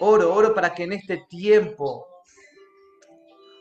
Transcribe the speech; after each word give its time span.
Oro, 0.00 0.34
oro 0.34 0.54
para 0.54 0.74
que 0.74 0.84
en 0.84 0.92
este 0.92 1.18
tiempo, 1.28 2.06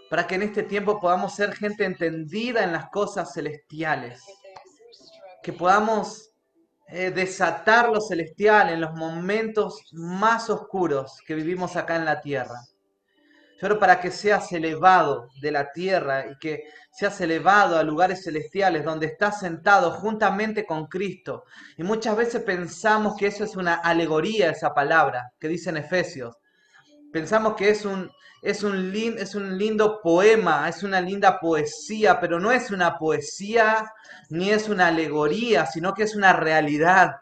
para 0.10 0.26
que 0.26 0.36
en 0.36 0.44
este 0.44 0.64
tiempo 0.64 1.00
podamos 1.00 1.36
ser 1.36 1.54
gente 1.54 1.86
entendida 1.86 2.64
en 2.64 2.72
las 2.72 2.90
cosas 2.90 3.34
celestiales, 3.34 4.24
que 5.44 5.54
podamos 5.54 6.32
eh, 6.88 7.12
desatar 7.12 7.90
lo 7.90 8.02
celestial 8.02 8.70
en 8.70 8.82
los 8.82 8.94
momentos 8.94 9.82
más 9.94 10.50
oscuros 10.50 11.22
que 11.26 11.36
vivimos 11.36 11.76
acá 11.76 11.96
en 11.96 12.06
la 12.06 12.20
tierra. 12.20 12.60
Yo 13.62 13.78
para 13.78 14.00
que 14.00 14.10
seas 14.10 14.52
elevado 14.54 15.30
de 15.40 15.52
la 15.52 15.72
tierra 15.72 16.26
y 16.32 16.38
que 16.40 16.64
seas 16.92 17.22
elevado 17.22 17.78
a 17.78 17.84
lugares 17.84 18.24
celestiales 18.24 18.84
donde 18.84 19.06
estás 19.06 19.40
sentado 19.40 19.92
juntamente 19.92 20.66
con 20.66 20.88
Cristo. 20.88 21.44
Y 21.78 21.84
muchas 21.84 22.18
veces 22.18 22.42
pensamos 22.42 23.16
que 23.18 23.28
eso 23.28 23.44
es 23.44 23.56
una 23.56 23.76
alegoría, 23.76 24.50
esa 24.50 24.74
palabra 24.74 25.32
que 25.40 25.48
dice 25.48 25.70
en 25.70 25.78
Efesios. 25.78 26.36
Pensamos 27.14 27.56
que 27.56 27.70
es 27.70 27.86
un, 27.86 28.10
es 28.42 28.64
un, 28.64 28.94
es 29.18 29.36
un 29.36 29.58
lindo 29.58 30.02
poema, 30.02 30.68
es 30.68 30.82
una 30.82 31.00
linda 31.00 31.40
poesía, 31.40 32.20
pero 32.20 32.40
no 32.40 32.52
es 32.52 32.72
una 32.72 32.98
poesía 32.98 33.92
ni 34.30 34.50
es 34.50 34.70
una 34.70 34.88
alegoría, 34.88 35.68
sino 35.68 35.94
que 35.94 36.04
es 36.04 36.16
una 36.16 36.34
realidad. 36.34 37.18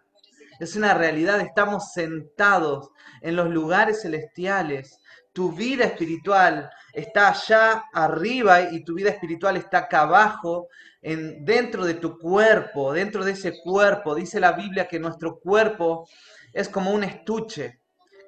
Es 0.60 0.76
una 0.76 0.94
realidad, 0.94 1.42
estamos 1.42 1.92
sentados 1.94 2.90
en 3.22 3.36
los 3.36 3.50
lugares 3.50 4.02
celestiales. 4.02 4.99
Tu 5.40 5.54
vida 5.54 5.86
espiritual 5.86 6.70
está 6.92 7.30
allá 7.30 7.86
arriba 7.94 8.74
y 8.74 8.84
tu 8.84 8.94
vida 8.94 9.12
espiritual 9.12 9.56
está 9.56 9.78
acá 9.78 10.02
abajo, 10.02 10.68
en, 11.02 11.46
dentro 11.46 11.86
de 11.86 11.94
tu 11.94 12.20
cuerpo, 12.20 12.92
dentro 12.92 13.24
de 13.24 13.32
ese 13.32 13.62
cuerpo. 13.62 14.16
Dice 14.16 14.42
la 14.42 14.52
Biblia 14.52 14.86
que 14.86 15.00
nuestro 15.00 15.40
cuerpo 15.40 16.10
es 16.52 16.68
como 16.68 16.92
un 16.92 17.06
estuche 17.06 17.80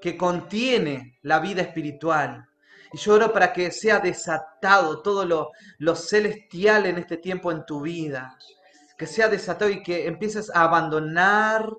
que 0.01 0.15
contiene 0.15 1.19
la 1.23 1.41
vida 1.41 1.63
espiritual. 1.63 2.47
Y 2.93 2.97
yo 2.97 3.15
oro 3.15 3.33
para 3.33 3.51
que 3.51 3.71
sea 3.71 3.99
desatado 3.99 5.01
todo 5.01 5.25
lo, 5.25 5.51
lo 5.79 5.97
celestial 5.97 6.85
en 6.85 6.97
este 6.97 7.17
tiempo 7.17 7.51
en 7.51 7.65
tu 7.65 7.81
vida. 7.81 8.37
Que 8.97 9.05
sea 9.05 9.27
desatado 9.27 9.69
y 9.69 9.83
que 9.83 10.07
empieces 10.07 10.49
a 10.55 10.63
abandonar 10.63 11.69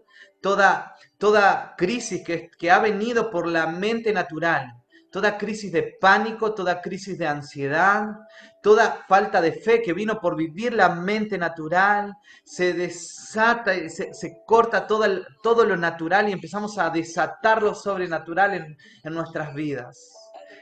toda, 0.42 0.94
toda 1.16 1.74
crisis 1.78 2.22
que, 2.22 2.50
que 2.50 2.70
ha 2.70 2.80
venido 2.80 3.30
por 3.30 3.46
la 3.46 3.66
mente 3.66 4.12
natural 4.12 4.81
toda 5.12 5.36
crisis 5.36 5.70
de 5.70 5.98
pánico, 6.00 6.54
toda 6.54 6.80
crisis 6.80 7.18
de 7.18 7.26
ansiedad, 7.26 8.06
toda 8.62 9.04
falta 9.06 9.42
de 9.42 9.52
fe 9.52 9.82
que 9.82 9.92
vino 9.92 10.18
por 10.18 10.34
vivir 10.34 10.72
la 10.72 10.88
mente 10.88 11.36
natural, 11.36 12.14
se 12.44 12.72
desata, 12.72 13.74
se, 13.90 14.14
se 14.14 14.38
corta 14.46 14.86
todo, 14.86 15.04
todo 15.42 15.66
lo 15.66 15.76
natural 15.76 16.30
y 16.30 16.32
empezamos 16.32 16.78
a 16.78 16.88
desatar 16.88 17.62
lo 17.62 17.74
sobrenatural 17.74 18.54
en, 18.54 18.76
en 19.04 19.12
nuestras 19.12 19.54
vidas. 19.54 20.12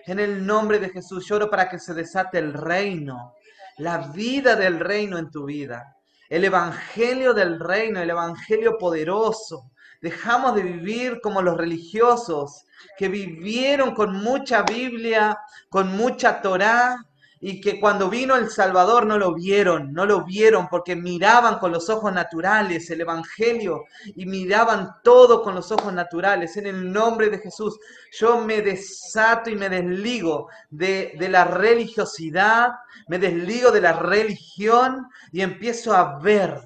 En 0.06 0.18
el 0.18 0.44
nombre 0.44 0.80
de 0.80 0.90
Jesús 0.90 1.28
lloro 1.28 1.48
para 1.48 1.68
que 1.68 1.78
se 1.78 1.94
desate 1.94 2.38
el 2.38 2.52
reino, 2.52 3.34
la 3.78 3.98
vida 3.98 4.56
del 4.56 4.80
reino 4.80 5.16
en 5.16 5.30
tu 5.30 5.44
vida, 5.44 5.96
el 6.28 6.44
evangelio 6.44 7.34
del 7.34 7.60
reino, 7.60 8.00
el 8.00 8.10
evangelio 8.10 8.76
poderoso. 8.78 9.70
Dejamos 10.00 10.54
de 10.54 10.62
vivir 10.62 11.20
como 11.20 11.42
los 11.42 11.56
religiosos 11.56 12.64
que 12.96 13.08
vivieron 13.08 13.94
con 13.94 14.14
mucha 14.14 14.62
Biblia, 14.62 15.38
con 15.68 15.96
mucha 15.96 16.40
Torá, 16.40 17.04
y 17.42 17.60
que 17.60 17.80
cuando 17.80 18.10
vino 18.10 18.36
el 18.36 18.50
Salvador 18.50 19.06
no 19.06 19.16
lo 19.16 19.34
vieron, 19.34 19.94
no 19.94 20.04
lo 20.04 20.24
vieron 20.24 20.68
porque 20.68 20.94
miraban 20.94 21.58
con 21.58 21.72
los 21.72 21.88
ojos 21.88 22.12
naturales 22.12 22.90
el 22.90 23.00
Evangelio 23.00 23.84
y 24.14 24.26
miraban 24.26 24.96
todo 25.02 25.42
con 25.42 25.54
los 25.54 25.72
ojos 25.72 25.92
naturales. 25.92 26.58
En 26.58 26.66
el 26.66 26.92
nombre 26.92 27.30
de 27.30 27.38
Jesús 27.38 27.78
yo 28.12 28.44
me 28.44 28.60
desato 28.60 29.48
y 29.48 29.56
me 29.56 29.70
desligo 29.70 30.48
de, 30.68 31.14
de 31.18 31.28
la 31.30 31.44
religiosidad, 31.44 32.72
me 33.08 33.18
desligo 33.18 33.70
de 33.70 33.80
la 33.80 33.94
religión 33.94 35.08
y 35.32 35.40
empiezo 35.40 35.94
a 35.94 36.18
ver. 36.18 36.60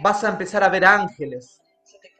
Vas 0.00 0.22
a 0.22 0.28
empezar 0.28 0.62
a 0.62 0.68
ver 0.68 0.84
ángeles. 0.84 1.61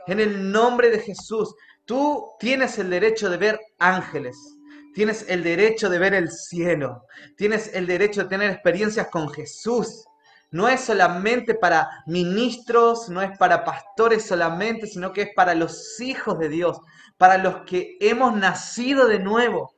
En 0.07 0.21
el 0.21 0.51
nombre 0.51 0.91
de 0.91 0.99
Jesús, 0.99 1.55
tú 1.85 2.33
tienes 2.39 2.79
el 2.79 2.91
derecho 2.91 3.31
de 3.31 3.37
ver 3.37 3.61
ángeles. 3.79 4.37
Tienes 4.95 5.25
el 5.29 5.43
derecho 5.43 5.89
de 5.89 5.99
ver 5.99 6.15
el 6.15 6.31
cielo. 6.31 7.05
Tienes 7.37 7.71
el 7.75 7.87
derecho 7.87 8.23
de 8.23 8.29
tener 8.29 8.51
experiencias 8.51 9.09
con 9.09 9.29
Jesús. 9.31 10.05
No 10.51 10.69
es 10.69 10.83
solamente 10.83 11.55
para 11.55 11.89
ministros, 12.07 13.09
no 13.09 13.23
es 13.23 13.37
para 13.39 13.65
pastores 13.65 14.27
solamente, 14.27 14.87
sino 14.87 15.12
que 15.12 15.23
es 15.23 15.31
para 15.35 15.55
los 15.55 15.99
hijos 16.01 16.39
de 16.39 16.51
Dios, 16.51 16.79
para 17.17 17.39
los 17.39 17.62
que 17.62 17.97
hemos 18.01 18.37
nacido 18.37 19.07
de 19.07 19.19
nuevo. 19.19 19.73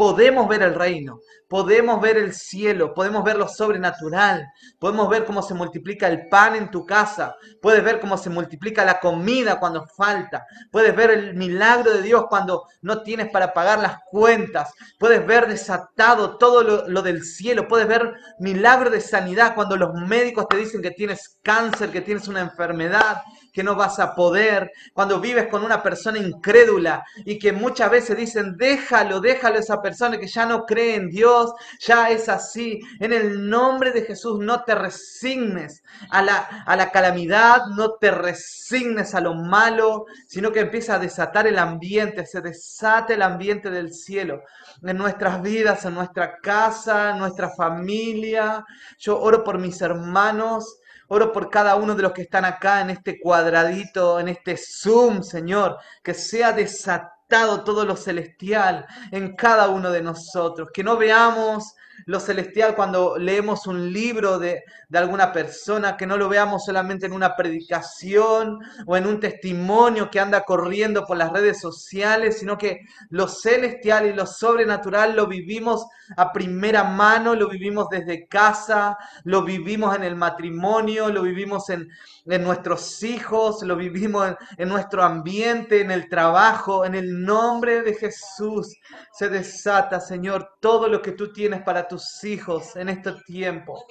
Podemos 0.00 0.48
ver 0.48 0.62
el 0.62 0.74
reino, 0.74 1.20
podemos 1.46 2.00
ver 2.00 2.16
el 2.16 2.32
cielo, 2.32 2.94
podemos 2.94 3.22
ver 3.22 3.36
lo 3.36 3.46
sobrenatural, 3.46 4.46
podemos 4.78 5.10
ver 5.10 5.26
cómo 5.26 5.42
se 5.42 5.52
multiplica 5.52 6.08
el 6.08 6.26
pan 6.30 6.56
en 6.56 6.70
tu 6.70 6.86
casa, 6.86 7.36
puedes 7.60 7.84
ver 7.84 8.00
cómo 8.00 8.16
se 8.16 8.30
multiplica 8.30 8.82
la 8.82 8.98
comida 8.98 9.60
cuando 9.60 9.84
falta, 9.94 10.46
puedes 10.72 10.96
ver 10.96 11.10
el 11.10 11.34
milagro 11.34 11.92
de 11.92 12.00
Dios 12.00 12.24
cuando 12.30 12.64
no 12.80 13.02
tienes 13.02 13.28
para 13.28 13.52
pagar 13.52 13.78
las 13.78 13.98
cuentas, 14.10 14.72
puedes 14.98 15.26
ver 15.26 15.48
desatado 15.48 16.38
todo 16.38 16.62
lo, 16.88 17.02
del 17.02 17.22
cielo, 17.22 17.68
puedes 17.68 17.86
ver 17.86 18.14
milagro 18.38 18.88
de 18.88 19.02
sanidad 19.02 19.54
cuando 19.54 19.76
los 19.76 19.92
médicos 19.92 20.48
te 20.48 20.56
dicen 20.56 20.80
que 20.80 20.92
tienes 20.92 21.38
cáncer, 21.42 21.90
que 21.90 22.00
tienes 22.00 22.26
una 22.26 22.40
enfermedad, 22.40 23.18
que 23.52 23.62
no 23.62 23.74
vas 23.74 23.98
a 23.98 24.14
poder, 24.14 24.70
cuando 24.92 25.20
vives 25.20 25.48
con 25.48 25.64
una 25.64 25.82
persona 25.82 26.18
incrédula 26.18 27.04
y 27.24 27.38
que 27.38 27.52
muchas 27.52 27.90
veces 27.90 28.16
dicen, 28.16 28.56
déjalo, 28.56 29.20
déjalo 29.20 29.56
a 29.56 29.60
esa 29.60 29.82
persona 29.82 30.18
que 30.18 30.26
ya 30.26 30.46
no 30.46 30.64
cree 30.64 30.96
en 30.96 31.08
Dios, 31.08 31.52
ya 31.80 32.10
es 32.10 32.28
así. 32.28 32.80
En 32.98 33.12
el 33.12 33.48
nombre 33.48 33.92
de 33.92 34.02
Jesús 34.02 34.38
no 34.40 34.64
te 34.64 34.74
resignes 34.74 35.82
a 36.10 36.22
la, 36.22 36.38
a 36.38 36.76
la 36.76 36.90
calamidad, 36.90 37.66
no 37.76 37.94
te 37.94 38.10
resignes 38.10 39.14
a 39.14 39.20
lo 39.20 39.34
malo, 39.34 40.06
sino 40.28 40.52
que 40.52 40.60
empieza 40.60 40.94
a 40.94 40.98
desatar 40.98 41.46
el 41.46 41.58
ambiente, 41.58 42.26
se 42.26 42.40
desate 42.40 43.14
el 43.14 43.22
ambiente 43.22 43.70
del 43.70 43.92
cielo 43.92 44.42
en 44.82 44.96
nuestras 44.96 45.42
vidas, 45.42 45.84
en 45.84 45.94
nuestra 45.94 46.38
casa, 46.38 47.10
en 47.10 47.18
nuestra 47.18 47.50
familia. 47.50 48.64
Yo 48.98 49.20
oro 49.20 49.44
por 49.44 49.58
mis 49.58 49.80
hermanos 49.80 50.78
Oro 51.12 51.32
por 51.32 51.50
cada 51.50 51.74
uno 51.74 51.96
de 51.96 52.02
los 52.02 52.12
que 52.12 52.22
están 52.22 52.44
acá 52.44 52.80
en 52.82 52.90
este 52.90 53.18
cuadradito, 53.18 54.20
en 54.20 54.28
este 54.28 54.56
Zoom, 54.56 55.22
Señor, 55.24 55.76
que 56.04 56.14
sea 56.14 56.52
desatado 56.52 57.64
todo 57.64 57.84
lo 57.84 57.96
celestial 57.96 58.86
en 59.10 59.34
cada 59.34 59.70
uno 59.70 59.90
de 59.90 60.02
nosotros, 60.02 60.68
que 60.72 60.84
no 60.84 60.96
veamos 60.96 61.74
lo 62.06 62.20
celestial 62.20 62.76
cuando 62.76 63.18
leemos 63.18 63.66
un 63.66 63.92
libro 63.92 64.38
de, 64.38 64.62
alguna 64.98 65.32
persona, 65.32 65.96
que 65.96 66.06
no 66.06 66.16
lo 66.16 66.28
veamos 66.28 66.64
solamente 66.64 67.06
en 67.06 67.12
una 67.12 67.36
predicación 67.36 68.58
o 68.86 68.96
en 68.96 69.06
un 69.06 69.20
testimonio 69.20 70.10
que 70.10 70.20
anda 70.20 70.42
corriendo 70.42 71.04
por 71.06 71.16
las 71.16 71.32
redes 71.32 71.60
sociales, 71.60 72.38
sino 72.40 72.58
que 72.58 72.80
lo 73.08 73.28
celestial 73.28 74.06
y 74.06 74.12
lo 74.12 74.26
sobrenatural 74.26 75.14
lo 75.14 75.26
vivimos 75.26 75.86
a 76.16 76.32
primera 76.32 76.84
mano, 76.84 77.34
lo 77.34 77.48
vivimos 77.48 77.88
desde 77.88 78.26
casa, 78.26 78.98
lo 79.24 79.44
vivimos 79.44 79.94
en 79.94 80.02
el 80.02 80.16
matrimonio, 80.16 81.08
lo 81.08 81.22
vivimos 81.22 81.70
en, 81.70 81.88
en 82.26 82.42
nuestros 82.42 83.02
hijos, 83.04 83.62
lo 83.62 83.76
vivimos 83.76 84.28
en, 84.28 84.36
en 84.58 84.68
nuestro 84.68 85.04
ambiente, 85.04 85.80
en 85.80 85.90
el 85.90 86.08
trabajo, 86.08 86.84
en 86.84 86.94
el 86.94 87.22
nombre 87.22 87.82
de 87.82 87.94
Jesús. 87.94 88.76
Se 89.12 89.28
desata, 89.28 90.00
Señor, 90.00 90.56
todo 90.60 90.88
lo 90.88 91.00
que 91.00 91.12
tú 91.12 91.32
tienes 91.32 91.62
para 91.62 91.86
tus 91.86 92.24
hijos 92.24 92.74
en 92.76 92.88
este 92.88 93.12
tiempo. 93.26 93.84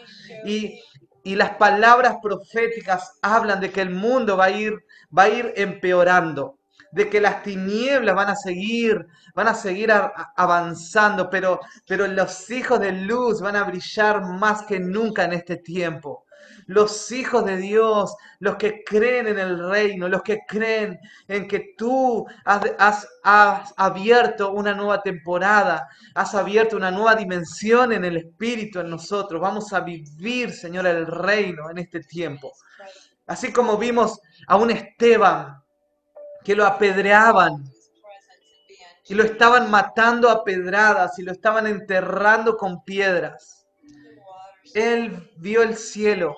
Y, 0.46 0.80
y 1.24 1.36
las 1.36 1.52
palabras 1.52 2.18
proféticas 2.22 3.20
hablan 3.22 3.60
de 3.60 3.72
que 3.72 3.82
el 3.82 3.90
mundo 3.90 4.38
va 4.38 4.46
a 4.46 4.52
ir, 4.52 4.74
va 5.16 5.24
a 5.24 5.30
ir 5.30 5.54
empeorando 5.56 6.60
de 6.92 7.10
que 7.10 7.22
las 7.22 7.44
tinieblas 7.44 8.16
van 8.16 8.30
a 8.30 8.36
seguir, 8.36 9.06
van 9.36 9.48
a 9.48 9.54
seguir 9.54 9.92
avanzando, 10.36 11.30
pero, 11.30 11.60
pero 11.88 12.08
los 12.08 12.50
hijos 12.50 12.80
de 12.80 12.92
luz 12.92 13.42
van 13.42 13.56
a 13.56 13.64
brillar 13.64 14.22
más 14.24 14.64
que 14.64 14.80
nunca 14.80 15.24
en 15.26 15.34
este 15.34 15.58
tiempo 15.58 16.26
los 16.68 17.12
hijos 17.12 17.46
de 17.46 17.58
Dios, 17.58 18.16
los 18.40 18.56
que 18.58 18.84
creen 18.84 19.28
en 19.28 19.40
el 19.40 19.70
reino, 19.70 20.08
los 20.08 20.22
que 20.22 20.42
creen 20.48 21.00
en 21.28 21.48
que 21.48 21.74
tú 21.78 22.28
has, 22.46 23.08
abierto 23.76 24.52
una 24.52 24.74
nueva 24.74 25.02
temporada, 25.02 25.90
has 26.14 26.36
abierto 26.36 26.78
una 26.78 26.92
nueva 26.92 27.16
dimensión 27.16 27.92
en 27.92 28.06
el 28.06 28.18
Espíritu 28.18 28.80
en 28.80 28.90
nosotros. 28.90 29.42
Vamos 29.42 29.74
a 29.74 29.80
vivir, 29.80 30.52
Señor, 30.54 30.86
el 30.88 31.08
reino 31.08 31.70
en 31.70 31.80
este 31.80 32.02
tiempo. 32.02 32.52
Así 33.26 33.52
como 33.52 33.78
vimos 33.78 34.20
a 34.48 34.56
un 34.56 34.72
Esteban 34.72 35.62
que 36.44 36.56
lo 36.56 36.66
apedreaban 36.66 37.64
y 39.08 39.16
lo 39.16 39.24
estaban 39.24 39.72
matando 39.72 40.30
a 40.30 40.44
pedradas 40.44 41.18
y 41.18 41.24
lo 41.24 41.32
estaban 41.32 41.66
enterrando 41.66 42.56
con 42.56 42.84
piedras. 42.84 43.59
Él 44.74 45.32
vio 45.38 45.62
el 45.62 45.76
cielo 45.76 46.36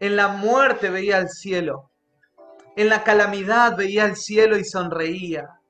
en 0.00 0.16
la 0.16 0.28
muerte 0.28 0.88
veía 0.88 1.18
el 1.18 1.28
cielo. 1.28 1.90
En 2.74 2.88
la 2.88 3.04
calamidad 3.04 3.76
veía 3.76 4.06
el 4.06 4.16
cielo 4.16 4.56
y 4.56 4.64
sonreía. 4.64 5.60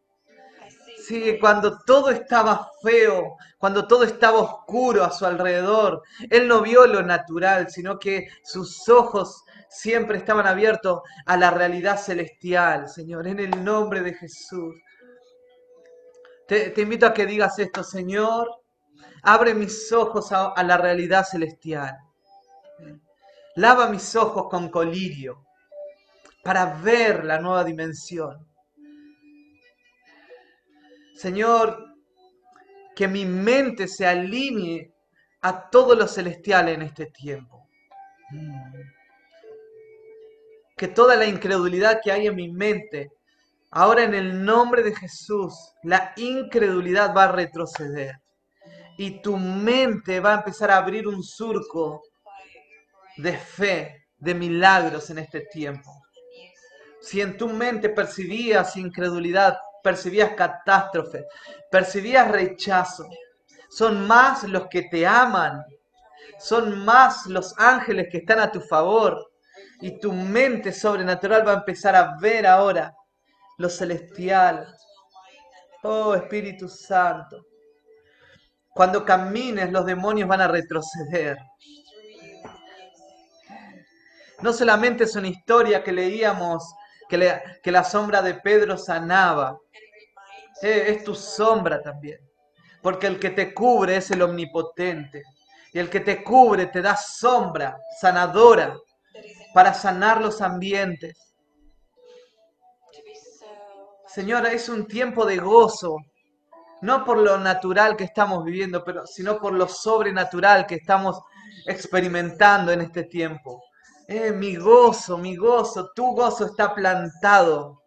Sí, 1.04 1.36
cuando 1.40 1.80
todo 1.84 2.10
estaba 2.10 2.70
feo, 2.80 3.36
cuando 3.58 3.88
todo 3.88 4.04
estaba 4.04 4.38
oscuro 4.38 5.02
a 5.02 5.10
su 5.10 5.26
alrededor, 5.26 6.02
Él 6.30 6.46
no 6.46 6.62
vio 6.62 6.86
lo 6.86 7.02
natural, 7.02 7.68
sino 7.68 7.98
que 7.98 8.28
sus 8.44 8.88
ojos 8.88 9.42
siempre 9.68 10.18
estaban 10.18 10.46
abiertos 10.46 11.00
a 11.26 11.36
la 11.36 11.50
realidad 11.50 11.98
celestial, 11.98 12.88
Señor, 12.88 13.26
en 13.26 13.40
el 13.40 13.64
nombre 13.64 14.02
de 14.02 14.14
Jesús. 14.14 14.76
Te, 16.46 16.72
invito 16.76 17.06
a 17.06 17.14
que 17.14 17.26
digas 17.26 17.58
esto, 17.58 17.82
Señor, 17.82 18.48
abre 19.22 19.54
mis 19.54 19.92
ojos 19.92 20.32
a, 20.32 20.62
la 20.62 20.76
realidad 20.76 21.24
celestial. 21.24 21.98
Lava 23.56 23.88
mis 23.88 24.14
ojos 24.16 24.46
con 24.48 24.68
colirio 24.68 25.44
para 26.42 26.66
ver 26.66 27.24
la 27.24 27.38
nueva 27.38 27.64
dimensión. 27.64 28.46
Señor, 31.14 31.94
que 32.96 33.08
mi 33.08 33.24
mente 33.24 33.88
se 33.88 34.06
alinee 34.06 34.92
a 35.42 35.68
todo 35.68 35.94
lo 35.94 36.06
celestial 36.06 36.68
en 36.68 36.82
este 36.82 37.06
tiempo. 37.06 37.68
Que 40.76 40.88
toda 40.88 41.16
la 41.16 41.26
incredulidad 41.26 42.00
que 42.02 42.12
hay 42.12 42.26
en 42.26 42.36
mi 42.36 42.50
mente, 42.50 43.12
ahora 43.70 44.04
en 44.04 44.14
el 44.14 44.44
nombre 44.44 44.82
de 44.82 44.94
Jesús, 44.94 45.54
la 45.82 46.14
incredulidad 46.16 47.14
va 47.14 47.24
a 47.24 47.32
retroceder. 47.32 48.20
Y 49.00 49.22
tu 49.22 49.38
mente 49.38 50.20
va 50.20 50.34
a 50.34 50.36
empezar 50.40 50.70
a 50.70 50.76
abrir 50.76 51.08
un 51.08 51.22
surco 51.22 52.02
de 53.16 53.32
fe, 53.32 54.08
de 54.18 54.34
milagros 54.34 55.08
en 55.08 55.20
este 55.20 55.40
tiempo. 55.50 55.90
Si 57.00 57.22
en 57.22 57.38
tu 57.38 57.48
mente 57.48 57.88
percibías 57.88 58.76
incredulidad, 58.76 59.56
percibías 59.82 60.34
catástrofe, 60.34 61.24
percibías 61.70 62.30
rechazo. 62.30 63.08
Son 63.70 64.06
más 64.06 64.44
los 64.44 64.66
que 64.66 64.82
te 64.82 65.06
aman, 65.06 65.64
son 66.38 66.84
más 66.84 67.24
los 67.24 67.54
ángeles 67.56 68.08
que 68.12 68.18
están 68.18 68.40
a 68.40 68.52
tu 68.52 68.60
favor. 68.60 69.30
Y 69.80 69.98
tu 69.98 70.12
mente 70.12 70.74
sobrenatural 70.74 71.48
va 71.48 71.52
a 71.52 71.60
empezar 71.60 71.96
a 71.96 72.18
ver 72.20 72.46
ahora 72.46 72.94
lo 73.56 73.70
celestial. 73.70 74.66
Oh 75.84 76.14
Espíritu 76.14 76.68
Santo. 76.68 77.46
Cuando 78.74 79.04
camines 79.04 79.70
los 79.70 79.84
demonios 79.84 80.28
van 80.28 80.40
a 80.40 80.48
retroceder. 80.48 81.38
No 84.40 84.52
solamente 84.52 85.04
es 85.04 85.16
una 85.16 85.28
historia 85.28 85.82
que 85.84 85.92
leíamos 85.92 86.74
que, 87.10 87.70
la 87.72 87.84
sombra 87.84 88.22
de 88.22 88.34
Pedro 88.34 88.78
sanaba, 88.78 89.58
eh, 90.62 90.84
es 90.88 91.04
tu 91.04 91.14
sombra 91.14 91.82
también. 91.82 92.20
Porque 92.80 93.08
el 93.08 93.18
que 93.18 93.30
te 93.30 93.52
cubre 93.52 93.96
es 93.96 94.10
el 94.10 94.22
omnipotente. 94.22 95.24
Y 95.72 95.78
el 95.78 95.90
que 95.90 96.00
te 96.00 96.22
cubre 96.22 96.66
te 96.66 96.80
da 96.80 96.96
sombra 96.96 97.76
sanadora 98.00 98.76
para 99.52 99.74
sanar 99.74 100.20
los 100.20 100.40
ambientes. 100.40 101.16
Señora, 104.06 104.50
es 104.52 104.68
un 104.68 104.86
tiempo 104.86 105.24
de 105.24 105.36
gozo, 105.36 105.96
no 106.82 107.04
por 107.04 107.18
lo 107.18 107.38
natural 107.38 107.96
que 107.96 108.04
estamos 108.04 108.44
viviendo, 108.44 108.84
pero 108.84 109.06
sino 109.06 109.38
por 109.38 109.52
lo 109.52 109.68
sobrenatural 109.68 110.66
que 110.66 110.76
estamos 110.76 111.20
experimentando 111.66 112.72
en 112.72 112.80
este 112.80 113.04
tiempo. 113.04 113.62
Eh, 114.08 114.32
mi 114.32 114.56
gozo, 114.56 115.18
mi 115.18 115.36
gozo, 115.36 115.92
tu 115.94 116.14
gozo 116.14 116.46
está 116.46 116.74
plantado 116.74 117.80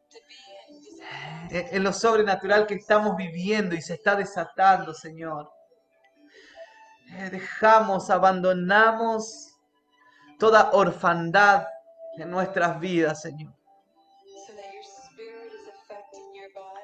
en 1.49 1.83
lo 1.83 1.93
sobrenatural 1.93 2.65
que 2.65 2.75
estamos 2.75 3.15
viviendo 3.15 3.75
y 3.75 3.81
se 3.81 3.93
está 3.93 4.15
desatando, 4.15 4.93
Señor. 4.93 5.51
Eh, 7.11 7.29
dejamos, 7.29 8.09
abandonamos 8.09 9.53
toda 10.39 10.71
orfandad 10.71 11.65
en 12.17 12.31
nuestras 12.31 12.79
vidas, 12.79 13.21
Señor. 13.21 13.53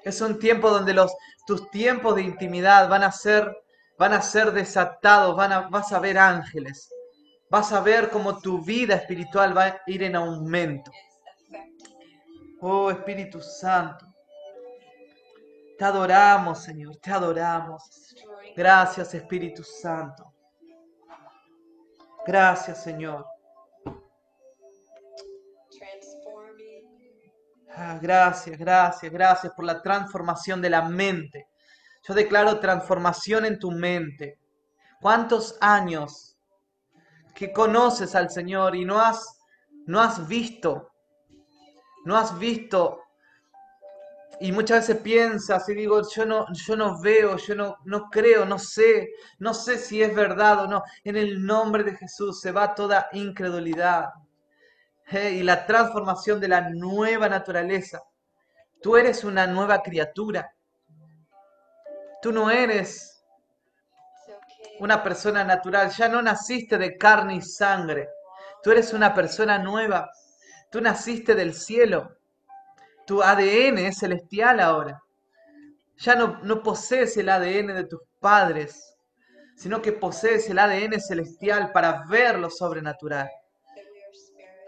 Es 0.04 0.22
un 0.22 0.40
tiempo 0.40 0.70
donde 0.70 0.94
los, 0.94 1.14
tus 1.50 1.68
tiempos 1.72 2.14
de 2.14 2.22
intimidad 2.22 2.88
van 2.88 3.02
a 3.02 3.12
ser, 3.12 3.52
van 3.98 4.14
a 4.14 4.22
ser 4.22 4.52
desatados, 4.52 5.36
van 5.36 5.52
a, 5.52 5.62
vas 5.62 5.92
a 5.92 6.00
ver 6.00 6.16
ángeles. 6.16 6.94
Vas 7.50 7.74
a 7.74 7.82
ver 7.82 8.12
cómo 8.12 8.38
tu 8.38 8.64
vida 8.64 8.94
espiritual 8.94 9.58
va 9.58 9.64
a 9.64 9.82
ir 9.88 10.04
en 10.04 10.16
aumento. 10.16 10.92
Oh 12.62 12.92
Espíritu 12.92 13.42
Santo. 13.42 14.06
Te 15.80 15.86
adoramos, 15.86 16.62
Señor, 16.62 16.98
te 16.98 17.12
adoramos. 17.12 17.82
Gracias, 18.56 19.16
Espíritu 19.16 19.64
Santo. 19.64 20.32
Gracias, 22.28 22.84
Señor. 22.84 23.26
Ah, 27.82 27.98
gracias, 27.98 28.60
gracias, 28.60 29.10
gracias 29.10 29.54
por 29.54 29.64
la 29.64 29.82
transformación 29.82 30.62
de 30.62 30.70
la 30.70 30.82
mente. 30.82 31.48
Yo 32.06 32.14
declaro 32.14 32.60
transformación 32.60 33.46
en 33.46 33.58
tu 33.58 33.72
mente. 33.72 34.38
¿Cuántos 35.00 35.58
años 35.62 36.36
que 37.34 37.54
conoces 37.54 38.16
al 38.16 38.30
Señor 38.32 38.76
y 38.76 38.84
no 38.84 39.00
has, 39.00 39.40
no 39.86 40.02
has 40.02 40.28
visto, 40.28 40.92
no 42.04 42.18
has 42.18 42.38
visto 42.38 43.00
y 44.42 44.52
muchas 44.52 44.86
veces 44.86 45.02
piensas 45.02 45.70
y 45.70 45.74
digo, 45.74 46.02
yo 46.14 46.26
no, 46.26 46.48
yo 46.52 46.76
no 46.76 47.00
veo, 47.00 47.38
yo 47.38 47.56
no, 47.56 47.78
no 47.86 48.10
creo, 48.10 48.46
no 48.46 48.60
sé, 48.60 49.08
no 49.38 49.54
sé 49.54 49.78
si 49.78 50.04
es 50.04 50.14
verdad 50.14 50.66
o 50.66 50.68
no. 50.68 50.84
En 51.06 51.16
el 51.16 51.46
nombre 51.46 51.86
de 51.86 51.96
Jesús 51.96 52.42
se 52.42 52.52
va 52.52 52.76
toda 52.76 53.08
incredulidad 53.14 54.10
y 55.12 55.42
la 55.44 55.66
transformación 55.66 56.40
de 56.40 56.48
la 56.48 56.70
nueva 56.70 57.28
naturaleza. 57.30 58.02
Tú 58.82 58.96
eres 58.96 59.24
una 59.24 59.48
nueva 59.48 59.82
criatura. 59.82 60.54
Tú 62.22 62.32
no 62.32 62.52
eres 62.52 63.24
una 64.80 65.04
persona 65.04 65.44
natural, 65.44 65.90
ya 65.90 66.08
no 66.08 66.22
naciste 66.22 66.78
de 66.78 66.98
carne 66.98 67.36
y 67.36 67.42
sangre. 67.42 68.10
Tú 68.62 68.72
eres 68.72 68.94
una 68.94 69.14
persona 69.14 69.58
nueva. 69.58 70.10
Tú 70.70 70.80
naciste 70.80 71.34
del 71.34 71.54
cielo. 71.54 72.18
Tu 73.06 73.22
ADN 73.22 73.80
es 73.80 73.98
celestial 73.98 74.60
ahora. 74.60 75.02
Ya 75.98 76.16
no, 76.16 76.40
no 76.44 76.62
posees 76.62 77.18
el 77.18 77.30
ADN 77.30 77.74
de 77.74 77.86
tus 77.86 78.02
padres, 78.20 78.96
sino 79.56 79.82
que 79.82 79.92
posees 79.92 80.50
el 80.50 80.60
ADN 80.60 81.02
celestial 81.02 81.72
para 81.72 82.06
ver 82.08 82.38
lo 82.38 82.50
sobrenatural. 82.50 83.30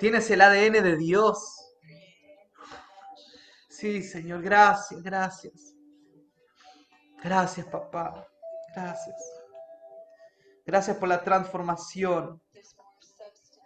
Tienes 0.02 0.32
el 0.32 0.42
ADN 0.42 0.82
de 0.82 0.98
Dios. 0.98 1.64
Sí, 3.70 4.02
Señor, 4.02 4.42
gracias, 4.42 5.04
gracias. 5.04 5.76
Gracias, 7.24 7.68
papá. 7.68 8.28
Gracias. 8.76 9.16
Gracias 10.66 10.98
por 10.98 11.08
la 11.08 11.24
transformación 11.24 12.42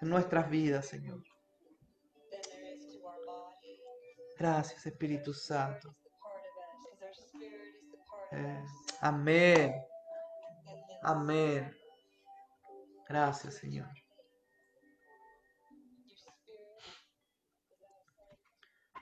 en 0.01 0.09
nuestras 0.09 0.49
vidas, 0.49 0.85
Señor. 0.87 1.23
Gracias, 4.37 4.85
Espíritu 4.85 5.33
Santo. 5.33 5.95
Eh, 8.33 8.65
amén. 8.99 9.73
Amén. 11.01 11.73
Gracias, 13.07 13.53
Señor. 13.53 14.04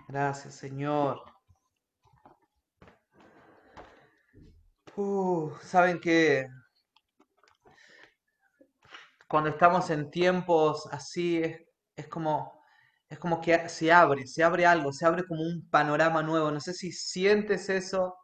Gracias, 0.07 0.55
Señor. 0.55 1.21
Uh, 4.95 5.51
Saben 5.63 5.99
que 5.99 6.47
cuando 9.27 9.49
estamos 9.49 9.89
en 9.89 10.09
tiempos 10.11 10.87
así 10.91 11.41
es 11.95 12.07
como 12.07 12.61
es 13.09 13.19
como 13.19 13.39
que 13.41 13.69
se 13.69 13.91
abre, 13.91 14.25
se 14.25 14.43
abre 14.43 14.65
algo, 14.65 14.91
se 14.91 15.05
abre 15.05 15.23
como 15.25 15.43
un 15.43 15.69
panorama 15.69 16.23
nuevo. 16.23 16.49
No 16.49 16.59
sé 16.59 16.73
si 16.73 16.91
sientes 16.91 17.69
eso, 17.69 18.15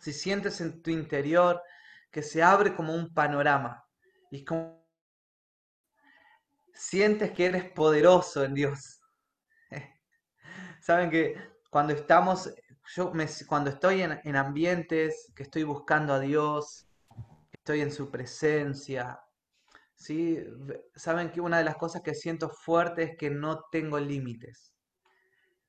si 0.00 0.12
sientes 0.14 0.60
en 0.62 0.82
tu 0.82 0.90
interior 0.90 1.62
que 2.10 2.22
se 2.22 2.42
abre 2.42 2.74
como 2.74 2.94
un 2.94 3.12
panorama. 3.14 3.84
Y 4.30 4.44
como 4.44 4.86
sientes 6.72 7.32
que 7.32 7.44
eres 7.46 7.70
poderoso 7.72 8.42
en 8.44 8.54
Dios. 8.54 8.97
Saben 10.88 11.10
que 11.10 11.36
cuando 11.68 11.92
estamos, 11.92 12.50
yo 12.96 13.12
cuando 13.46 13.68
estoy 13.68 14.00
en, 14.00 14.18
en 14.24 14.36
ambientes 14.36 15.30
que 15.36 15.42
estoy 15.42 15.62
buscando 15.62 16.14
a 16.14 16.18
Dios, 16.18 16.88
estoy 17.52 17.82
en 17.82 17.92
su 17.92 18.10
presencia, 18.10 19.20
¿sí? 19.94 20.42
Saben 20.94 21.30
que 21.30 21.42
una 21.42 21.58
de 21.58 21.64
las 21.64 21.76
cosas 21.76 22.00
que 22.00 22.14
siento 22.14 22.48
fuerte 22.48 23.02
es 23.02 23.16
que 23.18 23.28
no 23.28 23.66
tengo 23.70 24.00
límites. 24.00 24.72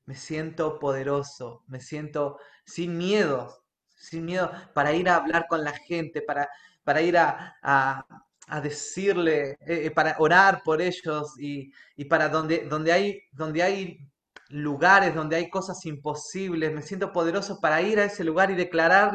Me 0.06 0.14
siento 0.14 0.78
poderoso, 0.78 1.64
me 1.66 1.80
siento 1.80 2.38
sin 2.64 2.96
miedo. 2.96 3.62
sin 3.94 4.24
miedo 4.24 4.50
para 4.74 4.94
ir 4.94 5.10
a 5.10 5.16
hablar 5.16 5.48
con 5.50 5.62
la 5.64 5.74
gente, 5.74 6.22
para, 6.22 6.48
para 6.82 7.02
ir 7.02 7.18
a, 7.18 7.58
a, 7.62 8.60
decirle, 8.62 9.50
eh, 9.66 9.84
eh, 9.84 9.90
para 9.90 10.16
orar 10.18 10.62
por 10.64 10.80
ellos 10.80 11.38
y, 11.38 11.70
y, 11.94 12.06
para 12.06 12.30
donde, 12.30 12.60
donde, 12.66 12.92
hay, 12.92 13.22
donde 13.32 13.62
hay 13.62 14.10
lugares, 14.50 15.14
donde 15.14 15.36
hay 15.36 15.50
cosas 15.50 15.84
imposibles. 15.86 16.72
Me 16.72 16.82
siento 16.82 17.12
poderoso 17.12 17.60
para 17.60 17.82
ir 17.82 17.98
a 18.00 18.04
ese 18.04 18.24
lugar 18.24 18.50
y 18.50 18.54
declarar 18.54 19.12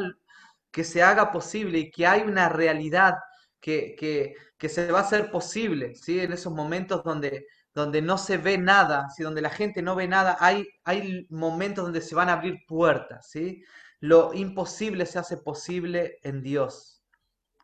que 0.70 0.84
se 0.84 1.02
haga 1.02 1.32
posible 1.32 1.78
y 1.78 1.90
que 1.90 2.06
hay 2.06 2.22
una 2.22 2.48
realidad 2.48 3.14
que, 3.60 3.94
que, 3.98 4.34
que 4.58 4.68
se 4.68 4.90
va 4.92 5.00
a 5.00 5.02
hacer 5.02 5.30
posible, 5.30 5.94
¿sí? 5.94 6.20
En 6.20 6.32
esos 6.32 6.52
momentos 6.52 7.02
donde, 7.04 7.46
donde 7.74 8.02
no 8.02 8.18
se 8.18 8.38
ve 8.38 8.58
nada, 8.58 9.08
¿sí? 9.10 9.22
donde 9.22 9.42
la 9.42 9.50
gente 9.50 9.82
no 9.82 9.94
ve 9.94 10.08
nada, 10.08 10.36
hay, 10.40 10.66
hay 10.84 11.26
momentos 11.30 11.84
donde 11.84 12.00
se 12.00 12.14
van 12.14 12.28
a 12.28 12.34
abrir 12.34 12.64
puertas, 12.66 13.28
¿sí? 13.30 13.62
Lo 14.00 14.32
imposible 14.34 15.06
se 15.06 15.18
hace 15.18 15.36
posible 15.38 16.18
en 16.22 16.42
Dios. 16.42 17.02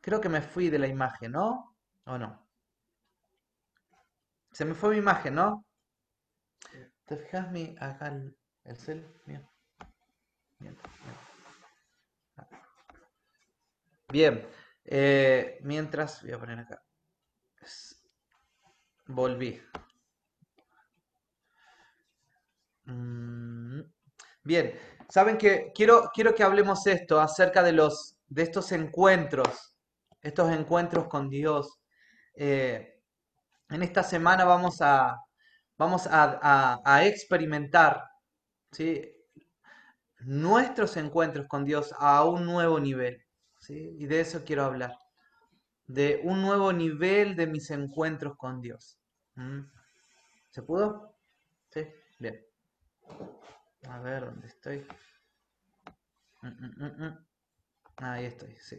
Creo 0.00 0.20
que 0.20 0.28
me 0.28 0.42
fui 0.42 0.70
de 0.70 0.78
la 0.78 0.88
imagen, 0.88 1.32
¿no? 1.32 1.76
¿O 2.04 2.18
no? 2.18 2.46
Se 4.52 4.64
me 4.64 4.74
fue 4.74 4.90
mi 4.90 4.98
imagen, 4.98 5.34
¿no? 5.34 5.64
¿Te 7.12 7.18
fijas 7.18 7.46
acá 7.78 8.06
el, 8.08 8.34
el 8.64 8.76
cel? 8.78 9.06
Bien. 14.08 14.48
Eh, 14.86 15.58
mientras, 15.60 16.22
voy 16.22 16.32
a 16.32 16.38
poner 16.38 16.60
acá. 16.60 16.82
Volví. 19.08 19.60
Mm, 22.86 23.82
bien, 24.42 24.72
saben 25.10 25.36
que 25.36 25.70
quiero, 25.74 26.10
quiero 26.14 26.34
que 26.34 26.44
hablemos 26.44 26.86
esto 26.86 27.20
acerca 27.20 27.62
de 27.62 27.72
los 27.72 28.16
de 28.26 28.42
estos 28.42 28.72
encuentros, 28.72 29.76
estos 30.22 30.50
encuentros 30.50 31.08
con 31.08 31.28
Dios. 31.28 31.78
Eh, 32.34 33.02
en 33.68 33.82
esta 33.82 34.02
semana 34.02 34.46
vamos 34.46 34.80
a 34.80 35.22
vamos 35.82 36.08
a, 36.10 37.02
experimentar 37.04 38.04
nuestros 40.20 40.96
encuentros 40.96 41.48
con 41.48 41.64
Dios 41.64 41.92
a 41.98 42.24
un 42.24 42.46
nuevo 42.46 42.78
nivel. 42.78 43.24
Y 43.68 44.06
de 44.06 44.20
eso 44.20 44.44
quiero 44.44 44.64
hablar. 44.64 44.96
De 45.86 46.20
un 46.24 46.42
nuevo 46.42 46.72
nivel 46.72 47.36
de 47.36 47.46
mis 47.46 47.70
encuentros 47.70 48.36
con 48.36 48.60
Dios. 48.60 48.98
¿Mm? 49.34 49.62
¿Se 50.50 50.62
pudo? 50.62 51.16
Sí, 51.70 51.86
bien. 52.18 52.40
A 53.88 53.98
ver, 54.00 54.24
¿dónde 54.26 54.46
estoy? 54.46 54.86
Mm, 56.42 57.04
mm, 57.04 57.18
Ahí 57.96 58.26
estoy, 58.26 58.56
sí. 58.58 58.76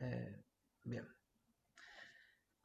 Eh, 0.00 0.44
bien. 0.84 1.17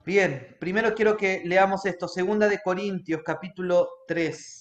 Bien, 0.06 0.58
primero 0.60 0.94
quiero 0.94 1.16
que 1.16 1.44
leamos 1.46 1.86
esto, 1.86 2.10
segunda 2.10 2.50
de 2.50 2.60
Corintios, 2.62 3.22
capítulo 3.24 3.88
3. 4.06 4.60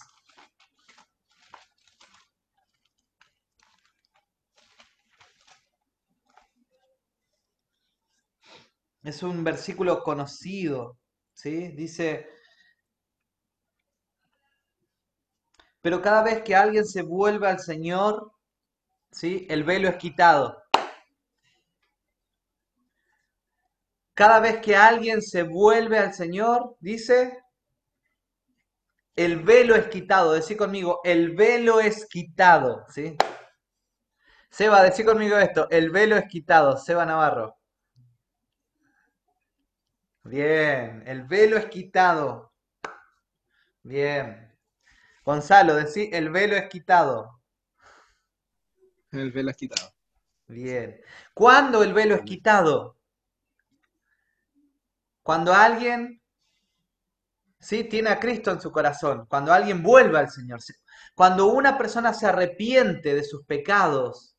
Es 9.03 9.23
un 9.25 9.43
versículo 9.43 10.03
conocido, 10.05 10.97
¿sí? 11.35 11.69
Dice, 11.73 12.29
pero 15.83 16.01
cada 16.01 16.23
vez 16.23 16.43
que 16.43 16.55
alguien 16.57 16.87
se 16.87 17.03
vuelve 17.03 17.49
al 17.49 17.59
Señor, 17.59 18.33
¿sí? 19.11 19.47
El 19.51 19.65
velo 19.65 19.89
es 19.89 19.97
quitado. 19.97 20.62
Cada 24.15 24.41
vez 24.41 24.59
que 24.61 24.77
alguien 24.77 25.23
se 25.23 25.43
vuelve 25.43 25.99
al 25.99 26.13
Señor, 26.13 26.77
dice, 26.81 27.43
el 29.17 29.41
velo 29.43 29.75
es 29.75 29.89
quitado. 29.89 30.33
Decí 30.33 30.57
conmigo, 30.57 31.01
el 31.05 31.35
velo 31.35 31.81
es 31.81 32.07
quitado. 32.07 32.85
¿sí? 32.89 33.17
Seba, 34.51 34.83
decí 34.83 35.05
conmigo 35.05 35.39
esto, 35.39 35.69
el 35.71 35.91
velo 35.91 36.17
es 36.17 36.27
quitado. 36.27 36.77
Seba 36.77 37.07
Navarro. 37.07 37.57
Bien, 40.25 41.03
el 41.07 41.25
velo 41.25 41.57
es 41.57 41.67
quitado. 41.67 42.53
Bien. 43.83 44.53
Gonzalo, 45.25 45.75
decí, 45.75 46.11
el 46.13 46.31
velo 46.31 46.57
es 46.57 46.69
quitado. 46.69 47.41
El 49.11 49.31
velo 49.33 49.51
es 49.51 49.57
quitado. 49.57 49.93
Bien. 50.49 51.01
¿Cuándo 51.35 51.83
el 51.83 51.93
velo 51.93 52.15
es 52.15 52.23
quitado? 52.23 52.99
Cuando 55.23 55.55
alguien 55.55 56.21
¿sí? 57.61 57.85
tiene 57.85 58.11
a 58.11 58.21
Cristo 58.21 58.51
en 58.51 58.61
su 58.61 58.73
corazón, 58.73 59.27
cuando 59.29 59.53
alguien 59.53 59.83
vuelve 59.83 60.19
al 60.19 60.31
Señor, 60.31 60.61
cuando 61.15 61.47
una 61.47 61.79
persona 61.79 62.13
se 62.13 62.27
arrepiente 62.27 63.15
de 63.15 63.25
sus 63.25 63.45
pecados, 63.47 64.37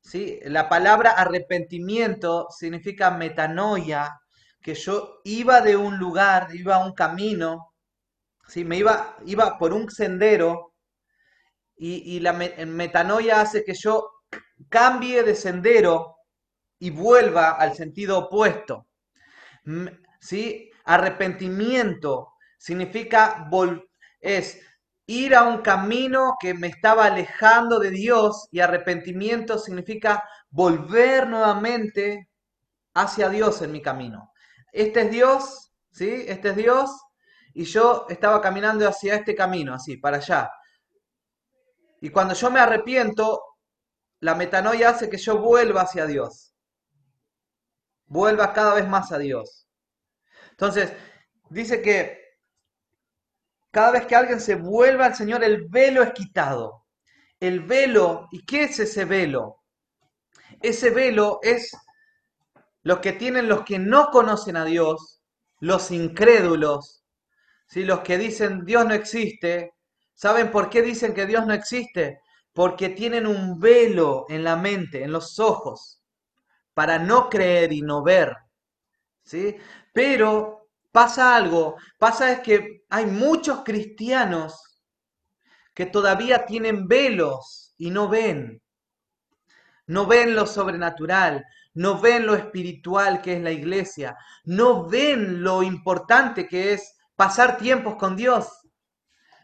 ¿sí? 0.00 0.40
la 0.44 0.68
palabra 0.68 1.12
arrepentimiento 1.12 2.48
significa 2.50 3.10
metanoia, 3.12 4.20
que 4.60 4.74
yo 4.74 5.20
iba 5.24 5.60
de 5.62 5.76
un 5.76 5.98
lugar, 5.98 6.48
iba 6.54 6.76
a 6.76 6.84
un 6.84 6.92
camino, 6.92 7.72
¿sí? 8.48 8.64
me 8.64 8.76
iba, 8.76 9.16
iba 9.24 9.56
por 9.58 9.72
un 9.72 9.90
sendero 9.90 10.74
y, 11.76 12.16
y 12.16 12.20
la 12.20 12.32
metanoia 12.32 13.40
hace 13.40 13.64
que 13.64 13.74
yo 13.74 14.10
cambie 14.68 15.22
de 15.22 15.34
sendero 15.34 16.16
y 16.78 16.90
vuelva 16.90 17.52
al 17.52 17.74
sentido 17.74 18.18
opuesto. 18.18 18.86
¿Sí? 20.20 20.70
Arrepentimiento 20.84 22.34
significa 22.58 23.48
es 24.20 24.60
ir 25.06 25.34
a 25.34 25.44
un 25.44 25.62
camino 25.62 26.36
que 26.38 26.54
me 26.54 26.68
estaba 26.68 27.06
alejando 27.06 27.78
de 27.78 27.90
Dios 27.90 28.48
y 28.52 28.60
arrepentimiento 28.60 29.58
significa 29.58 30.24
volver 30.50 31.26
nuevamente 31.26 32.28
hacia 32.94 33.28
Dios 33.28 33.62
en 33.62 33.72
mi 33.72 33.82
camino. 33.82 34.32
Este 34.72 35.02
es 35.02 35.10
Dios, 35.10 35.72
¿sí? 35.90 36.24
Este 36.28 36.50
es 36.50 36.56
Dios 36.56 36.90
y 37.54 37.64
yo 37.64 38.06
estaba 38.08 38.40
caminando 38.40 38.86
hacia 38.88 39.16
este 39.16 39.34
camino, 39.34 39.74
así, 39.74 39.96
para 39.96 40.18
allá. 40.18 40.50
Y 42.00 42.10
cuando 42.10 42.34
yo 42.34 42.50
me 42.50 42.60
arrepiento, 42.60 43.42
la 44.20 44.34
metanoia 44.34 44.90
hace 44.90 45.10
que 45.10 45.18
yo 45.18 45.38
vuelva 45.38 45.82
hacia 45.82 46.06
Dios. 46.06 46.49
Vuelva 48.10 48.52
cada 48.52 48.74
vez 48.74 48.88
más 48.88 49.12
a 49.12 49.18
Dios. 49.18 49.68
Entonces, 50.50 50.92
dice 51.48 51.80
que 51.80 52.18
cada 53.70 53.92
vez 53.92 54.06
que 54.06 54.16
alguien 54.16 54.40
se 54.40 54.56
vuelve 54.56 55.04
al 55.04 55.14
Señor, 55.14 55.44
el 55.44 55.68
velo 55.68 56.02
es 56.02 56.12
quitado. 56.12 56.86
El 57.38 57.60
velo, 57.60 58.26
¿y 58.32 58.44
qué 58.44 58.64
es 58.64 58.80
ese 58.80 59.04
velo? 59.04 59.62
Ese 60.60 60.90
velo 60.90 61.38
es 61.42 61.70
lo 62.82 63.00
que 63.00 63.12
tienen 63.12 63.48
los 63.48 63.62
que 63.64 63.78
no 63.78 64.10
conocen 64.10 64.56
a 64.56 64.64
Dios, 64.64 65.22
los 65.60 65.92
incrédulos, 65.92 67.04
¿sí? 67.68 67.84
los 67.84 68.00
que 68.00 68.18
dicen 68.18 68.64
Dios 68.64 68.86
no 68.86 68.94
existe. 68.94 69.74
¿Saben 70.14 70.50
por 70.50 70.68
qué 70.68 70.82
dicen 70.82 71.14
que 71.14 71.26
Dios 71.26 71.46
no 71.46 71.54
existe? 71.54 72.20
Porque 72.52 72.88
tienen 72.88 73.28
un 73.28 73.60
velo 73.60 74.26
en 74.28 74.42
la 74.42 74.56
mente, 74.56 75.04
en 75.04 75.12
los 75.12 75.38
ojos, 75.38 75.99
para 76.74 76.98
no 76.98 77.28
creer 77.28 77.72
y 77.72 77.82
no 77.82 78.02
ver. 78.02 78.36
¿sí? 79.22 79.56
Pero 79.92 80.68
pasa 80.92 81.36
algo, 81.36 81.76
pasa 81.98 82.32
es 82.32 82.40
que 82.40 82.84
hay 82.88 83.06
muchos 83.06 83.62
cristianos 83.64 84.70
que 85.74 85.86
todavía 85.86 86.44
tienen 86.46 86.88
velos 86.88 87.74
y 87.78 87.90
no 87.90 88.08
ven. 88.08 88.62
No 89.86 90.06
ven 90.06 90.34
lo 90.34 90.46
sobrenatural, 90.46 91.44
no 91.74 92.00
ven 92.00 92.26
lo 92.26 92.34
espiritual 92.34 93.22
que 93.22 93.34
es 93.34 93.42
la 93.42 93.50
iglesia, 93.50 94.16
no 94.44 94.88
ven 94.88 95.42
lo 95.42 95.62
importante 95.62 96.46
que 96.46 96.72
es 96.72 96.96
pasar 97.16 97.56
tiempos 97.56 97.96
con 97.96 98.16
Dios. 98.16 98.48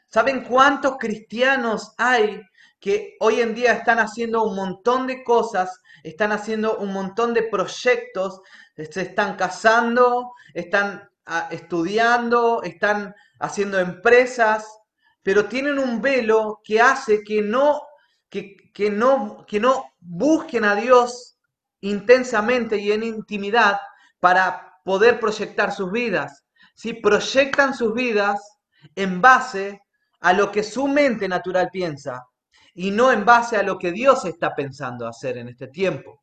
¿Saben 0.09 0.45
cuántos 0.45 0.97
cristianos 0.99 1.95
hay 1.99 2.40
que 2.87 3.16
hoy 3.19 3.40
en 3.40 3.52
día 3.52 3.73
están 3.73 3.99
haciendo 3.99 4.45
un 4.45 4.55
montón 4.55 5.09
de 5.09 5.25
cosas, 5.25 5.81
están 6.05 6.31
haciendo 6.31 6.78
un 6.78 6.93
montón 6.93 7.35
de 7.35 7.43
proyectos, 7.43 8.40
se 8.76 9.00
están 9.00 9.35
casando, 9.35 10.31
están 10.55 11.11
ah, 11.25 11.49
estudiando, 11.50 12.62
están 12.62 13.12
haciendo 13.40 13.81
empresas, 13.81 14.78
pero 15.25 15.47
tienen 15.47 15.81
un 15.81 16.00
velo 16.00 16.61
que 16.62 16.81
hace 16.81 17.25
que 17.25 17.43
no, 17.43 17.83
que, 18.28 18.55
que 18.73 18.88
no, 18.88 19.45
que 19.49 19.59
no 19.59 19.87
busquen 19.99 20.62
a 20.62 20.76
Dios 20.76 21.40
intensamente 21.81 22.76
y 22.76 22.93
en 22.93 23.02
intimidad 23.02 23.81
para 24.21 24.78
poder 24.85 25.19
proyectar 25.19 25.73
sus 25.73 25.90
vidas. 25.90 26.45
Si 26.76 26.93
proyectan 26.93 27.75
sus 27.75 27.93
vidas 27.95 28.40
en 28.95 29.21
base 29.21 29.83
a 30.21 30.33
lo 30.33 30.52
que 30.52 30.62
su 30.62 30.87
mente 30.87 31.26
natural 31.26 31.69
piensa. 31.73 32.25
Y 32.76 32.90
no 32.90 33.11
en 33.11 33.25
base 33.25 33.56
a 33.56 33.62
lo 33.62 33.78
que 33.78 33.90
Dios 33.90 34.25
está 34.26 34.54
pensando 34.54 35.09
hacer 35.09 35.38
en 35.38 35.49
este 35.49 35.68
tiempo. 35.68 36.23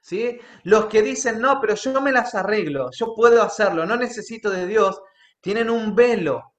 ¿Sí? 0.00 0.38
Los 0.64 0.86
que 0.86 1.00
dicen, 1.00 1.40
no, 1.40 1.60
pero 1.60 1.74
yo 1.76 2.00
me 2.00 2.12
las 2.12 2.34
arreglo, 2.34 2.90
yo 2.90 3.14
puedo 3.14 3.42
hacerlo, 3.42 3.86
no 3.86 3.96
necesito 3.96 4.50
de 4.50 4.66
Dios, 4.66 5.00
tienen 5.40 5.70
un 5.70 5.94
velo, 5.94 6.54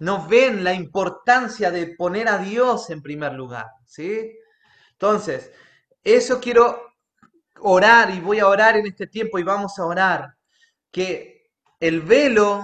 no 0.00 0.28
ven 0.28 0.62
la 0.62 0.74
importancia 0.74 1.70
de 1.70 1.94
poner 1.96 2.28
a 2.28 2.38
Dios 2.38 2.90
en 2.90 3.02
primer 3.02 3.32
lugar. 3.32 3.66
¿sí? 3.84 4.32
Entonces, 4.92 5.50
eso 6.02 6.40
quiero 6.40 6.94
orar 7.60 8.10
y 8.10 8.20
voy 8.20 8.38
a 8.38 8.48
orar 8.48 8.76
en 8.76 8.86
este 8.86 9.06
tiempo 9.06 9.38
y 9.38 9.42
vamos 9.42 9.78
a 9.78 9.86
orar, 9.86 10.34
que 10.90 11.50
el 11.80 12.00
velo 12.00 12.62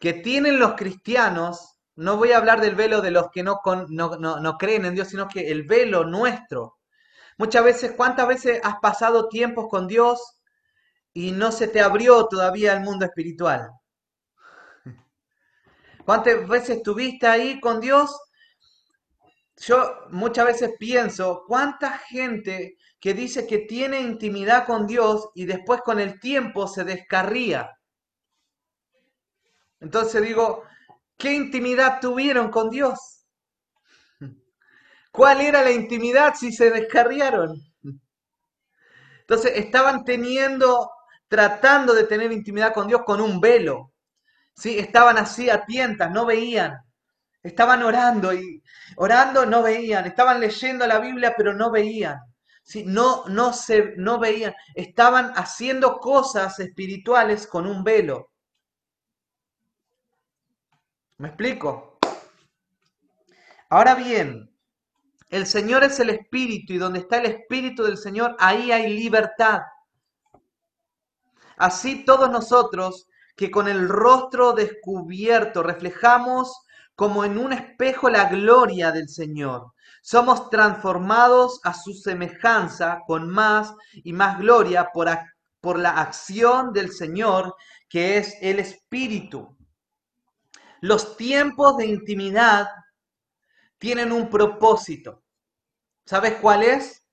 que 0.00 0.14
tienen 0.14 0.58
los 0.58 0.74
cristianos, 0.74 1.71
no 1.96 2.16
voy 2.16 2.32
a 2.32 2.38
hablar 2.38 2.60
del 2.60 2.74
velo 2.74 3.00
de 3.00 3.10
los 3.10 3.30
que 3.30 3.42
no, 3.42 3.60
no, 3.88 4.40
no 4.40 4.58
creen 4.58 4.84
en 4.84 4.94
Dios, 4.94 5.08
sino 5.08 5.28
que 5.28 5.50
el 5.50 5.64
velo 5.64 6.04
nuestro. 6.04 6.78
Muchas 7.38 7.64
veces, 7.64 7.92
¿cuántas 7.96 8.28
veces 8.28 8.60
has 8.62 8.76
pasado 8.80 9.28
tiempos 9.28 9.68
con 9.68 9.86
Dios 9.86 10.40
y 11.12 11.32
no 11.32 11.52
se 11.52 11.68
te 11.68 11.80
abrió 11.80 12.26
todavía 12.26 12.72
el 12.72 12.80
mundo 12.80 13.04
espiritual? 13.04 13.70
¿Cuántas 16.04 16.48
veces 16.48 16.78
estuviste 16.78 17.26
ahí 17.26 17.60
con 17.60 17.80
Dios? 17.80 18.18
Yo 19.56 20.06
muchas 20.10 20.46
veces 20.46 20.72
pienso, 20.78 21.44
¿cuánta 21.46 21.98
gente 21.98 22.76
que 23.02 23.14
dice 23.14 23.48
que 23.48 23.58
tiene 23.58 24.00
intimidad 24.00 24.64
con 24.64 24.86
Dios 24.86 25.30
y 25.34 25.44
después 25.44 25.80
con 25.80 25.98
el 25.98 26.20
tiempo 26.20 26.68
se 26.68 26.84
descarría. 26.84 27.76
Entonces 29.80 30.22
digo, 30.22 30.62
¿qué 31.16 31.32
intimidad 31.34 32.00
tuvieron 32.00 32.50
con 32.50 32.70
Dios? 32.70 33.26
¿Cuál 35.12 35.42
era 35.42 35.62
la 35.62 35.70
intimidad 35.70 36.34
si 36.34 36.52
se 36.52 36.70
descarriaron? 36.70 37.60
Entonces 39.20 39.52
estaban 39.56 40.04
teniendo, 40.04 40.90
tratando 41.28 41.94
de 41.94 42.04
tener 42.04 42.32
intimidad 42.32 42.72
con 42.72 42.88
Dios 42.88 43.02
con 43.04 43.20
un 43.20 43.40
velo. 43.40 43.92
¿sí? 44.56 44.78
Estaban 44.78 45.18
así 45.18 45.50
a 45.50 45.64
tientas, 45.64 46.10
no 46.10 46.26
veían. 46.26 46.78
Estaban 47.42 47.82
orando 47.82 48.32
y 48.34 48.62
orando 48.96 49.46
no 49.46 49.62
veían. 49.62 50.06
Estaban 50.06 50.40
leyendo 50.40 50.86
la 50.86 50.98
Biblia 50.98 51.34
pero 51.36 51.54
no 51.54 51.70
veían. 51.70 52.18
No, 52.86 53.24
no, 53.28 53.52
se, 53.52 53.94
no 53.96 54.18
veían, 54.18 54.54
estaban 54.74 55.32
haciendo 55.34 55.98
cosas 55.98 56.58
espirituales 56.60 57.46
con 57.46 57.66
un 57.66 57.82
velo. 57.84 58.31
¿Me 61.22 61.28
explico? 61.28 62.00
Ahora 63.68 63.94
bien, 63.94 64.52
el 65.28 65.46
Señor 65.46 65.84
es 65.84 66.00
el 66.00 66.10
Espíritu 66.10 66.72
y 66.72 66.78
donde 66.78 66.98
está 66.98 67.18
el 67.18 67.26
Espíritu 67.26 67.84
del 67.84 67.96
Señor, 67.96 68.34
ahí 68.40 68.72
hay 68.72 68.92
libertad. 68.92 69.60
Así 71.56 72.04
todos 72.04 72.28
nosotros 72.28 73.06
que 73.36 73.52
con 73.52 73.68
el 73.68 73.88
rostro 73.88 74.52
descubierto 74.52 75.62
reflejamos 75.62 76.60
como 76.96 77.24
en 77.24 77.38
un 77.38 77.52
espejo 77.52 78.10
la 78.10 78.24
gloria 78.24 78.90
del 78.90 79.08
Señor. 79.08 79.74
Somos 80.02 80.50
transformados 80.50 81.60
a 81.62 81.72
su 81.72 81.94
semejanza 81.94 82.98
con 83.06 83.28
más 83.28 83.72
y 83.94 84.12
más 84.12 84.40
gloria 84.40 84.90
por, 84.92 85.08
por 85.60 85.78
la 85.78 85.90
acción 85.90 86.72
del 86.72 86.90
Señor, 86.90 87.54
que 87.88 88.16
es 88.18 88.36
el 88.40 88.58
Espíritu. 88.58 89.56
Los 90.82 91.16
tiempos 91.16 91.76
de 91.76 91.86
intimidad 91.86 92.66
tienen 93.78 94.10
un 94.10 94.28
propósito. 94.28 95.22
¿Sabes 96.04 96.34
cuál 96.40 96.64
es? 96.64 97.06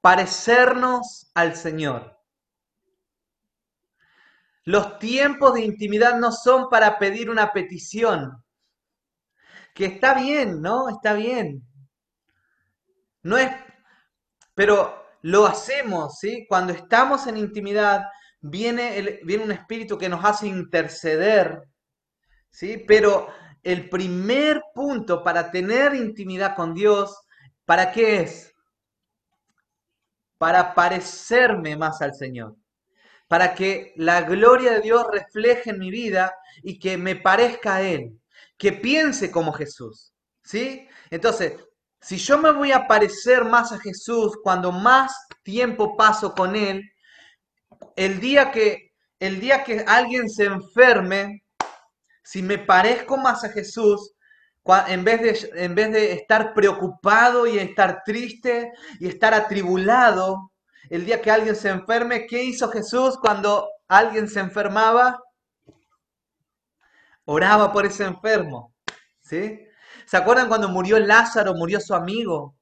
Parecernos 0.00 1.32
al 1.34 1.56
Señor. 1.56 2.16
Los 4.62 5.00
tiempos 5.00 5.54
de 5.54 5.62
intimidad 5.62 6.16
no 6.16 6.30
son 6.30 6.68
para 6.68 6.96
pedir 6.96 7.28
una 7.28 7.52
petición, 7.52 8.40
que 9.74 9.86
está 9.86 10.14
bien, 10.14 10.62
¿no? 10.62 10.90
Está 10.90 11.14
bien. 11.14 11.66
No 13.24 13.36
es, 13.36 13.50
pero 14.54 15.08
lo 15.22 15.44
hacemos, 15.44 16.20
¿sí? 16.20 16.46
Cuando 16.48 16.72
estamos 16.72 17.26
en 17.26 17.36
intimidad, 17.36 18.04
viene, 18.40 19.18
viene 19.24 19.42
un 19.42 19.50
espíritu 19.50 19.98
que 19.98 20.08
nos 20.08 20.24
hace 20.24 20.46
interceder, 20.46 21.71
¿sí? 22.52 22.78
Pero 22.86 23.28
el 23.64 23.88
primer 23.88 24.62
punto 24.72 25.24
para 25.24 25.50
tener 25.50 25.94
intimidad 25.94 26.54
con 26.54 26.74
Dios, 26.74 27.16
¿para 27.64 27.90
qué 27.90 28.20
es? 28.20 28.54
Para 30.38 30.74
parecerme 30.74 31.76
más 31.76 32.00
al 32.00 32.14
Señor 32.14 32.56
para 33.32 33.54
que 33.54 33.94
la 33.96 34.20
gloria 34.20 34.72
de 34.72 34.82
Dios 34.82 35.06
refleje 35.10 35.70
en 35.70 35.78
mi 35.78 35.90
vida 35.90 36.34
y 36.62 36.78
que 36.78 36.98
me 36.98 37.16
parezca 37.16 37.76
a 37.76 37.80
Él, 37.80 38.20
que 38.58 38.72
piense 38.72 39.30
como 39.30 39.54
Jesús. 39.54 40.12
¿Sí? 40.44 40.86
Entonces, 41.08 41.54
si 41.98 42.18
yo 42.18 42.36
me 42.36 42.52
voy 42.52 42.72
a 42.72 42.86
parecer 42.86 43.46
más 43.46 43.72
a 43.72 43.78
Jesús 43.78 44.36
cuando 44.42 44.70
más 44.70 45.14
tiempo 45.42 45.96
paso 45.96 46.34
con 46.34 46.54
Él, 46.54 46.92
el 47.96 48.20
día 48.20 48.52
que, 48.52 48.92
el 49.18 49.40
día 49.40 49.64
que 49.64 49.82
alguien 49.86 50.28
se 50.28 50.44
enferme, 50.44 51.42
si 52.22 52.42
me 52.42 52.58
parezco 52.58 53.16
más 53.16 53.44
a 53.44 53.50
Jesús, 53.50 54.14
en 54.86 55.04
vez, 55.04 55.20
de, 55.20 55.64
en 55.64 55.74
vez 55.74 55.92
de 55.92 56.12
estar 56.12 56.54
preocupado 56.54 57.46
y 57.46 57.58
estar 57.58 58.02
triste 58.04 58.72
y 59.00 59.08
estar 59.08 59.34
atribulado, 59.34 60.52
el 60.88 61.04
día 61.04 61.20
que 61.20 61.30
alguien 61.30 61.56
se 61.56 61.70
enferme, 61.70 62.26
¿qué 62.26 62.44
hizo 62.44 62.70
Jesús 62.70 63.18
cuando 63.18 63.68
alguien 63.88 64.28
se 64.28 64.40
enfermaba? 64.40 65.20
Oraba 67.24 67.72
por 67.72 67.86
ese 67.86 68.04
enfermo. 68.04 68.74
¿Sí? 69.20 69.66
¿Se 70.06 70.16
acuerdan 70.16 70.48
cuando 70.48 70.68
murió 70.68 70.98
Lázaro, 70.98 71.54
murió 71.54 71.80
su 71.80 71.94
amigo? 71.94 72.56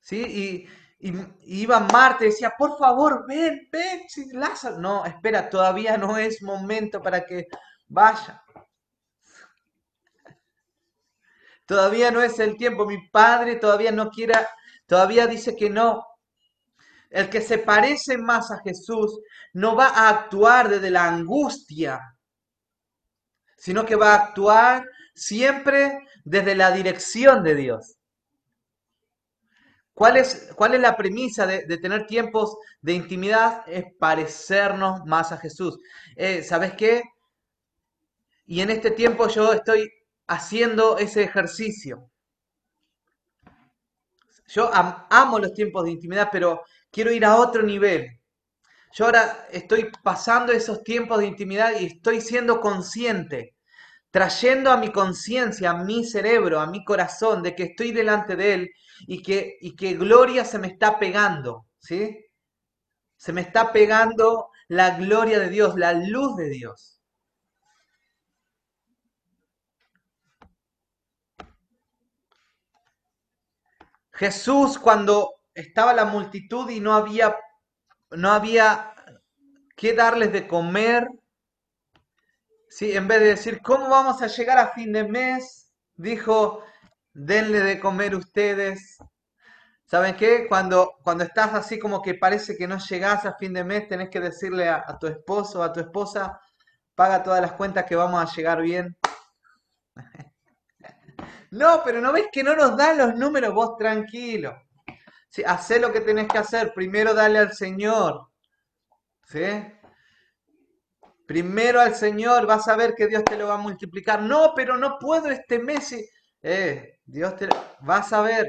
¿Sí? 0.00 0.66
Y, 1.00 1.08
iba 1.44 1.78
Marta 1.78 2.24
y 2.24 2.30
decía, 2.30 2.52
por 2.58 2.76
favor, 2.76 3.24
ven, 3.28 3.68
ven, 3.70 4.00
Lázaro. 4.32 4.78
No, 4.78 5.06
espera, 5.06 5.48
todavía 5.48 5.96
no 5.96 6.18
es 6.18 6.42
momento 6.42 7.00
para 7.00 7.24
que 7.24 7.46
vaya. 7.88 8.42
Todavía 11.66 12.10
no 12.10 12.22
es 12.22 12.38
el 12.38 12.56
tiempo. 12.56 12.86
Mi 12.86 13.08
padre 13.08 13.56
todavía 13.56 13.92
no 13.92 14.10
quiera, 14.10 14.48
todavía 14.86 15.26
dice 15.26 15.54
que 15.54 15.68
no. 15.68 16.02
El 17.10 17.28
que 17.28 17.40
se 17.40 17.58
parece 17.58 18.18
más 18.18 18.50
a 18.50 18.60
Jesús 18.60 19.20
no 19.52 19.76
va 19.76 19.88
a 19.88 20.08
actuar 20.08 20.68
desde 20.68 20.90
la 20.90 21.06
angustia, 21.06 22.00
sino 23.56 23.84
que 23.84 23.96
va 23.96 24.12
a 24.12 24.24
actuar 24.26 24.86
siempre 25.14 26.06
desde 26.24 26.54
la 26.54 26.70
dirección 26.70 27.42
de 27.42 27.54
Dios. 27.54 27.98
¿Cuál 29.92 30.16
es, 30.16 30.50
cuál 30.54 30.74
es 30.74 30.80
la 30.80 30.96
premisa 30.96 31.44
de, 31.44 31.66
tener 31.78 32.06
tiempos 32.06 32.56
de 32.80 32.92
intimidad? 32.92 33.64
Es 33.66 33.84
parecernos 33.98 35.04
más 35.06 35.32
a 35.32 35.38
Jesús. 35.38 35.76
Eh, 36.14 36.42
¿Sabes 36.44 36.74
qué? 36.74 37.02
Y 38.50 38.62
en 38.62 38.70
este 38.70 38.90
tiempo 38.90 39.28
yo 39.28 39.52
estoy 39.52 39.92
haciendo 40.26 40.96
ese 40.96 41.22
ejercicio. 41.22 42.10
Yo 44.46 44.70
amo 44.72 45.38
los 45.38 45.52
tiempos 45.52 45.84
de 45.84 45.90
intimidad, 45.90 46.30
pero 46.32 46.62
quiero 46.90 47.12
ir 47.12 47.26
a 47.26 47.36
otro 47.36 47.62
nivel. 47.62 48.08
Yo 48.94 49.04
ahora 49.04 49.46
estoy 49.50 49.90
pasando 50.02 50.50
esos 50.50 50.82
tiempos 50.82 51.18
de 51.18 51.26
intimidad 51.26 51.78
y 51.78 51.84
estoy 51.84 52.22
siendo 52.22 52.62
consciente, 52.62 53.54
trayendo 54.10 54.70
a 54.70 54.78
mi 54.78 54.90
conciencia, 54.92 55.72
a 55.72 55.84
mi 55.84 56.06
cerebro, 56.06 56.58
a 56.58 56.66
mi 56.66 56.82
corazón, 56.86 57.42
de 57.42 57.54
que 57.54 57.64
estoy 57.64 57.92
delante 57.92 58.34
de 58.34 58.54
Él 58.54 58.70
y 59.06 59.20
que, 59.22 59.58
y 59.60 59.76
que 59.76 59.92
gloria 59.92 60.46
se 60.46 60.58
me 60.58 60.68
está 60.68 60.98
pegando, 60.98 61.66
¿sí? 61.78 62.24
Se 63.18 63.34
me 63.34 63.42
está 63.42 63.72
pegando 63.72 64.48
la 64.68 64.96
gloria 64.96 65.38
de 65.38 65.50
Dios, 65.50 65.76
la 65.76 65.92
luz 65.92 66.34
de 66.36 66.48
Dios. 66.48 66.97
Jesús 74.18 74.80
cuando 74.80 75.42
estaba 75.54 75.94
la 75.94 76.04
multitud 76.04 76.68
y 76.70 76.80
no 76.80 76.92
había, 76.92 77.36
no 78.10 78.32
había 78.32 78.92
que 79.76 79.94
darles 79.94 80.32
de 80.32 80.48
comer, 80.48 81.08
¿sí? 82.68 82.96
en 82.96 83.06
vez 83.06 83.20
de 83.20 83.26
decir, 83.26 83.62
¿cómo 83.62 83.88
vamos 83.88 84.20
a 84.20 84.26
llegar 84.26 84.58
a 84.58 84.72
fin 84.72 84.92
de 84.92 85.04
mes? 85.04 85.72
Dijo, 85.94 86.64
denle 87.12 87.60
de 87.60 87.78
comer 87.78 88.16
ustedes. 88.16 88.98
¿Saben 89.84 90.16
qué? 90.16 90.48
Cuando, 90.48 90.96
cuando 91.04 91.22
estás 91.22 91.54
así 91.54 91.78
como 91.78 92.02
que 92.02 92.14
parece 92.14 92.56
que 92.56 92.66
no 92.66 92.78
llegás 92.78 93.24
a 93.24 93.36
fin 93.36 93.52
de 93.52 93.62
mes, 93.62 93.86
tenés 93.86 94.10
que 94.10 94.18
decirle 94.18 94.68
a, 94.68 94.82
a 94.84 94.98
tu 94.98 95.06
esposo 95.06 95.60
o 95.60 95.62
a 95.62 95.72
tu 95.72 95.78
esposa, 95.78 96.40
paga 96.96 97.22
todas 97.22 97.40
las 97.40 97.52
cuentas 97.52 97.84
que 97.84 97.94
vamos 97.94 98.20
a 98.20 98.34
llegar 98.34 98.62
bien. 98.62 98.98
No, 101.50 101.82
pero 101.84 102.00
no 102.00 102.12
ves 102.12 102.26
que 102.30 102.42
no 102.42 102.54
nos 102.54 102.76
dan 102.76 102.98
los 102.98 103.14
números, 103.14 103.54
vos 103.54 103.76
tranquilo. 103.76 104.56
Sí, 105.30 105.42
hacé 105.44 105.78
lo 105.78 105.92
que 105.92 106.00
tenés 106.00 106.28
que 106.28 106.38
hacer. 106.38 106.72
Primero 106.74 107.14
dale 107.14 107.38
al 107.38 107.52
Señor. 107.52 108.28
¿Sí? 109.24 109.44
Primero 111.26 111.80
al 111.80 111.94
Señor, 111.94 112.46
vas 112.46 112.68
a 112.68 112.76
ver 112.76 112.94
que 112.94 113.06
Dios 113.06 113.24
te 113.24 113.36
lo 113.36 113.48
va 113.48 113.54
a 113.54 113.58
multiplicar. 113.58 114.22
No, 114.22 114.52
pero 114.54 114.76
no 114.76 114.98
puedo 114.98 115.30
este 115.30 115.58
mes. 115.58 115.94
Eh, 116.42 117.00
Dios 117.04 117.36
te 117.36 117.48
vas 117.80 118.12
a 118.12 118.22
ver. 118.22 118.46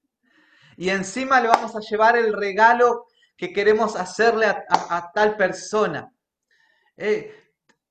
Y 0.77 0.89
encima 0.89 1.43
le 1.43 1.49
vamos 1.49 1.77
a 1.77 1.81
llevar 1.81 2.17
el 2.17 2.33
regalo 2.33 3.05
que 3.37 3.53
queremos 3.53 3.97
hacerle 3.97 4.47
a, 4.47 5.11
tal 5.13 5.37
persona. 5.37 6.11
Eh, 6.97 7.40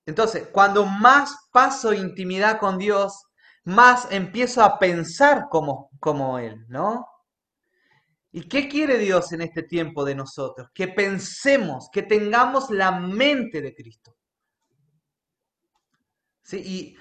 entonces, 0.10 0.48
cuando 0.52 0.88
más 0.88 1.50
paso 1.52 1.94
intimidad 1.94 2.60
con 2.60 2.80
Dios, 2.80 3.28
más 3.64 4.08
empiezo 4.12 4.64
a 4.64 4.80
pensar 4.80 5.46
como, 5.52 5.92
como 6.00 6.40
Él, 6.40 6.66
¿no? 6.68 7.06
¿Y 8.32 8.48
qué 8.50 8.68
quiere 8.68 8.98
Dios 8.98 9.32
en 9.34 9.42
este 9.42 9.62
tiempo 9.62 10.04
de 10.04 10.16
nosotros? 10.16 10.70
Que 10.74 10.88
pensemos, 10.88 11.90
que 11.92 12.02
tengamos 12.02 12.72
la 12.72 12.92
mente 12.92 13.62
de 13.62 13.76
Cristo. 13.76 14.16
¿Sí? 16.42 16.98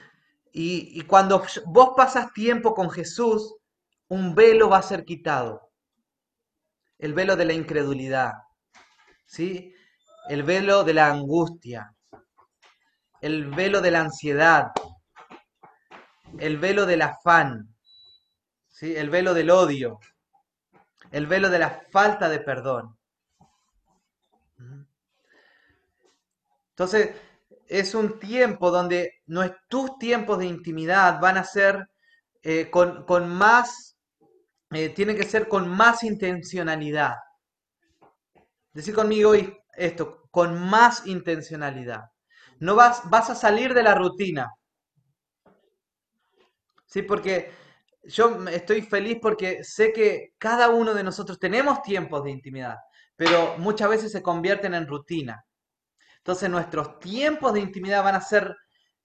Y, 0.52 1.00
y, 1.00 1.00
cuando 1.04 1.42
vos 1.64 1.94
pasas 1.96 2.30
tiempo 2.34 2.74
con 2.74 2.90
Jesús, 2.90 3.54
un 4.08 4.34
velo 4.34 4.68
va 4.68 4.78
a 4.78 4.82
ser 4.82 5.06
quitado. 5.06 5.70
El 6.98 7.14
velo 7.14 7.36
de 7.36 7.46
la 7.46 7.54
incredulidad. 7.54 8.32
¿Sí? 9.24 9.72
El 10.28 10.42
velo 10.42 10.84
de 10.84 10.92
la 10.92 11.06
angustia. 11.06 11.94
El 13.20 13.50
velo 13.50 13.80
de 13.80 13.90
la 13.90 14.00
ansiedad. 14.00 14.72
El 16.38 16.58
velo 16.58 16.86
del 16.86 17.02
afán. 17.02 17.74
¿Sí? 18.68 18.94
El 18.96 19.10
velo 19.10 19.34
del 19.34 19.50
odio 19.50 19.98
el 21.10 21.26
velo 21.26 21.48
de 21.48 21.58
la 21.58 21.82
falta 21.90 22.28
de 22.28 22.40
perdón. 22.40 22.96
Entonces, 26.70 27.10
es 27.66 27.94
un 27.94 28.18
tiempo 28.18 28.70
donde 28.70 29.22
tus 29.68 29.98
tiempos 29.98 30.38
de 30.38 30.46
intimidad 30.46 31.20
van 31.20 31.36
a 31.36 31.44
ser 31.44 31.88
eh, 32.42 32.70
con, 32.70 33.28
más, 33.28 33.96
eh, 34.70 34.94
que 34.94 35.22
ser 35.24 35.48
con 35.48 35.68
más 35.68 36.04
intencionalidad. 36.04 37.16
Decir 38.72 38.94
conmigo 38.94 39.32
esto, 39.74 40.28
con 40.30 40.58
más 40.68 41.06
intencionalidad. 41.06 42.04
No 42.60 42.74
vas, 42.74 43.08
vas 43.08 43.30
a 43.30 43.34
salir 43.34 43.74
de 43.74 43.82
la 43.82 43.94
rutina. 43.94 44.52
Sí, 46.86 47.02
porque 47.02 47.52
yo 48.04 48.48
estoy 48.48 48.82
feliz 48.82 49.18
porque 49.20 49.62
sé 49.62 49.92
que 49.92 50.34
cada 50.38 50.70
uno 50.70 50.94
de 50.94 51.04
nosotros 51.04 51.38
tenemos 51.38 51.82
tiempos 51.82 52.24
de 52.24 52.30
intimidad, 52.30 52.76
pero 53.16 53.58
muchas 53.58 53.90
veces 53.90 54.12
se 54.12 54.22
convierten 54.22 54.74
en 54.74 54.86
rutina. 54.86 55.44
Entonces 56.18 56.50
nuestros 56.50 56.98
tiempos 56.98 57.52
de 57.52 57.60
intimidad 57.60 58.02
van 58.02 58.14
a 58.14 58.20
ser 58.20 58.54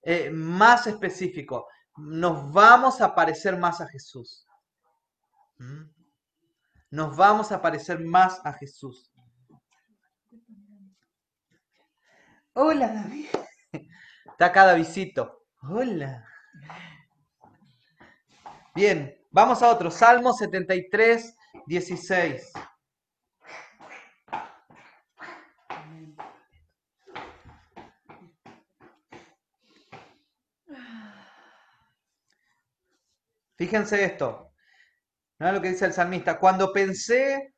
eh, 0.02 0.30
más 0.30 0.86
específicos. 0.86 1.64
Nos 1.96 2.52
vamos 2.52 3.00
a 3.00 3.14
parecer 3.14 3.56
más 3.58 3.80
a 3.80 3.88
Jesús. 3.88 4.46
¿Mm? 5.58 5.84
Nos 6.90 7.16
vamos 7.16 7.52
a 7.52 7.60
parecer 7.60 8.00
más 8.00 8.40
a 8.44 8.52
Jesús. 8.52 9.13
Hola, 12.56 12.86
David. 12.86 13.26
Está 14.26 14.52
cada 14.52 14.74
visito. 14.74 15.42
Hola. 15.62 16.24
Bien, 18.76 19.12
vamos 19.32 19.60
a 19.60 19.70
otro. 19.70 19.90
Salmo 19.90 20.32
73, 20.32 21.34
16. 21.66 22.52
Fíjense 33.56 34.04
esto. 34.04 34.52
¿No 35.40 35.48
es 35.48 35.54
lo 35.54 35.60
que 35.60 35.70
dice 35.70 35.86
el 35.86 35.92
salmista? 35.92 36.38
Cuando 36.38 36.72
pensé. 36.72 37.53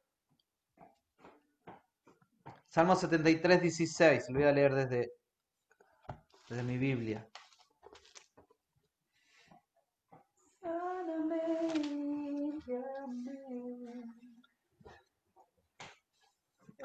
Salmo 2.76 2.94
73, 2.94 3.62
16. 3.62 4.28
Lo 4.28 4.38
voy 4.38 4.46
a 4.46 4.52
leer 4.52 4.74
desde, 4.74 5.12
desde 6.46 6.62
mi 6.62 6.76
Biblia. 6.76 7.26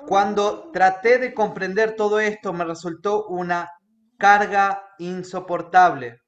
Cuando 0.08 0.72
traté 0.72 1.18
de 1.18 1.34
comprender 1.34 1.98
todo 1.98 2.22
esto 2.22 2.54
me 2.54 2.64
resultó 2.64 3.28
una 3.28 3.70
carga 4.18 4.82
insoportable. 4.98 6.22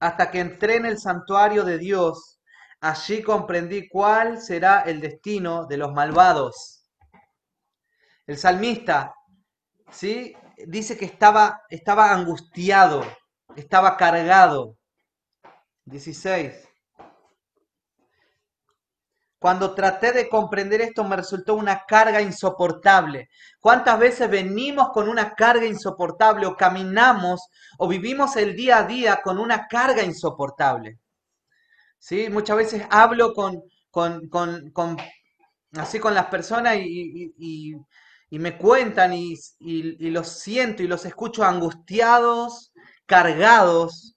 Hasta 0.00 0.30
que 0.30 0.40
entré 0.40 0.76
en 0.76 0.84
el 0.84 0.98
santuario 0.98 1.64
de 1.64 1.78
Dios, 1.78 2.42
allí 2.78 3.22
comprendí 3.22 3.88
cuál 3.88 4.42
será 4.42 4.82
el 4.82 5.00
destino 5.00 5.64
de 5.64 5.78
los 5.78 5.94
malvados. 5.94 6.75
El 8.26 8.38
salmista, 8.38 9.14
¿sí? 9.90 10.34
Dice 10.66 10.96
que 10.96 11.04
estaba, 11.04 11.62
estaba 11.68 12.12
angustiado, 12.12 13.04
estaba 13.56 13.96
cargado. 13.96 14.76
16. 15.84 16.66
Cuando 19.38 19.74
traté 19.74 20.12
de 20.12 20.28
comprender 20.28 20.80
esto 20.80 21.04
me 21.04 21.14
resultó 21.14 21.54
una 21.54 21.84
carga 21.86 22.20
insoportable. 22.20 23.28
¿Cuántas 23.60 23.98
veces 23.98 24.30
venimos 24.30 24.88
con 24.92 25.08
una 25.08 25.34
carga 25.34 25.66
insoportable 25.66 26.46
o 26.46 26.56
caminamos 26.56 27.48
o 27.78 27.86
vivimos 27.86 28.34
el 28.36 28.56
día 28.56 28.78
a 28.78 28.82
día 28.84 29.20
con 29.22 29.38
una 29.38 29.68
carga 29.68 30.02
insoportable? 30.02 30.98
¿Sí? 31.98 32.28
Muchas 32.30 32.56
veces 32.56 32.86
hablo 32.90 33.34
con, 33.34 33.62
con, 33.90 34.98
así 35.76 36.00
con 36.00 36.14
las 36.14 36.26
personas 36.26 36.76
y, 36.78 37.76
me 38.30 38.58
cuentan 38.58 39.12
y, 39.12 39.34
y, 39.60 40.10
los 40.10 40.28
siento 40.28 40.82
y 40.82 40.88
los 40.88 41.04
escucho 41.04 41.44
angustiados, 41.44 42.72
cargados, 43.06 44.16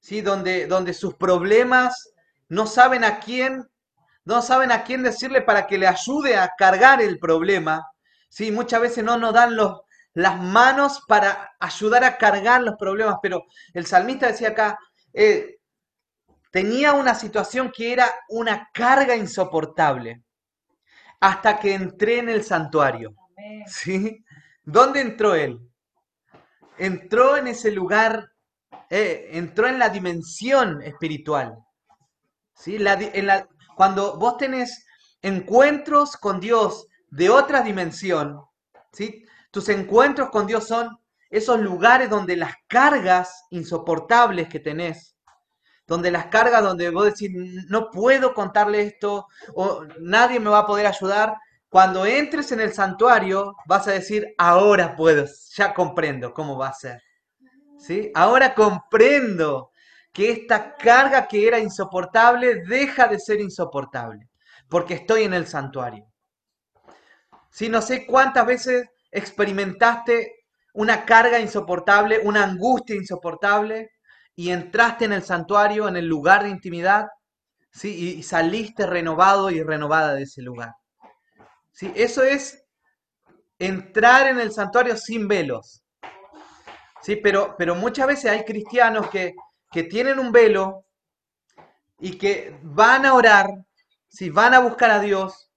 ¿sí? 0.00 0.20
donde, 0.20 0.66
donde 0.66 0.92
sus 0.92 1.14
problemas 1.14 2.10
no 2.48 2.66
saben 2.66 3.04
a 3.04 3.20
quién 3.20 3.64
no 4.26 4.40
saben 4.40 4.72
a 4.72 4.84
quién 4.84 5.02
decirle 5.02 5.42
para 5.42 5.66
que 5.66 5.76
le 5.76 5.86
ayude 5.86 6.36
a 6.36 6.50
cargar 6.56 7.02
el 7.02 7.18
problema. 7.18 7.86
¿sí? 8.30 8.50
Muchas 8.50 8.80
veces 8.80 9.04
no 9.04 9.18
nos 9.18 9.34
dan 9.34 9.54
los, 9.54 9.82
las 10.14 10.40
manos 10.40 11.02
para 11.06 11.52
ayudar 11.60 12.04
a 12.04 12.16
cargar 12.16 12.62
los 12.62 12.76
problemas, 12.76 13.16
pero 13.22 13.44
el 13.72 13.84
salmista 13.84 14.28
decía 14.28 14.48
acá, 14.50 14.78
eh, 15.12 15.58
tenía 16.50 16.92
una 16.92 17.14
situación 17.14 17.70
que 17.74 17.92
era 17.92 18.10
una 18.28 18.70
carga 18.72 19.14
insoportable 19.14 20.22
hasta 21.20 21.58
que 21.58 21.74
entré 21.74 22.18
en 22.18 22.28
el 22.28 22.44
santuario. 22.44 23.14
¿Sí? 23.66 24.24
¿Dónde 24.64 25.00
entró 25.00 25.34
él? 25.34 25.60
Entró 26.78 27.36
en 27.36 27.48
ese 27.48 27.70
lugar, 27.70 28.30
eh, 28.90 29.30
entró 29.32 29.66
en 29.68 29.78
la 29.78 29.88
dimensión 29.88 30.82
espiritual. 30.82 31.58
¿Sí? 32.54 32.78
La, 32.78 32.94
en 32.94 33.26
la, 33.26 33.48
cuando 33.76 34.16
vos 34.16 34.36
tenés 34.36 34.86
encuentros 35.22 36.16
con 36.16 36.40
Dios 36.40 36.86
de 37.10 37.30
otra 37.30 37.62
dimensión, 37.62 38.40
¿sí? 38.92 39.24
tus 39.50 39.68
encuentros 39.68 40.30
con 40.30 40.46
Dios 40.46 40.66
son 40.66 40.98
esos 41.30 41.60
lugares 41.60 42.10
donde 42.10 42.36
las 42.36 42.54
cargas 42.68 43.44
insoportables 43.50 44.48
que 44.48 44.60
tenés, 44.60 45.16
donde 45.86 46.10
las 46.10 46.26
cargas 46.26 46.62
donde 46.62 46.90
vos 46.90 47.06
decís, 47.06 47.30
no 47.68 47.90
puedo 47.90 48.34
contarle 48.34 48.82
esto, 48.82 49.26
o 49.54 49.84
nadie 50.00 50.40
me 50.40 50.50
va 50.50 50.60
a 50.60 50.66
poder 50.66 50.86
ayudar, 50.86 51.36
cuando 51.74 52.06
entres 52.06 52.52
en 52.52 52.60
el 52.60 52.72
santuario 52.72 53.56
vas 53.66 53.88
a 53.88 53.90
decir, 53.90 54.32
ahora 54.38 54.94
puedo, 54.94 55.26
ya 55.56 55.74
comprendo 55.74 56.32
cómo 56.32 56.56
va 56.56 56.68
a 56.68 56.72
ser. 56.72 57.02
¿Sí? 57.80 58.12
Ahora 58.14 58.54
comprendo 58.54 59.72
que 60.12 60.30
esta 60.30 60.76
carga 60.76 61.26
que 61.26 61.48
era 61.48 61.58
insoportable 61.58 62.62
deja 62.62 63.08
de 63.08 63.18
ser 63.18 63.40
insoportable, 63.40 64.28
porque 64.68 64.94
estoy 64.94 65.24
en 65.24 65.34
el 65.34 65.48
santuario. 65.48 66.06
Si 67.50 67.68
no 67.68 67.82
sé 67.82 68.06
cuántas 68.06 68.46
veces 68.46 68.88
experimentaste 69.10 70.44
una 70.74 71.04
carga 71.04 71.40
insoportable, 71.40 72.20
una 72.20 72.44
angustia 72.44 72.94
insoportable, 72.94 73.90
y 74.36 74.50
entraste 74.50 75.06
en 75.06 75.12
el 75.12 75.24
santuario, 75.24 75.88
en 75.88 75.96
el 75.96 76.06
lugar 76.06 76.44
de 76.44 76.50
intimidad, 76.50 77.08
¿sí? 77.72 78.16
y 78.16 78.22
saliste 78.22 78.86
renovado 78.86 79.50
y 79.50 79.60
renovada 79.60 80.14
de 80.14 80.22
ese 80.22 80.40
lugar. 80.40 80.70
¿Sí? 81.74 81.92
Eso 81.94 82.22
es 82.22 82.64
entrar 83.58 84.28
en 84.28 84.40
el 84.40 84.50
santuario 84.50 84.96
sin 84.96 85.28
velos. 85.28 85.84
¿Sí? 87.02 87.16
Pero, 87.16 87.54
pero 87.58 87.74
muchas 87.74 88.06
veces 88.06 88.30
hay 88.30 88.44
cristianos 88.44 89.10
que 89.10 89.34
que 89.74 89.82
tienen 89.82 90.20
un 90.20 90.30
velo 90.30 90.86
y 91.98 92.16
que 92.16 92.56
van 92.62 93.04
a 93.04 93.14
orar, 93.14 93.48
si 94.06 94.30
van 94.30 94.54
a 94.54 94.60
buscar 94.60 94.88
a 94.92 95.00
Dios 95.00 95.50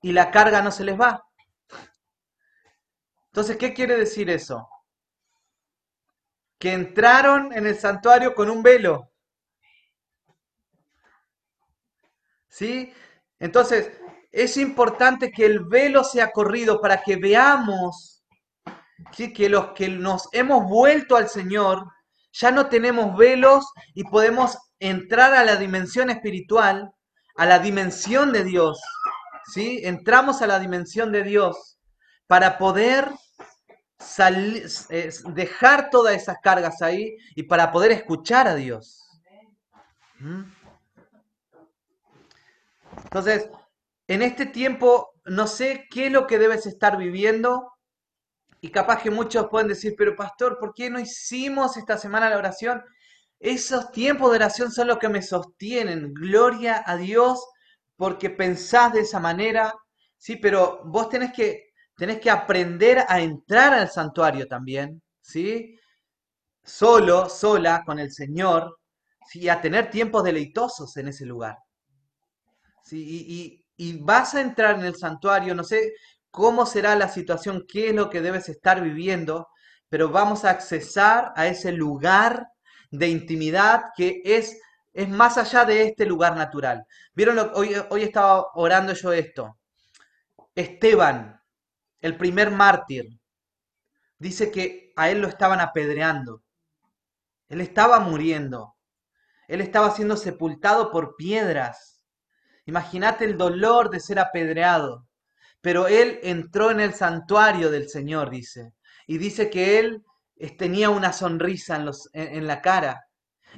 y 0.00 0.12
la 0.12 0.30
carga 0.30 0.62
no 0.62 0.70
se 0.70 0.84
les 0.84 0.98
va. 0.98 1.22
Entonces, 3.26 3.58
¿qué 3.58 3.74
quiere 3.74 3.98
decir 3.98 4.30
eso? 4.30 4.66
Que 6.58 6.72
entraron 6.72 7.52
en 7.52 7.66
el 7.66 7.78
santuario 7.78 8.34
con 8.34 8.48
un 8.48 8.62
velo. 8.62 9.12
¿Sí? 12.48 12.94
Entonces, 13.38 13.92
es 14.30 14.56
importante 14.56 15.30
que 15.30 15.46
el 15.46 15.60
velo 15.64 16.04
sea 16.04 16.30
corrido 16.30 16.80
para 16.80 17.02
que 17.02 17.16
veamos 17.16 18.22
que 19.16 19.48
los 19.48 19.68
que 19.72 19.88
nos 19.88 20.28
hemos 20.32 20.64
vuelto 20.64 21.16
al 21.16 21.28
Señor, 21.28 21.86
ya 22.32 22.50
no 22.50 22.68
tenemos 22.68 23.16
velos 23.16 23.66
y 23.94 24.04
podemos 24.04 24.58
entrar 24.80 25.34
a 25.34 25.44
la 25.44 25.56
dimensión 25.56 26.10
espiritual, 26.10 26.90
a 27.36 27.46
la 27.46 27.58
dimensión 27.58 28.32
de 28.32 28.44
Dios. 28.44 28.80
¿sí? 29.52 29.80
Entramos 29.84 30.42
a 30.42 30.46
la 30.46 30.58
dimensión 30.58 31.12
de 31.12 31.22
Dios 31.22 31.78
para 32.26 32.58
poder 32.58 33.10
dejar 35.34 35.90
todas 35.90 36.14
esas 36.14 36.38
cargas 36.42 36.82
ahí 36.82 37.16
y 37.34 37.44
para 37.44 37.72
poder 37.72 37.92
escuchar 37.92 38.46
a 38.46 38.54
Dios. 38.54 39.04
¿Mm? 40.18 40.42
Entonces, 43.04 43.48
en 44.08 44.22
este 44.22 44.46
tiempo, 44.46 45.10
no 45.26 45.46
sé 45.46 45.86
qué 45.90 46.06
es 46.06 46.12
lo 46.12 46.26
que 46.26 46.38
debes 46.38 46.66
estar 46.66 46.96
viviendo. 46.96 47.72
Y 48.60 48.70
capaz 48.70 49.02
que 49.02 49.10
muchos 49.10 49.48
pueden 49.48 49.68
decir, 49.68 49.94
pero 49.96 50.16
pastor, 50.16 50.58
¿por 50.58 50.74
qué 50.74 50.90
no 50.90 50.98
hicimos 50.98 51.76
esta 51.76 51.98
semana 51.98 52.30
la 52.30 52.38
oración? 52.38 52.82
Esos 53.38 53.92
tiempos 53.92 54.30
de 54.30 54.36
oración 54.36 54.72
son 54.72 54.88
los 54.88 54.98
que 54.98 55.10
me 55.10 55.22
sostienen. 55.22 56.12
Gloria 56.14 56.82
a 56.84 56.96
Dios 56.96 57.46
porque 57.96 58.30
pensás 58.30 58.94
de 58.94 59.00
esa 59.00 59.20
manera. 59.20 59.74
Sí, 60.16 60.36
pero 60.36 60.80
vos 60.86 61.10
tenés 61.10 61.32
que, 61.32 61.72
tenés 61.96 62.18
que 62.18 62.30
aprender 62.30 63.04
a 63.08 63.20
entrar 63.20 63.74
al 63.74 63.90
santuario 63.90 64.48
también. 64.48 65.02
¿Sí? 65.20 65.78
Solo, 66.64 67.28
sola, 67.28 67.82
con 67.84 67.98
el 67.98 68.10
Señor. 68.10 68.78
¿sí? 69.28 69.48
A 69.50 69.60
tener 69.60 69.90
tiempos 69.90 70.24
deleitosos 70.24 70.96
en 70.96 71.08
ese 71.08 71.26
lugar. 71.26 71.58
¿sí? 72.82 73.04
Y, 73.04 73.34
y 73.34 73.57
vas 74.00 74.34
a 74.34 74.40
entrar 74.40 74.78
en 74.78 74.84
el 74.84 74.96
santuario, 74.96 75.54
no 75.54 75.64
sé 75.64 75.94
cómo 76.30 76.66
será 76.66 76.96
la 76.96 77.08
situación, 77.08 77.64
qué 77.68 77.88
es 77.88 77.94
lo 77.94 78.10
que 78.10 78.20
debes 78.20 78.48
estar 78.48 78.82
viviendo, 78.82 79.48
pero 79.88 80.10
vamos 80.10 80.44
a 80.44 80.50
accesar 80.50 81.32
a 81.36 81.46
ese 81.46 81.72
lugar 81.72 82.48
de 82.90 83.08
intimidad 83.08 83.84
que 83.96 84.20
es, 84.24 84.58
es 84.92 85.08
más 85.08 85.38
allá 85.38 85.64
de 85.64 85.82
este 85.82 86.06
lugar 86.06 86.36
natural. 86.36 86.84
¿Vieron? 87.14 87.36
Lo, 87.36 87.52
hoy, 87.52 87.74
hoy 87.90 88.02
estaba 88.02 88.46
orando 88.54 88.92
yo 88.92 89.12
esto. 89.12 89.58
Esteban, 90.54 91.40
el 92.00 92.16
primer 92.16 92.50
mártir, 92.50 93.06
dice 94.18 94.50
que 94.50 94.92
a 94.96 95.10
él 95.10 95.20
lo 95.20 95.28
estaban 95.28 95.60
apedreando. 95.60 96.42
Él 97.48 97.60
estaba 97.60 98.00
muriendo. 98.00 98.76
Él 99.46 99.60
estaba 99.60 99.90
siendo 99.92 100.16
sepultado 100.16 100.90
por 100.90 101.16
piedras. 101.16 101.97
Imagínate 102.68 103.24
el 103.24 103.38
dolor 103.38 103.88
de 103.88 103.98
ser 103.98 104.18
apedreado. 104.18 105.06
Pero 105.62 105.88
él 105.88 106.20
entró 106.22 106.70
en 106.70 106.80
el 106.80 106.92
santuario 106.92 107.70
del 107.70 107.88
Señor, 107.88 108.28
dice. 108.28 108.74
Y 109.06 109.16
dice 109.16 109.48
que 109.48 109.78
él 109.78 110.04
tenía 110.58 110.90
una 110.90 111.14
sonrisa 111.14 111.76
en, 111.76 111.86
los, 111.86 112.10
en, 112.12 112.46
la 112.46 112.60
cara. 112.60 113.06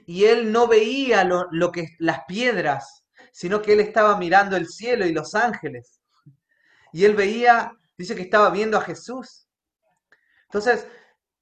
Y 0.06 0.26
él 0.26 0.52
no 0.52 0.68
veía 0.68 1.24
lo, 1.24 1.48
lo, 1.50 1.72
que 1.72 1.88
las 1.98 2.20
piedras, 2.28 3.04
sino 3.32 3.60
que 3.60 3.72
él 3.72 3.80
estaba 3.80 4.16
mirando 4.16 4.56
el 4.56 4.68
cielo 4.68 5.04
y 5.04 5.12
los 5.12 5.34
ángeles. 5.34 6.00
Y 6.92 7.04
él 7.04 7.16
veía, 7.16 7.72
dice 7.98 8.14
que 8.14 8.22
estaba 8.22 8.48
viendo 8.50 8.78
a 8.78 8.82
Jesús. 8.82 9.48
Entonces, 10.44 10.86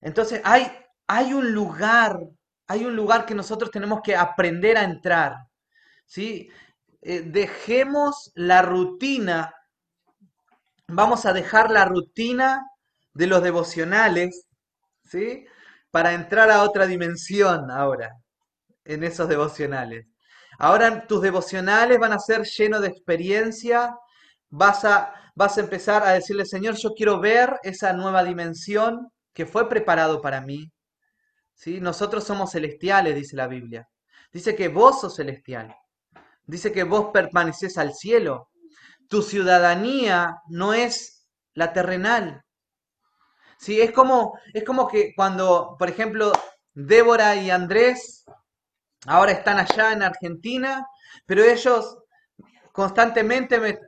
entonces 0.01 0.41
hay, 0.43 0.73
hay 1.07 1.35
un 1.35 1.53
lugar, 1.53 2.19
hay 2.67 2.87
un 2.87 2.97
lugar 2.97 3.27
que 3.27 3.35
nosotros 3.35 3.71
tenemos 3.71 4.01
que 4.03 4.17
aprender 4.17 4.79
a 4.79 4.85
entrar. 4.85 5.35
¿sí? 6.09 6.51
Eh, 7.01 7.23
dejemos 7.23 8.33
la 8.35 8.63
rutina 8.63 9.55
vamos 10.89 11.27
a 11.27 11.33
dejar 11.33 11.71
la 11.71 11.85
rutina 11.85 12.67
de 13.15 13.27
los 13.27 13.43
devocionales, 13.43 14.49
¿sí? 15.05 15.47
Para 15.91 16.15
entrar 16.15 16.51
a 16.51 16.63
otra 16.63 16.87
dimensión 16.87 17.71
ahora, 17.71 18.11
en 18.85 19.05
esos 19.05 19.29
devocionales. 19.29 20.07
Ahora 20.59 21.07
tus 21.07 21.23
devocionales 21.23 21.99
van 21.99 22.13
a 22.13 22.19
ser 22.19 22.43
llenos 22.45 22.81
de 22.83 22.89
experiencia, 22.89 23.95
vas 24.51 24.85
a, 24.85 25.15
vas 25.35 25.59
a 25.59 25.61
empezar 25.61 26.03
a 26.05 26.13
decirle, 26.13 26.45
Señor, 26.47 26.77
yo 26.77 26.95
quiero 26.95 27.21
ver 27.21 27.59
esa 27.63 27.93
nueva 27.93 28.25
dimensión 28.25 29.09
que 29.33 29.47
fue 29.47 29.69
preparado 29.69 30.21
para 30.21 30.41
mí. 30.41 30.73
¿Sí? 31.55 31.81
Nosotros 31.81 32.25
somos 32.25 32.53
celestiales, 32.53 33.15
dice 33.15 33.37
la 33.37 33.49
Biblia. 33.49 33.89
Dice 34.33 34.55
que 34.55 34.69
vos 34.69 35.01
sos 35.01 35.17
celestial. 35.17 35.75
Dice 36.49 36.73
que 36.73 36.83
vos 36.83 37.11
permaneces 37.13 37.77
al 37.77 37.95
cielo 37.95 38.49
tu 39.09 39.23
ciudadanía 39.23 40.43
no 40.49 40.73
es 40.73 41.27
la 41.55 41.73
terrenal. 41.73 42.43
Sí, 43.59 43.81
es 43.81 43.93
como, 43.93 44.39
es 44.55 44.65
como 44.65 44.89
que 44.89 45.13
cuando, 45.15 45.77
por 45.79 45.89
ejemplo, 45.91 46.33
Débora 46.73 47.37
y 47.37 47.51
Andrés 47.51 48.25
ahora 49.07 49.33
están 49.33 49.59
allá 49.59 49.93
en 49.93 50.03
Argentina, 50.03 50.87
pero 51.27 51.43
ellos 51.43 51.99
constantemente 52.73 53.59
me, 53.61 53.79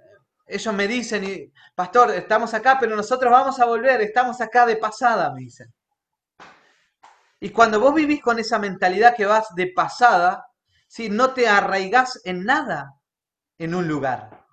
ellos 0.47 0.75
me 0.75 0.87
dicen, 0.87 1.53
pastor, 1.75 2.11
estamos 2.11 2.53
acá, 2.53 2.77
pero 2.79 2.95
nosotros 2.95 3.33
vamos 3.33 3.59
a 3.59 3.65
volver, 3.65 4.03
estamos 4.03 4.41
acá 4.41 4.67
de 4.67 4.77
pasada, 4.77 5.33
me 5.33 5.41
dicen. 5.41 5.73
Y 7.41 7.51
cuando 7.51 7.81
vos 7.81 7.95
vivís 7.95 8.21
con 8.21 8.39
esa 8.39 8.59
mentalidad 8.59 9.17
que 9.17 9.25
vas 9.25 9.55
de 9.55 9.73
pasada, 9.75 10.45
¿sí? 10.91 11.09
no 11.09 11.33
te 11.33 11.49
arraigás 11.49 12.21
en 12.25 12.45
nada 12.45 12.97
en 13.59 13.75
un 13.75 13.87
lugar. 13.87 14.45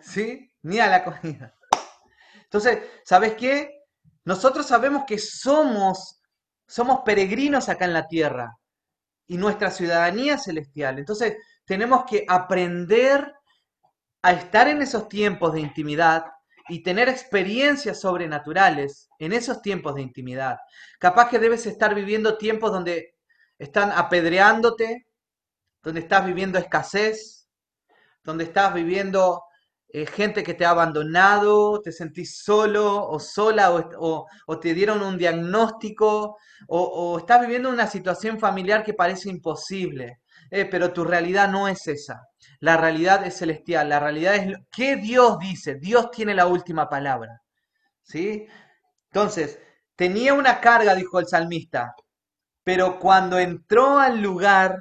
¿sí? 0.00 0.50
Ni 0.62 0.80
a 0.80 0.86
la 0.86 1.04
comida. 1.04 1.54
Entonces, 2.44 2.78
¿sabes 3.04 3.34
qué? 3.34 3.82
Nosotros 4.24 4.66
sabemos 4.66 5.04
que 5.06 5.18
somos, 5.18 6.22
somos 6.66 7.00
peregrinos 7.04 7.68
acá 7.68 7.84
en 7.84 7.92
la 7.92 8.08
tierra 8.08 8.56
y 9.26 9.36
nuestra 9.36 9.70
ciudadanía 9.70 10.38
celestial. 10.38 10.98
Entonces, 10.98 11.36
tenemos 11.66 12.04
que 12.04 12.24
aprender 12.26 13.34
a 14.22 14.32
estar 14.32 14.68
en 14.68 14.80
esos 14.80 15.08
tiempos 15.08 15.52
de 15.52 15.60
intimidad 15.60 16.24
y 16.68 16.82
tener 16.82 17.08
experiencias 17.08 18.00
sobrenaturales 18.00 19.08
en 19.18 19.32
esos 19.32 19.60
tiempos 19.60 19.94
de 19.96 20.02
intimidad. 20.02 20.58
Capaz 20.98 21.28
que 21.28 21.38
debes 21.38 21.66
estar 21.66 21.94
viviendo 21.94 22.38
tiempos 22.38 22.70
donde 22.70 23.11
están 23.62 23.92
apedreándote, 23.92 25.06
donde 25.82 26.00
estás 26.00 26.26
viviendo 26.26 26.58
escasez, 26.58 27.48
donde 28.24 28.44
estás 28.44 28.74
viviendo 28.74 29.42
eh, 29.88 30.06
gente 30.06 30.42
que 30.42 30.54
te 30.54 30.64
ha 30.64 30.70
abandonado, 30.70 31.80
te 31.80 31.92
sentís 31.92 32.42
solo 32.42 33.08
o 33.08 33.20
sola 33.20 33.72
o, 33.72 34.58
te 34.60 34.74
dieron 34.74 35.02
un 35.02 35.16
diagnóstico 35.16 36.38
o, 36.68 37.18
estás 37.18 37.40
viviendo 37.40 37.70
una 37.70 37.86
situación 37.86 38.38
familiar 38.40 38.82
que 38.82 38.94
parece 38.94 39.28
imposible, 39.28 40.20
eh, 40.50 40.64
pero 40.64 40.92
tu 40.92 41.04
realidad 41.04 41.48
no 41.48 41.68
es 41.68 41.86
esa. 41.86 42.22
La 42.60 42.76
realidad 42.76 43.24
es 43.26 43.36
celestial, 43.36 43.88
la 43.88 44.00
realidad 44.00 44.34
es 44.36 44.56
que 44.72 44.96
Dios 44.96 45.38
dice, 45.38 45.76
Dios 45.76 46.10
tiene 46.10 46.34
la 46.34 46.46
última 46.46 46.88
palabra. 46.88 47.42
¿Sí? 48.02 48.46
Entonces, 49.12 49.58
tenía 49.94 50.34
una 50.34 50.60
carga, 50.60 50.94
dijo 50.94 51.20
el 51.20 51.28
salmista, 51.28 51.94
pero 52.64 52.98
cuando 52.98 53.38
entró 53.38 53.98
al 53.98 54.20
lugar, 54.20 54.80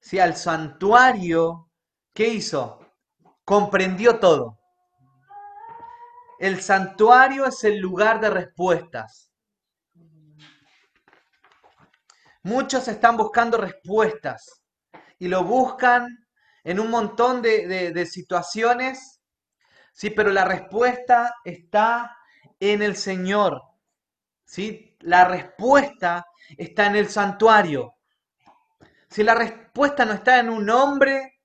¿sí? 0.00 0.18
al 0.18 0.36
santuario, 0.36 1.70
¿qué 2.12 2.28
hizo? 2.28 2.80
comprendió 3.50 4.20
todo. 4.20 4.60
El 6.38 6.62
santuario 6.62 7.46
es 7.46 7.64
el 7.64 7.78
lugar 7.78 8.20
de 8.20 8.30
respuestas. 8.30 9.32
Muchos 12.44 12.86
están 12.86 13.16
buscando 13.16 13.56
respuestas 13.56 14.62
y 15.18 15.26
lo 15.26 15.42
buscan 15.42 16.26
en 16.62 16.78
un 16.78 16.90
montón 16.90 17.42
de, 17.42 18.06
situaciones, 18.06 19.20
sí, 19.92 20.10
pero 20.10 20.30
la 20.30 20.44
respuesta 20.44 21.34
está 21.44 22.16
en 22.60 22.82
el 22.82 22.94
Señor. 22.96 23.62
¿sí? 24.44 24.96
La 25.00 25.24
respuesta 25.24 26.24
está 26.56 26.86
en 26.86 26.96
el 26.96 27.08
santuario. 27.08 27.94
Si 29.08 29.22
la 29.22 29.34
respuesta 29.34 30.04
no 30.04 30.12
está 30.12 30.38
en 30.38 30.48
un 30.48 30.70
hombre, 30.70 31.40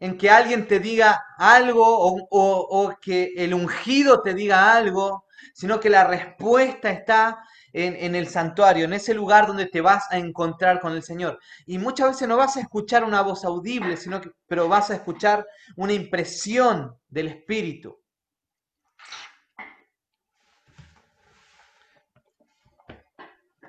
en 0.00 0.16
que 0.16 0.30
alguien 0.30 0.68
te 0.68 0.78
diga 0.78 1.24
algo 1.36 1.84
o, 2.30 2.94
que 3.00 3.32
el 3.36 3.54
ungido 3.54 4.22
te 4.22 4.34
diga 4.34 4.76
algo, 4.76 5.24
sino 5.54 5.80
que 5.80 5.90
la 5.90 6.04
respuesta 6.04 6.90
está 6.90 7.42
en, 7.72 7.96
en, 7.96 8.14
el 8.14 8.28
santuario, 8.28 8.84
en 8.84 8.92
ese 8.92 9.12
lugar 9.14 9.46
donde 9.46 9.66
te 9.66 9.80
vas 9.80 10.10
a 10.10 10.18
encontrar 10.18 10.80
con 10.80 10.92
el 10.92 11.02
Señor. 11.02 11.38
Y 11.66 11.78
muchas 11.78 12.10
veces 12.10 12.28
no 12.28 12.36
vas 12.36 12.56
a 12.56 12.60
escuchar 12.60 13.04
una 13.04 13.22
voz 13.22 13.44
audible, 13.44 13.96
sino 13.96 14.20
que, 14.20 14.30
pero 14.46 14.68
vas 14.68 14.90
a 14.90 14.94
escuchar 14.94 15.46
una 15.76 15.92
impresión 15.92 16.96
del 17.08 17.28
Espíritu. 17.28 17.98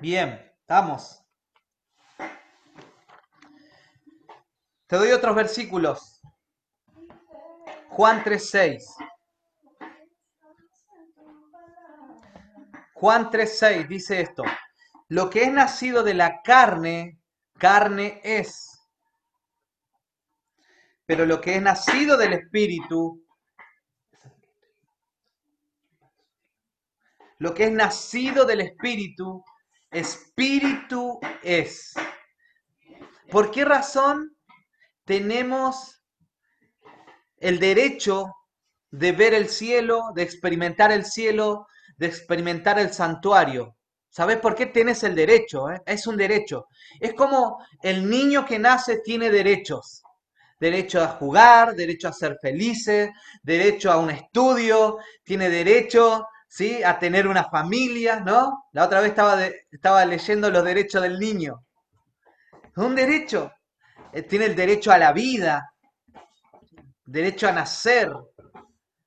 Bien, 0.00 0.49
estamos. 0.70 1.20
Te 4.86 4.94
doy 4.94 5.10
otros 5.10 5.34
versículos. 5.34 6.20
Juan 7.88 8.22
3.6. 8.22 8.84
Juan 12.94 13.30
3.6 13.30 13.88
dice 13.88 14.20
esto. 14.20 14.44
Lo 15.08 15.28
que 15.28 15.42
es 15.42 15.52
nacido 15.52 16.04
de 16.04 16.14
la 16.14 16.40
carne, 16.40 17.18
carne 17.58 18.20
es. 18.22 18.80
Pero 21.04 21.26
lo 21.26 21.40
que 21.40 21.56
es 21.56 21.62
nacido 21.62 22.16
del 22.16 22.34
Espíritu, 22.34 23.26
lo 27.38 27.54
que 27.54 27.64
es 27.64 27.72
nacido 27.72 28.44
del 28.44 28.60
Espíritu, 28.60 29.44
Espíritu 29.90 31.18
es. 31.42 31.92
¿Por 33.30 33.50
qué 33.50 33.64
razón 33.64 34.36
tenemos 35.04 36.02
el 37.38 37.58
derecho 37.58 38.26
de 38.90 39.12
ver 39.12 39.34
el 39.34 39.48
cielo, 39.48 40.10
de 40.14 40.22
experimentar 40.22 40.92
el 40.92 41.04
cielo, 41.04 41.66
de 41.96 42.06
experimentar 42.06 42.78
el 42.78 42.92
santuario? 42.92 43.76
¿Sabes 44.08 44.38
por 44.38 44.54
qué 44.54 44.66
tienes 44.66 45.02
el 45.04 45.14
derecho? 45.14 45.70
Eh? 45.70 45.80
Es 45.86 46.06
un 46.06 46.16
derecho. 46.16 46.66
Es 46.98 47.14
como 47.14 47.64
el 47.82 48.08
niño 48.08 48.44
que 48.44 48.58
nace 48.58 48.98
tiene 49.04 49.30
derechos. 49.30 50.02
Derecho 50.58 51.02
a 51.02 51.08
jugar, 51.08 51.74
derecho 51.74 52.08
a 52.08 52.12
ser 52.12 52.36
felices, 52.40 53.10
derecho 53.42 53.90
a 53.90 53.96
un 53.96 54.10
estudio, 54.10 54.98
tiene 55.24 55.48
derecho 55.48 56.26
¿sí? 56.50 56.82
a 56.82 56.98
tener 56.98 57.28
una 57.28 57.44
familia, 57.44 58.20
¿no? 58.20 58.64
La 58.72 58.84
otra 58.84 59.00
vez 59.00 59.10
estaba, 59.10 59.40
estaba 59.70 60.04
leyendo 60.04 60.50
los 60.50 60.64
derechos 60.64 61.00
del 61.00 61.18
niño. 61.18 61.64
Es 62.64 62.76
un 62.76 62.94
derecho. 62.96 63.52
Eh, 64.12 64.22
tiene 64.22 64.46
el 64.46 64.56
derecho 64.56 64.90
a 64.90 64.98
la 64.98 65.12
vida, 65.12 65.72
derecho 67.04 67.48
a 67.48 67.52
nacer, 67.52 68.12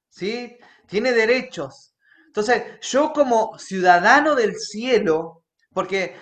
¿sí? 0.09 0.57
Tiene 0.87 1.11
derechos. 1.11 1.93
Entonces, 2.27 2.79
yo 2.81 3.11
como 3.11 3.59
ciudadano 3.59 4.35
del 4.35 4.55
cielo, 4.55 5.43
porque 5.73 6.15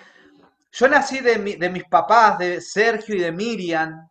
yo 0.72 0.88
nací 0.88 1.20
de, 1.20 1.36
de 1.36 1.70
mis 1.70 1.84
papás, 1.84 2.38
de 2.38 2.60
Sergio 2.60 3.14
y 3.14 3.20
de 3.20 3.30
Miriam, 3.30 4.08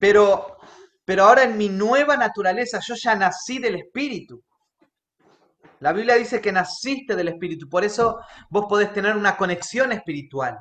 pero, 0.00 0.58
pero 1.04 1.24
ahora 1.24 1.44
en 1.44 1.56
mi 1.56 1.68
nueva 1.68 2.16
naturaleza 2.16 2.80
yo 2.80 2.96
ya 2.96 3.14
nací 3.14 3.60
del 3.60 3.76
Espíritu. 3.76 4.42
La 5.80 5.92
Biblia 5.92 6.14
dice 6.14 6.40
que 6.40 6.52
naciste 6.52 7.16
del 7.16 7.28
Espíritu, 7.28 7.68
por 7.68 7.84
eso 7.84 8.20
vos 8.50 8.66
podés 8.68 8.92
tener 8.92 9.16
una 9.16 9.36
conexión 9.36 9.92
espiritual. 9.92 10.58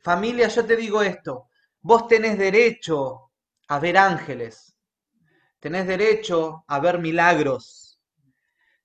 Familia, 0.00 0.48
yo 0.48 0.64
te 0.64 0.76
digo 0.76 1.02
esto, 1.02 1.48
vos 1.80 2.08
tenés 2.08 2.38
derecho 2.38 3.30
a 3.68 3.78
ver 3.78 3.96
ángeles, 3.98 4.74
tenés 5.60 5.86
derecho 5.86 6.64
a 6.66 6.80
ver 6.80 6.98
milagros, 6.98 8.00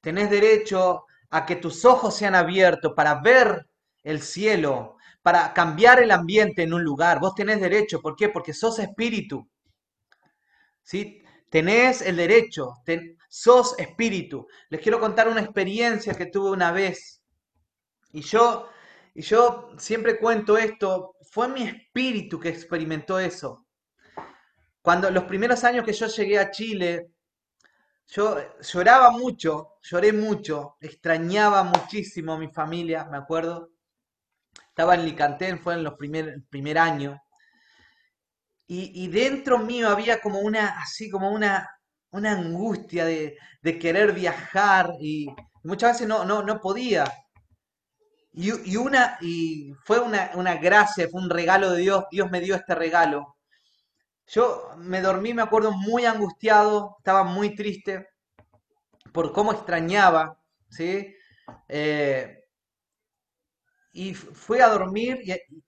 tenés 0.01 0.29
derecho 0.29 1.05
a 1.29 1.45
que 1.45 1.55
tus 1.55 1.85
ojos 1.85 2.15
sean 2.15 2.35
abiertos 2.35 2.93
para 2.95 3.21
ver 3.21 3.67
el 4.03 4.21
cielo, 4.21 4.97
para 5.21 5.53
cambiar 5.53 6.01
el 6.01 6.11
ambiente 6.11 6.63
en 6.63 6.73
un 6.73 6.83
lugar. 6.83 7.19
Vos 7.19 7.35
tenés 7.35 7.59
derecho, 7.59 8.01
¿por 8.01 8.15
qué? 8.15 8.29
Porque 8.29 8.53
sos 8.53 8.79
espíritu. 8.79 9.49
¿Sí? 10.83 11.21
Tenés 11.49 12.01
el 12.01 12.17
derecho, 12.17 12.73
sos 13.29 13.77
espíritu. 13.79 14.47
Les 14.69 14.81
quiero 14.81 14.99
contar 14.99 15.27
una 15.29 15.41
experiencia 15.41 16.13
que 16.13 16.25
tuve 16.25 16.51
una 16.51 16.71
vez. 16.71 17.21
Y 18.11 18.21
yo, 18.21 18.69
y 19.13 19.21
yo 19.21 19.71
siempre 19.77 20.19
cuento 20.19 20.57
esto, 20.57 21.15
fue 21.31 21.47
mi 21.47 21.63
espíritu 21.63 22.39
que 22.39 22.49
experimentó 22.49 23.19
eso. 23.19 23.65
Cuando 24.81 25.09
los 25.11 25.25
primeros 25.25 25.63
años 25.63 25.85
que 25.85 25.93
yo 25.93 26.07
llegué 26.07 26.39
a 26.39 26.51
Chile, 26.51 27.11
yo 28.07 28.37
lloraba 28.61 29.11
mucho, 29.11 29.73
lloré 29.81 30.13
mucho, 30.13 30.77
extrañaba 30.79 31.63
muchísimo 31.63 32.33
a 32.33 32.39
mi 32.39 32.47
familia, 32.47 33.05
me 33.05 33.17
acuerdo. 33.17 33.71
Estaba 34.69 34.95
en 34.95 35.05
Licantén, 35.05 35.59
fue 35.59 35.73
en 35.73 35.83
los 35.83 35.95
primer, 35.95 36.29
el 36.29 36.43
primer 36.43 36.77
año. 36.77 37.21
Y, 38.69 39.07
dentro 39.07 39.59
mío 39.59 39.87
había 39.87 40.19
como 40.19 40.39
una, 40.39 40.79
así 40.81 41.09
como 41.09 41.31
una, 41.31 41.69
una 42.11 42.33
angustia 42.33 43.05
de, 43.05 43.37
querer 43.79 44.13
viajar 44.13 44.91
y 44.99 45.27
muchas 45.63 45.93
veces 45.93 46.07
no, 46.07 46.25
no, 46.25 46.43
no 46.43 46.59
podía. 46.59 47.05
Y, 48.33 48.75
una, 48.75 49.17
y 49.21 49.73
fue 49.83 49.99
una, 49.99 50.31
una 50.35 50.55
gracia, 50.55 51.07
fue 51.09 51.21
un 51.21 51.29
regalo 51.29 51.71
de 51.71 51.81
Dios, 51.81 52.05
Dios 52.11 52.29
me 52.29 52.41
dio 52.41 52.55
este 52.55 52.75
regalo. 52.75 53.37
Yo 54.27 54.71
me 54.77 55.01
dormí, 55.01 55.33
me 55.33 55.41
acuerdo, 55.41 55.71
muy 55.71 56.05
angustiado, 56.05 56.95
estaba 56.99 57.23
muy 57.23 57.55
triste 57.55 58.09
por 59.13 59.31
cómo 59.31 59.53
extrañaba, 59.53 60.37
¿sí? 60.69 61.15
Eh, 61.69 62.43
y 63.97 64.13
fui 64.13 64.59
a 64.59 64.67
dormir 64.67 65.19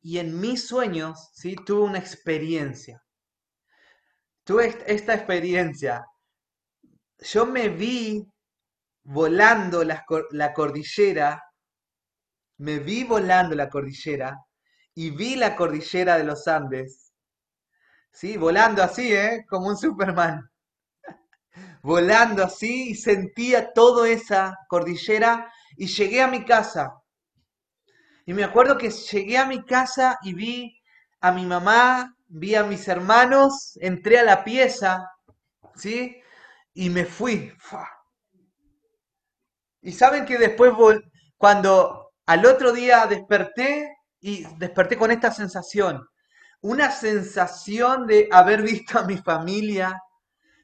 y, 0.02 0.20
en 0.20 0.40
mis 0.40 0.68
sueños, 0.68 1.32
¿sí? 1.34 1.56
Tuve 1.56 1.82
una 1.82 1.98
experiencia. 1.98 3.04
Tuve 4.44 4.78
esta 4.86 5.16
experiencia. 5.16 6.06
Yo 7.18 7.48
me 7.48 7.70
vi 7.70 8.24
volando 9.02 9.84
la, 9.84 10.06
la 10.30 10.54
cordillera, 10.54 11.44
me 12.60 12.78
vi 12.78 13.04
volando 13.04 13.56
la 13.56 13.68
cordillera 13.68 14.38
y 14.94 15.10
vi 15.10 15.36
la 15.36 15.56
cordillera 15.56 16.20
de 16.20 16.24
los 16.24 16.48
Andes. 16.48 17.12
¿Sí? 18.12 18.38
Volando 18.38 18.84
así, 18.84 19.12
¿eh? 19.12 19.44
Como 19.50 19.70
un 19.70 19.78
Superman. 19.78 20.48
Volando 21.82 22.44
así 22.44 22.92
y 22.92 22.96
sentía 22.96 23.74
toda 23.74 24.08
esa 24.08 24.56
cordillera 24.68 25.52
y 25.76 25.88
llegué 25.88 26.22
a 26.22 26.28
mi 26.28 26.46
casa. 26.46 26.99
Y 28.30 28.34
me 28.36 28.44
acuerdo 28.44 28.78
que 28.78 28.92
llegué 28.92 29.40
a 29.40 29.48
mi 29.48 29.66
casa 29.66 30.20
y 30.22 30.36
vi 30.36 30.80
a 31.20 31.32
mi 31.32 31.48
mamá, 31.48 32.16
vi 32.28 32.54
a 32.54 32.64
mis 32.64 32.88
hermanos, 32.88 33.76
entré 33.82 34.20
a 34.20 34.24
la 34.24 34.44
pieza, 34.44 35.04
¿sí? 35.74 36.16
Y 36.76 36.92
me 36.92 37.06
fui. 37.06 37.52
Y 39.82 39.92
saben 39.94 40.26
que 40.26 40.38
después, 40.38 40.74
cuando 41.38 42.12
al 42.28 42.46
otro 42.46 42.72
día 42.72 43.08
desperté, 43.08 43.98
y 44.22 44.46
desperté 44.58 44.96
con 44.96 45.10
esta 45.10 45.32
sensación, 45.32 46.08
una 46.62 46.92
sensación 46.92 48.06
de 48.06 48.30
haber 48.32 48.62
visto 48.62 49.00
a 49.00 49.06
mi 49.06 49.18
familia, 49.18 50.00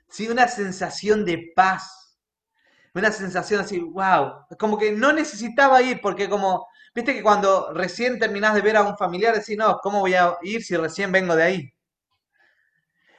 ¿sí? 0.08 0.30
una 0.30 0.48
sensación 0.48 1.26
de 1.26 1.52
paz, 1.56 2.16
una 2.94 3.12
sensación 3.12 3.62
así, 3.62 3.80
wow, 3.80 4.46
como 4.60 4.78
que 4.78 4.92
no 4.92 5.12
necesitaba 5.12 5.82
ir 5.82 6.00
porque 6.00 6.30
como 6.30 6.68
Viste 6.96 7.14
que 7.14 7.22
cuando 7.22 7.74
recién 7.74 8.18
terminás 8.18 8.56
de 8.56 8.62
ver 8.62 8.78
a 8.78 8.84
un 8.84 8.98
familiar 8.98 9.36
decís, 9.36 9.58
no, 9.58 9.80
¿cómo 9.84 10.00
voy 10.00 10.14
a 10.14 10.38
ir 10.44 10.64
si 10.64 10.78
recién 10.78 11.12
vengo 11.12 11.36
de 11.36 11.44
ahí? 11.44 11.74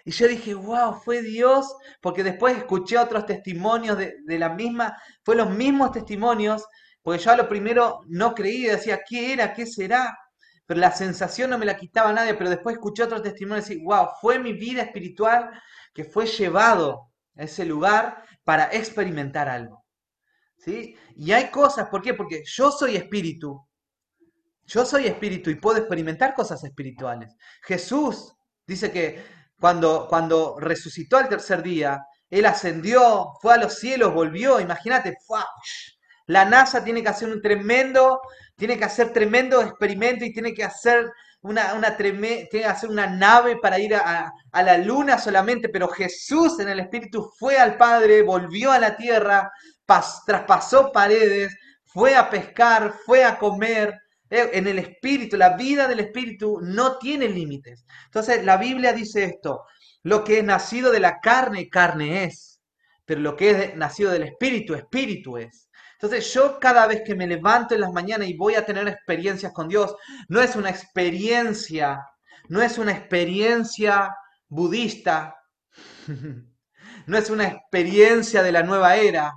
Y 0.03 0.13
yo 0.13 0.29
dije, 0.29 0.55
wow, 0.55 0.95
fue 0.95 1.21
Dios, 1.21 1.77
porque 2.01 2.23
después 2.23 2.57
escuché 2.57 2.97
otros 2.97 3.27
testimonios 3.27 3.99
de, 3.99 4.39
la 4.39 4.49
misma, 4.49 4.97
fue 5.23 5.37
los 5.37 5.51
mismos 5.51 5.93
testimonios, 5.93 6.65
porque 7.03 7.23
yo 7.23 7.33
a 7.33 7.37
lo 7.37 7.49
primero 7.49 8.01
no 8.07 8.35
creí, 8.35 8.63
decía, 8.63 9.01
¿qué 9.07 9.35
era? 9.35 9.53
¿Qué 9.53 9.67
será? 9.67 10.17
Pero 10.65 10.81
la 10.81 10.93
sensación 10.93 11.51
no 11.51 11.59
me 11.59 11.67
la 11.67 11.77
quitaba 11.77 12.13
nadie, 12.13 12.35
pero 12.35 12.49
después 12.49 12.77
escuché 12.77 13.03
otros 13.03 13.23
testimonios 13.23 13.69
y 13.69 13.75
dije, 13.75 13.85
wow, 13.85 14.09
fue 14.21 14.39
mi 14.39 14.55
vida 14.55 14.83
espiritual 14.83 15.51
que 15.93 16.05
fue 16.05 16.25
llevado 16.27 17.11
a 17.37 17.43
ese 17.43 17.67
lugar 17.67 18.25
para 18.45 18.73
experimentar 18.73 19.49
algo. 19.49 19.85
¿Sí? 20.57 20.97
Y 21.17 21.33
hay 21.33 21.51
cosas, 21.51 21.89
¿por 21.89 22.01
qué? 22.01 22.15
Porque 22.15 22.43
yo 22.47 22.71
soy 22.71 22.97
espíritu, 22.97 23.66
yo 24.67 24.85
soy 24.85 25.07
espíritu 25.07 25.51
y 25.51 25.57
puedo 25.57 25.79
experimentar 25.79 26.35
cosas 26.35 26.63
espirituales. 26.65 27.35
Jesús 27.63 28.35
dice 28.67 28.91
que 28.91 29.25
cuando, 29.59 30.07
cuando 30.09 30.59
resucitó 30.59 31.17
al 31.17 31.29
tercer 31.29 31.63
día, 31.63 32.01
Él 32.29 32.47
ascendió, 32.47 33.33
fue 33.41 33.55
a 33.55 33.59
los 33.59 33.79
cielos, 33.79 34.13
volvió. 34.13 34.61
Imagínate, 34.61 35.17
la 36.27 36.45
NASA 36.45 36.83
tiene 36.83 37.03
que 37.03 37.09
hacer 37.09 37.29
un 37.29 37.41
tremendo, 37.41 38.21
tiene 38.57 38.77
que 38.77 38.85
hacer 38.85 39.13
tremendo 39.13 39.63
experimento 39.63 40.25
y 40.25 40.33
tiene 40.33 40.53
que 40.53 40.65
hacer 40.65 41.11
una, 41.43 41.75
una, 41.75 41.97
tiene 41.97 42.49
que 42.51 42.65
hacer 42.65 42.91
una 42.91 43.07
nave 43.07 43.59
para 43.63 43.79
ir 43.79 43.95
a, 43.95 44.33
a, 44.51 44.63
la 44.63 44.79
luna 44.79 45.19
solamente, 45.19 45.69
pero 45.69 45.87
Jesús 45.87 46.59
en 46.59 46.69
el 46.69 46.81
Espíritu 46.81 47.31
fue 47.39 47.57
al 47.57 47.77
Padre, 47.77 48.23
volvió 48.23 48.73
a 48.73 48.81
la 48.81 48.97
tierra, 48.97 49.51
traspasó 50.27 50.91
paredes, 50.91 51.57
fue 51.85 52.17
a 52.17 52.29
pescar, 52.29 52.95
fue 53.05 53.25
a 53.25 53.39
comer. 53.39 53.95
Eh, 54.31 54.51
En 54.55 54.67
el 54.67 54.79
espíritu, 54.79 55.37
la 55.37 55.57
vida 55.57 55.89
del 55.89 56.01
espíritu 56.01 56.61
no 56.63 56.99
tiene 56.99 57.29
límites. 57.29 57.85
Entonces 58.07 58.45
la 58.45 58.57
Biblia 58.57 58.93
dice 58.93 59.25
esto, 59.25 59.65
lo 60.03 60.25
que 60.25 60.39
es 60.39 60.45
nacido 60.45 60.91
de 60.91 61.01
la 61.01 61.21
carne, 61.21 61.69
carne 61.69 62.25
es, 62.25 62.61
pero 63.05 63.21
lo 63.21 63.37
que 63.37 63.51
es 63.51 63.77
nacido 63.77 64.11
del 64.13 64.25
espíritu, 64.25 64.75
espíritu 64.75 65.37
es. 65.39 65.69
Entonces 65.95 66.33
yo 66.35 66.59
cada 66.61 66.87
vez 66.87 67.03
que 67.05 67.15
me 67.15 67.27
levanto 67.27 67.75
en 67.75 67.81
las 67.81 67.93
mañanas 67.93 68.29
y 68.29 68.37
voy 68.37 68.55
a 68.55 68.65
tener 68.67 68.87
experiencias 68.89 69.53
con 69.53 69.69
Dios, 69.69 69.95
no 70.29 70.41
es 70.43 70.57
una 70.57 70.71
experiencia, 70.71 72.05
no 72.49 72.63
es 72.63 72.79
una 72.79 72.93
experiencia 72.93 74.15
budista, 74.49 75.37
no 77.07 77.19
es 77.19 77.31
una 77.31 77.47
experiencia 77.49 78.43
de 78.43 78.53
la 78.53 78.63
nueva 78.63 78.97
era, 78.97 79.33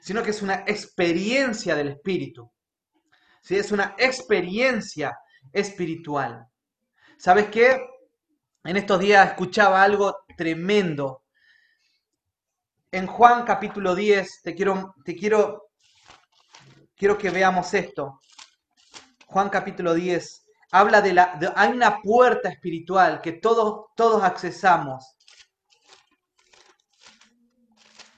sino 0.00 0.22
que 0.22 0.30
es 0.30 0.42
una 0.42 0.64
experiencia 0.66 1.74
del 1.76 1.88
espíritu. 1.88 2.50
¿Sí? 3.46 3.56
Es 3.56 3.72
una 3.72 3.94
experiencia 3.98 5.18
espiritual. 5.52 6.46
¿Sabes 7.18 7.48
qué? 7.50 7.78
En 8.64 8.76
estos 8.76 9.00
días 9.00 9.28
escuchaba 9.30 9.82
algo 9.82 10.16
tremendo. 10.36 11.24
En 12.90 13.06
Juan 13.06 13.44
capítulo 13.44 13.94
10, 13.94 14.40
te 14.42 14.52
quiero, 14.56 14.96
te 15.04 15.14
quiero, 15.14 15.68
quiero 16.96 17.16
que 17.16 17.30
veamos 17.30 17.72
esto. 17.74 18.20
Juan 19.26 19.50
capítulo 19.50 19.92
10 19.94 20.46
habla 20.72 21.02
de 21.02 21.12
la, 21.12 21.36
de- 21.38 21.52
hay 21.54 21.70
una 21.72 22.00
puerta 22.00 22.48
espiritual 22.48 23.20
que 23.20 23.32
todos, 23.34 23.86
todos 23.94 24.22
accesamos. 24.24 25.16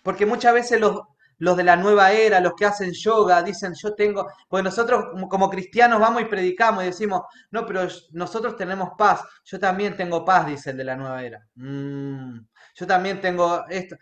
Porque 0.03 0.27
muchas 0.27 0.55
veces 0.55 0.81
los, 0.81 1.01
los 1.39 1.57
de 1.57 1.65
la 1.65 1.77
nueva 1.77 2.13
era, 2.13 2.41
los 2.41 2.55
que 2.55 2.67
hacen 2.67 2.93
yoga, 2.93 3.43
dicen, 3.43 3.75
yo 3.75 3.95
tengo, 3.95 4.27
pues 4.49 4.63
nosotros 4.65 5.07
como, 5.31 5.49
cristianos 5.51 6.01
vamos 6.01 6.23
y 6.23 6.27
predicamos 6.27 6.83
y 6.83 6.87
decimos, 6.87 7.23
no, 7.51 7.65
pero 7.67 7.87
nosotros 8.13 8.57
tenemos 8.57 8.91
paz, 8.99 9.23
yo 9.45 9.59
también 9.59 9.97
tengo 9.97 10.25
paz, 10.25 10.47
dice 10.47 10.71
el 10.71 10.77
de 10.79 10.85
la 10.85 10.97
nueva 10.97 11.23
era. 11.23 11.47
"Mm, 11.55 12.39
yo 12.75 12.87
también 12.87 13.21
tengo 13.21 13.65
esto. 13.69 13.97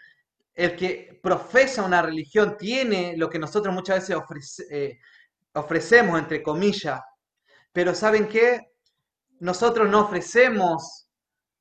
El 0.55 0.75
que 0.77 1.21
profesa 1.23 1.83
una 1.85 2.03
religión 2.03 2.57
tiene 2.59 3.15
lo 3.17 3.29
que 3.31 3.39
nosotros 3.39 3.75
muchas 3.75 4.09
veces 4.09 4.67
eh, 4.71 4.99
ofrecemos, 5.55 6.19
entre 6.19 6.43
comillas, 6.43 7.01
pero 7.73 7.95
¿saben 7.95 8.29
qué? 8.29 8.73
Nosotros 9.41 9.89
no 9.91 10.03
ofrecemos 10.03 11.06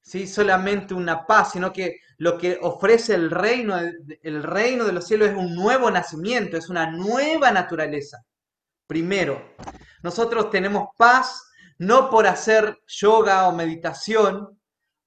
¿sí? 0.06 0.28
solamente 0.28 0.93
una 0.93 1.26
paz, 1.26 1.51
sino 1.53 1.74
que 1.74 1.99
lo 2.18 2.38
que 2.38 2.60
ofrece 2.62 3.16
el 3.16 3.32
reino, 3.32 3.78
el 4.22 4.43
reino 4.43 4.86
de 4.86 4.93
los 4.93 5.08
cielos 5.08 5.30
es 5.30 5.36
un 5.36 5.53
nuevo 5.56 5.91
nacimiento, 5.91 6.56
es 6.56 6.70
una 6.70 6.91
nueva 6.91 7.51
naturaleza. 7.51 8.24
Primero, 8.88 9.56
nosotros 10.03 10.49
tenemos 10.51 10.89
paz 10.97 11.43
no 11.78 12.10
por 12.10 12.28
hacer 12.28 12.78
yoga 12.88 13.47
o 13.47 13.51
meditación, 13.51 14.58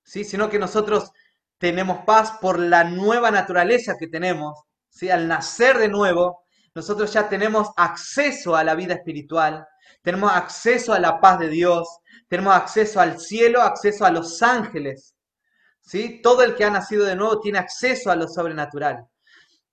¿sí? 0.03 0.24
sino 0.24 0.51
que 0.51 0.59
nosotros 0.59 1.12
tenemos 1.57 2.05
paz 2.05 2.32
por 2.40 2.59
la 2.59 2.84
nueva 2.84 3.30
naturaleza 3.30 3.94
que 3.99 4.09
tenemos. 4.09 4.61
¿sí? 4.90 5.09
Al 5.11 5.28
nacer 5.28 5.78
de 5.78 5.88
nuevo, 5.88 6.42
nosotros 6.74 7.12
ya 7.12 7.28
tenemos 7.28 7.70
acceso 7.76 8.55
a 8.55 8.64
la 8.64 8.74
vida 8.74 8.94
espiritual, 8.94 9.66
tenemos 10.03 10.30
acceso 10.32 10.92
a 10.92 10.99
la 10.99 11.20
paz 11.20 11.38
de 11.38 11.49
Dios, 11.49 11.88
tenemos 12.29 12.55
acceso 12.55 13.01
al 13.01 13.18
cielo, 13.18 13.62
acceso 13.62 14.05
a 14.05 14.11
los 14.11 14.43
ángeles. 14.43 15.14
¿sí? 15.81 16.20
Todo 16.22 16.43
el 16.43 16.55
que 16.55 16.64
ha 16.64 16.70
nacido 16.70 17.05
de 17.05 17.16
nuevo 17.16 17.41
tiene 17.41 17.59
acceso 17.59 18.11
a 18.11 18.16
lo 18.16 18.29
sobrenatural. 18.29 19.07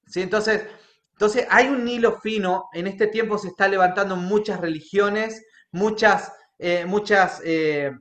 ¿sí? 0.08 0.22
Entonces, 0.22 0.66
entonces 1.12 1.46
hay 1.50 1.68
un 1.68 1.88
hilo 1.88 2.20
fino, 2.20 2.70
en 2.74 2.88
este 2.88 3.08
tiempo 3.08 3.38
se 3.38 3.50
está 3.50 3.68
levantando 3.68 4.16
muchas 4.16 4.60
religiones, 4.60 5.46
muchas, 5.72 6.32
eh, 6.58 6.86
muchas 6.86 7.42
eh, 7.44 7.92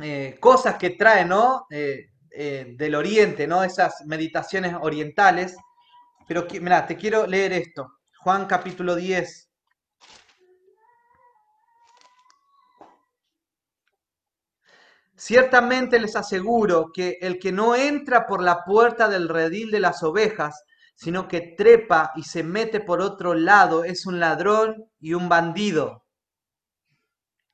eh, 0.00 0.36
cosas 0.40 0.76
que 0.76 0.90
traen 0.90 1.28
¿no? 1.28 1.66
Del 1.68 2.94
oriente, 2.94 3.46
¿no? 3.46 3.62
esas 3.62 4.06
meditaciones 4.06 4.74
orientales. 4.80 5.54
Pero 6.26 6.46
mira, 6.60 6.86
te 6.86 6.96
quiero 6.96 7.26
leer 7.26 7.52
esto. 7.52 7.98
Juan 8.18 8.46
capítulo 8.46 8.94
10. 8.94 9.51
Ciertamente 15.24 16.00
les 16.00 16.16
aseguro 16.16 16.90
que 16.92 17.18
el 17.20 17.38
que 17.38 17.52
no 17.52 17.76
entra 17.76 18.26
por 18.26 18.42
la 18.42 18.64
puerta 18.64 19.08
del 19.08 19.28
redil 19.28 19.70
de 19.70 19.78
las 19.78 20.02
ovejas, 20.02 20.64
sino 20.96 21.28
que 21.28 21.54
trepa 21.56 22.10
y 22.16 22.24
se 22.24 22.42
mete 22.42 22.80
por 22.80 23.00
otro 23.00 23.32
lado, 23.32 23.84
es 23.84 24.04
un 24.04 24.18
ladrón 24.18 24.90
y 24.98 25.14
un 25.14 25.28
bandido. 25.28 26.04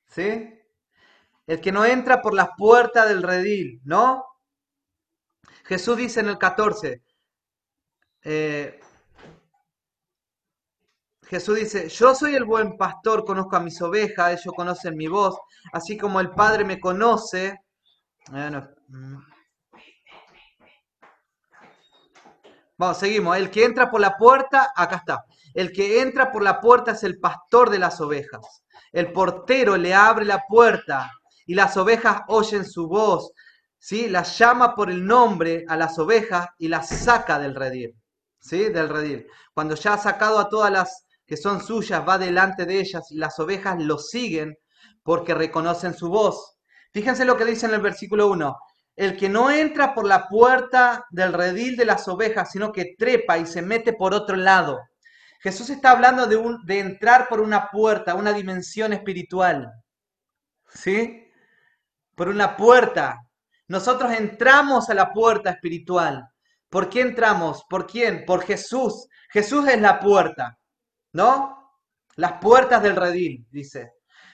¿Sí? 0.07 0.49
El 1.47 1.61
que 1.61 1.71
no 1.71 1.85
entra 1.85 2.23
por 2.23 2.33
la 2.33 2.55
puerta 2.57 3.05
del 3.05 3.23
redil, 3.23 3.83
¿no? 3.85 4.25
Jesús 5.65 5.99
dice 5.99 6.21
en 6.21 6.29
el 6.29 6.39
14, 6.39 7.03
eh, 8.23 8.81
Jesús 11.29 11.57
dice, 11.57 11.89
yo 11.89 12.15
soy 12.15 12.35
el 12.35 12.45
buen 12.45 12.77
pastor, 12.77 13.25
conozco 13.25 13.57
a 13.57 13.61
mis 13.61 13.81
ovejas, 13.83 14.33
ellos 14.33 14.55
conocen 14.57 14.97
mi 14.97 15.09
voz, 15.09 15.39
así 15.73 15.99
como 15.99 16.21
el 16.21 16.31
Padre 16.31 16.65
me 16.65 16.81
conoce. 16.81 17.61
Bueno, 18.31 18.67
mm. 18.89 19.17
Vamos, 22.79 22.99
seguimos. 22.99 23.37
El 23.37 23.51
que 23.51 23.65
entra 23.65 23.91
por 23.91 24.01
la 24.01 24.17
puerta, 24.17 24.73
acá 24.75 24.97
está. 24.97 25.25
El 25.53 25.73
que 25.73 26.01
entra 26.01 26.31
por 26.31 26.43
la 26.43 26.61
puerta 26.61 26.93
es 26.93 27.03
el 27.03 27.19
pastor 27.19 27.71
de 27.71 27.81
las 27.81 28.01
ovejas. 28.01 28.63
El 28.93 29.13
portero 29.13 29.77
le 29.77 29.93
abre 29.95 30.25
la 30.25 30.45
puerta 30.49 31.11
y 31.45 31.55
las 31.55 31.77
ovejas 31.77 32.23
oyen 32.29 32.65
su 32.65 32.87
voz. 32.87 33.33
¿sí? 33.79 34.09
Las 34.09 34.39
llama 34.39 34.77
por 34.77 34.91
el 34.91 35.05
nombre 35.05 35.65
a 35.69 35.77
las 35.77 35.99
ovejas 35.99 36.49
y 36.57 36.69
las 36.69 36.89
saca 36.89 37.41
del 37.41 37.57
redil. 37.57 37.95
¿sí? 38.39 38.69
Del 38.69 38.89
redil. 38.89 39.27
Cuando 39.53 39.75
ya 39.75 39.95
ha 39.95 39.99
sacado 39.99 40.39
a 40.39 40.49
todas 40.49 40.71
las 40.71 41.08
que 41.29 41.37
son 41.37 41.63
suyas, 41.63 42.03
va 42.09 42.17
delante 42.17 42.65
de 42.65 42.81
ellas 42.81 43.13
y 43.13 43.19
las 43.19 43.39
ovejas 43.39 43.77
lo 43.79 43.99
siguen 43.99 44.57
porque 45.03 45.35
reconocen 45.35 45.93
su 45.93 46.09
voz. 46.09 46.57
Fíjense 46.91 47.27
lo 47.27 47.37
que 47.37 47.45
dice 47.45 47.67
en 47.67 47.75
el 47.75 47.83
versículo 47.83 48.29
1. 48.29 48.57
El 48.97 49.15
que 49.17 49.29
no 49.29 49.51
entra 49.51 49.95
por 49.95 50.07
la 50.07 50.27
puerta 50.27 51.05
del 51.11 51.35
redil 51.35 51.77
de 51.77 51.85
las 51.85 52.09
ovejas, 52.09 52.51
sino 52.51 52.73
que 52.73 52.95
trepa 52.97 53.37
y 53.37 53.45
se 53.45 53.61
mete 53.61 53.93
por 53.93 54.15
otro 54.15 54.37
lado. 54.37 54.81
Jesús 55.41 55.69
está 55.69 55.91
hablando 55.91 56.27
de, 56.27 56.37
un, 56.37 56.65
de 56.65 56.81
entrar 56.81 57.29
por 57.29 57.41
una 57.41 57.69
puerta, 57.69 58.15
una 58.15 58.33
dimensión 58.33 58.95
espiritual. 58.95 59.71
¿Sí? 60.71 61.31
Por 62.17 62.29
una 62.29 62.57
puerta. 62.57 63.19
Nosotros 63.69 64.13
entramos 64.13 64.89
a 64.89 64.95
la 64.95 65.13
puerta 65.13 65.51
espiritual. 65.51 66.27
¿Por 66.71 66.89
qué 66.89 67.03
entramos? 67.03 67.65
¿Por 67.69 67.87
quién? 67.87 68.25
Por 68.25 68.45
Jesús. 68.45 69.09
Jesús 69.31 69.69
es 69.69 69.81
la 69.81 70.01
puerta. 70.01 70.59
¿No? 71.13 71.73
Las 72.17 72.33
puertas 72.35 72.83
del 72.83 72.97
redil, 72.97 73.47
dice. 73.51 73.93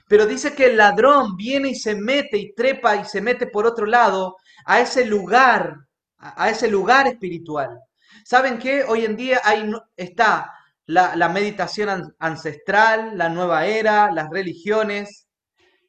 Pero 0.08 0.26
dice 0.26 0.54
que 0.54 0.66
el 0.66 0.76
ladrón 0.76 1.36
viene 1.36 1.70
y 1.70 1.74
se 1.74 1.94
mete 1.94 2.36
y 2.38 2.54
trepa 2.54 2.96
y 2.96 3.04
se 3.04 3.20
mete 3.20 3.46
por 3.46 3.66
otro 3.66 3.86
lado 3.86 4.36
a 4.66 4.80
ese 4.80 5.04
lugar, 5.04 5.76
a 6.18 6.50
ese 6.50 6.68
lugar 6.68 7.06
espiritual. 7.06 7.80
¿Saben 8.24 8.58
qué? 8.58 8.84
Hoy 8.84 9.04
en 9.04 9.16
día 9.16 9.40
hay, 9.44 9.70
está 9.96 10.52
la, 10.86 11.28
meditación 11.28 12.14
ancestral, 12.18 13.16
la 13.16 13.28
nueva 13.28 13.66
era, 13.66 14.10
las 14.10 14.30
religiones, 14.30 15.28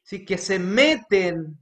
¿sí? 0.02 0.24
que 0.24 0.38
se 0.38 0.58
meten 0.58 1.58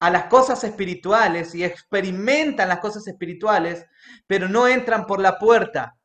a 0.00 0.10
las 0.10 0.24
cosas 0.24 0.64
espirituales 0.64 1.54
y 1.54 1.64
experimentan 1.64 2.68
las 2.68 2.80
cosas 2.80 3.06
espirituales, 3.06 3.86
pero 4.26 4.48
no 4.48 4.66
entran 4.66 5.06
por 5.06 5.20
la 5.20 5.38
puerta, 5.38 5.96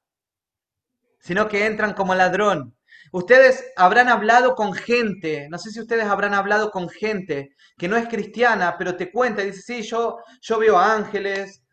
sino 1.27 1.49
que 1.49 1.65
entran 1.65 1.93
como 1.93 2.15
ladrón. 2.15 2.73
Ustedes 3.11 3.65
habrán 3.75 4.07
hablado 4.07 4.55
con 4.55 4.73
gente, 4.73 5.47
no 5.49 5.57
sé 5.57 5.71
si 5.71 5.81
ustedes 5.81 6.05
habrán 6.05 6.33
hablado 6.33 6.71
con 6.71 6.87
gente 6.87 7.49
que 7.77 7.89
no 7.89 7.97
es 7.97 8.07
cristiana, 8.07 8.75
pero 8.77 8.95
te 8.95 9.11
cuenta, 9.11 9.41
dice, 9.41 9.61
sí, 9.61 9.81
yo, 9.81 10.19
yo 10.41 10.57
veo 10.57 10.77
ángeles, 10.77 11.63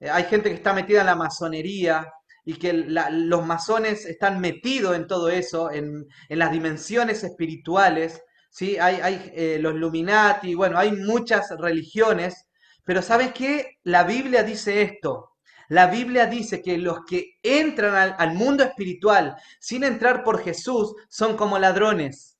eh, 0.00 0.10
hay 0.10 0.24
gente 0.24 0.48
que 0.48 0.56
está 0.56 0.72
metida 0.72 1.00
en 1.00 1.06
la 1.06 1.14
masonería 1.14 2.12
y 2.44 2.54
que 2.54 2.72
los 2.72 3.46
masones 3.46 4.04
están 4.04 4.40
metidos 4.40 4.96
en 4.96 5.06
todo 5.06 5.28
eso, 5.28 5.70
en, 5.70 6.06
en 6.28 6.38
las 6.38 6.50
dimensiones 6.50 7.22
espirituales, 7.22 8.20
¿sí? 8.50 8.78
Hay, 8.78 8.96
hay 9.00 9.32
eh, 9.34 9.58
los 9.60 9.74
Illuminati, 9.74 10.56
bueno, 10.56 10.76
hay 10.76 10.90
muchas 10.90 11.50
religiones, 11.56 12.46
pero 12.84 13.00
¿sabes 13.00 13.32
qué? 13.32 13.78
La 13.84 14.02
Biblia 14.02 14.42
dice 14.42 14.82
esto, 14.82 15.33
la 15.74 15.88
Biblia 15.88 16.26
dice 16.26 16.62
que 16.62 16.78
los 16.78 17.04
que 17.04 17.36
entran 17.42 18.14
al, 18.16 18.34
mundo 18.34 18.62
espiritual 18.62 19.36
sin 19.58 19.82
entrar 19.82 20.22
por 20.22 20.40
Jesús 20.40 20.94
son 21.08 21.36
como 21.36 21.58
ladrones. 21.58 22.38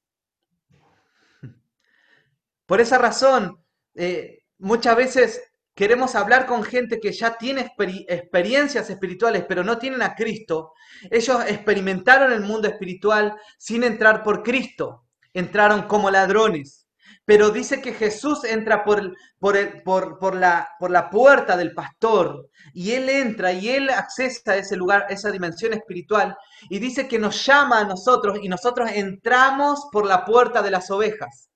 Por 2.65 2.81
esa 2.81 2.97
razón, 2.97 3.61
eh, 3.97 4.45
muchas 4.59 4.97
veces 4.97 5.43
queremos 5.75 6.15
hablar 6.15 6.47
con 6.47 6.63
gente 6.63 7.01
que 7.01 7.11
ya 7.11 7.37
tiene 7.37 7.73
experiencias 8.07 8.89
espirituales, 8.89 9.45
pero 9.49 9.65
no 9.65 9.79
tienen 9.79 10.03
a 10.03 10.15
Cristo. 10.15 10.73
Ellos 11.11 11.45
experimentaron 11.49 12.33
el 12.33 12.43
mundo 12.43 12.69
espiritual 12.69 13.35
sin 13.59 13.83
entrar 13.83 14.23
por 14.23 14.45
Cristo. 14.45 15.07
Entraron 15.33 15.89
como 15.89 16.09
ladrones. 16.09 16.84
Pero 17.27 17.51
dice 17.51 17.81
que 17.81 17.95
Jesús 17.95 18.45
entra 18.45 18.85
por, 18.85 19.15
por, 19.39 20.19
por, 20.19 20.35
la, 20.35 20.69
por 20.79 20.91
la 20.91 21.09
puerta 21.09 21.57
del 21.57 21.73
pastor 21.73 22.51
y 22.75 22.93
él 22.93 23.09
entra 23.09 23.53
y 23.53 23.71
él 23.71 23.89
accesa 23.89 24.53
a 24.53 24.57
ese 24.57 24.77
lugar, 24.77 25.07
esa 25.09 25.31
dimensión 25.31 25.73
espiritual 25.73 26.37
y 26.69 26.79
dice 26.79 27.09
que 27.09 27.19
nos 27.19 27.45
llama 27.47 27.81
a 27.81 27.85
nosotros 27.85 28.39
y 28.43 28.49
nosotros 28.49 28.91
entramos 28.93 29.87
por 29.91 30.07
la 30.07 30.25
puerta 30.25 30.61
de 30.63 30.71
las 30.71 30.91
ovejas. 30.91 31.49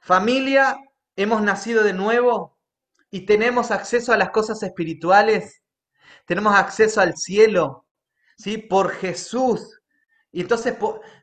Familia, 0.00 0.78
hemos 1.16 1.42
nacido 1.42 1.82
de 1.84 1.92
nuevo 1.92 2.56
y 3.10 3.26
tenemos 3.26 3.70
acceso 3.70 4.12
a 4.12 4.16
las 4.16 4.30
cosas 4.30 4.62
espirituales, 4.62 5.62
tenemos 6.24 6.54
acceso 6.54 7.00
al 7.00 7.16
cielo, 7.16 7.86
¿sí? 8.38 8.56
Por 8.56 8.92
Jesús. 8.92 9.77
Y 10.30 10.42
entonces 10.42 10.74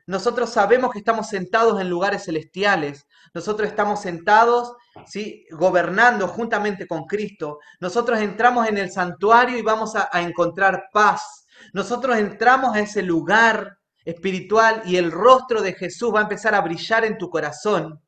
nosotros 0.06 0.50
sabemos 0.50 0.92
que 0.92 0.98
estamos 0.98 1.28
sentados 1.28 1.80
en 1.80 1.88
lugares 1.88 2.24
celestiales, 2.24 3.06
nosotros 3.34 3.68
estamos 3.68 4.00
sentados, 4.00 4.74
¿sí? 5.06 5.46
gobernando 5.52 6.26
juntamente 6.26 6.88
con 6.88 7.04
Cristo, 7.04 7.60
nosotros 7.80 8.20
entramos 8.20 8.68
en 8.68 8.78
el 8.78 8.90
santuario 8.90 9.58
y 9.58 9.62
vamos 9.62 9.94
a, 9.94 10.08
encontrar 10.20 10.88
paz, 10.92 11.46
nosotros 11.72 12.16
entramos 12.16 12.74
a 12.74 12.80
ese 12.80 13.02
lugar 13.02 13.78
espiritual 14.04 14.82
y 14.84 14.96
el 14.96 15.12
rostro 15.12 15.62
de 15.62 15.74
Jesús 15.74 16.12
va 16.12 16.20
a 16.20 16.24
empezar 16.24 16.54
a 16.54 16.60
brillar 16.60 17.04
en 17.04 17.18
tu 17.18 17.30
corazón. 17.30 18.00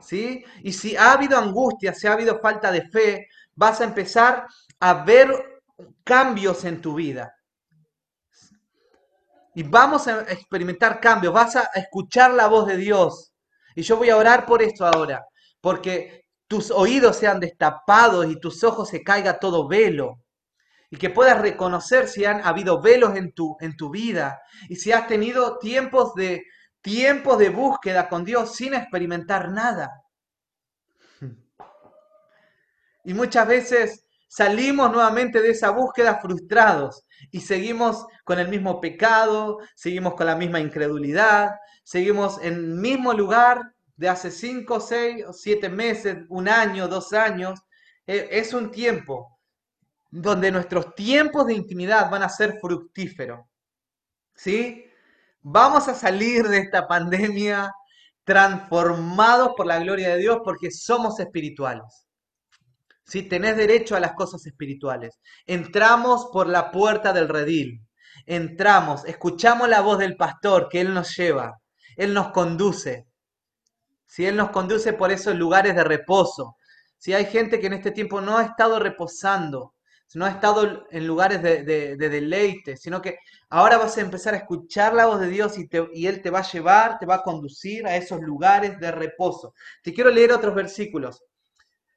¿Sí? 0.00 0.42
Y 0.62 0.72
si 0.72 0.96
ha 0.96 1.12
habido 1.12 1.36
angustia, 1.36 1.92
si 1.92 2.06
ha 2.06 2.14
habido 2.14 2.40
falta 2.40 2.72
de 2.72 2.88
fe, 2.88 3.28
vas 3.54 3.82
a 3.82 3.84
empezar 3.84 4.46
a 4.80 5.04
ver 5.04 5.60
cambios 6.02 6.64
en 6.64 6.80
tu 6.80 6.94
vida. 6.94 7.34
Y 9.54 9.62
vamos 9.62 10.08
a 10.08 10.22
experimentar 10.22 11.00
cambios, 11.00 11.34
vas 11.34 11.56
a 11.56 11.70
escuchar 11.74 12.32
la 12.32 12.46
voz 12.46 12.66
de 12.66 12.76
Dios. 12.76 13.32
Y 13.74 13.82
yo 13.82 13.96
voy 13.96 14.10
a 14.10 14.16
orar 14.16 14.46
por 14.46 14.62
esto 14.62 14.86
ahora, 14.86 15.24
porque 15.60 16.24
tus 16.46 16.70
oídos 16.70 17.16
sean 17.16 17.40
destapados 17.40 18.26
y 18.26 18.38
tus 18.38 18.62
ojos 18.64 18.88
se 18.88 19.02
caiga 19.02 19.38
todo 19.38 19.68
velo. 19.68 20.20
Y 20.90 20.96
que 20.96 21.10
puedas 21.10 21.40
reconocer 21.40 22.08
si 22.08 22.24
han 22.24 22.44
habido 22.46 22.80
velos 22.82 23.16
en 23.16 23.32
tu, 23.32 23.56
en 23.60 23.76
tu 23.76 23.90
vida 23.90 24.40
y 24.68 24.76
si 24.76 24.92
has 24.92 25.06
tenido 25.06 25.58
tiempos 25.58 26.14
de, 26.14 26.44
tiempos 26.82 27.38
de 27.38 27.48
búsqueda 27.48 28.08
con 28.08 28.24
Dios 28.24 28.54
sin 28.54 28.74
experimentar 28.74 29.50
nada. 29.50 30.02
Y 33.04 33.14
muchas 33.14 33.48
veces 33.48 34.01
salimos 34.32 34.90
nuevamente 34.90 35.42
de 35.42 35.50
esa 35.50 35.68
búsqueda 35.68 36.18
frustrados 36.18 37.04
y 37.30 37.40
seguimos 37.40 38.06
con 38.24 38.38
el 38.38 38.48
mismo 38.48 38.80
pecado, 38.80 39.58
seguimos 39.74 40.14
con 40.14 40.24
la 40.24 40.36
misma 40.36 40.58
incredulidad, 40.58 41.50
seguimos 41.84 42.38
en 42.40 42.54
el 42.54 42.66
mismo 42.68 43.12
lugar 43.12 43.74
de 43.94 44.08
hace 44.08 44.30
5, 44.30 44.80
6 44.80 45.26
o 45.28 45.34
7 45.34 45.68
meses, 45.68 46.16
un 46.30 46.48
año, 46.48 46.88
dos 46.88 47.12
años. 47.12 47.60
Eh, 48.06 48.30
es 48.32 48.54
un 48.54 48.70
tiempo 48.70 49.38
donde 50.10 50.50
nuestros 50.50 50.94
tiempos 50.94 51.46
de 51.46 51.52
intimidad 51.52 52.10
van 52.10 52.22
a 52.22 52.30
ser 52.30 52.58
fructíferos. 52.58 53.40
¿Sí? 54.34 54.86
Vamos 55.42 55.88
a 55.88 55.94
salir 55.94 56.48
de 56.48 56.56
esta 56.56 56.88
pandemia 56.88 57.70
transformados 58.24 59.52
por 59.58 59.66
la 59.66 59.78
gloria 59.78 60.08
de 60.14 60.20
Dios 60.20 60.38
porque 60.42 60.70
somos 60.70 61.20
espirituales. 61.20 62.06
Si 63.04 63.22
Tenés 63.22 63.56
derecho 63.56 63.96
a 63.96 64.00
las 64.00 64.14
cosas 64.14 64.46
espirituales. 64.46 65.20
Entramos 65.46 66.28
por 66.32 66.46
la 66.46 66.70
puerta 66.70 67.12
del 67.12 67.28
redil. 67.28 67.80
Entramos, 68.26 69.04
escuchamos 69.04 69.68
la 69.68 69.80
voz 69.80 69.98
del 69.98 70.16
pastor 70.16 70.68
que 70.68 70.80
Él 70.80 70.94
nos 70.94 71.16
lleva. 71.16 71.58
Él 71.96 72.14
nos 72.14 72.30
conduce. 72.30 73.06
Si 74.06 74.26
Él 74.26 74.36
nos 74.36 74.50
conduce 74.50 74.92
por 74.92 75.10
esos 75.10 75.34
lugares 75.34 75.74
de 75.74 75.84
reposo. 75.84 76.56
Si 76.98 77.12
hay 77.12 77.26
gente 77.26 77.58
que 77.58 77.66
en 77.66 77.72
este 77.74 77.90
tiempo 77.90 78.20
no 78.20 78.38
ha 78.38 78.44
estado 78.44 78.78
reposando, 78.78 79.74
no 80.14 80.26
ha 80.26 80.30
estado 80.30 80.86
en 80.90 81.06
lugares 81.06 81.42
de, 81.42 81.96
deleite, 81.96 82.76
sino 82.76 83.00
que 83.00 83.18
ahora 83.48 83.78
vas 83.78 83.96
a 83.96 84.02
empezar 84.02 84.34
a 84.34 84.38
escuchar 84.38 84.94
la 84.94 85.06
voz 85.06 85.20
de 85.20 85.28
Dios 85.28 85.58
y, 85.58 85.68
y 85.94 86.06
Él 86.06 86.20
te 86.22 86.30
va 86.30 86.40
a 86.40 86.50
llevar, 86.50 86.98
te 86.98 87.06
va 87.06 87.16
a 87.16 87.22
conducir 87.22 87.86
a 87.86 87.96
esos 87.96 88.20
lugares 88.20 88.78
de 88.78 88.90
reposo. 88.90 89.54
Te 89.82 89.92
quiero 89.92 90.10
leer 90.10 90.32
otros 90.32 90.54
versículos. 90.54 91.22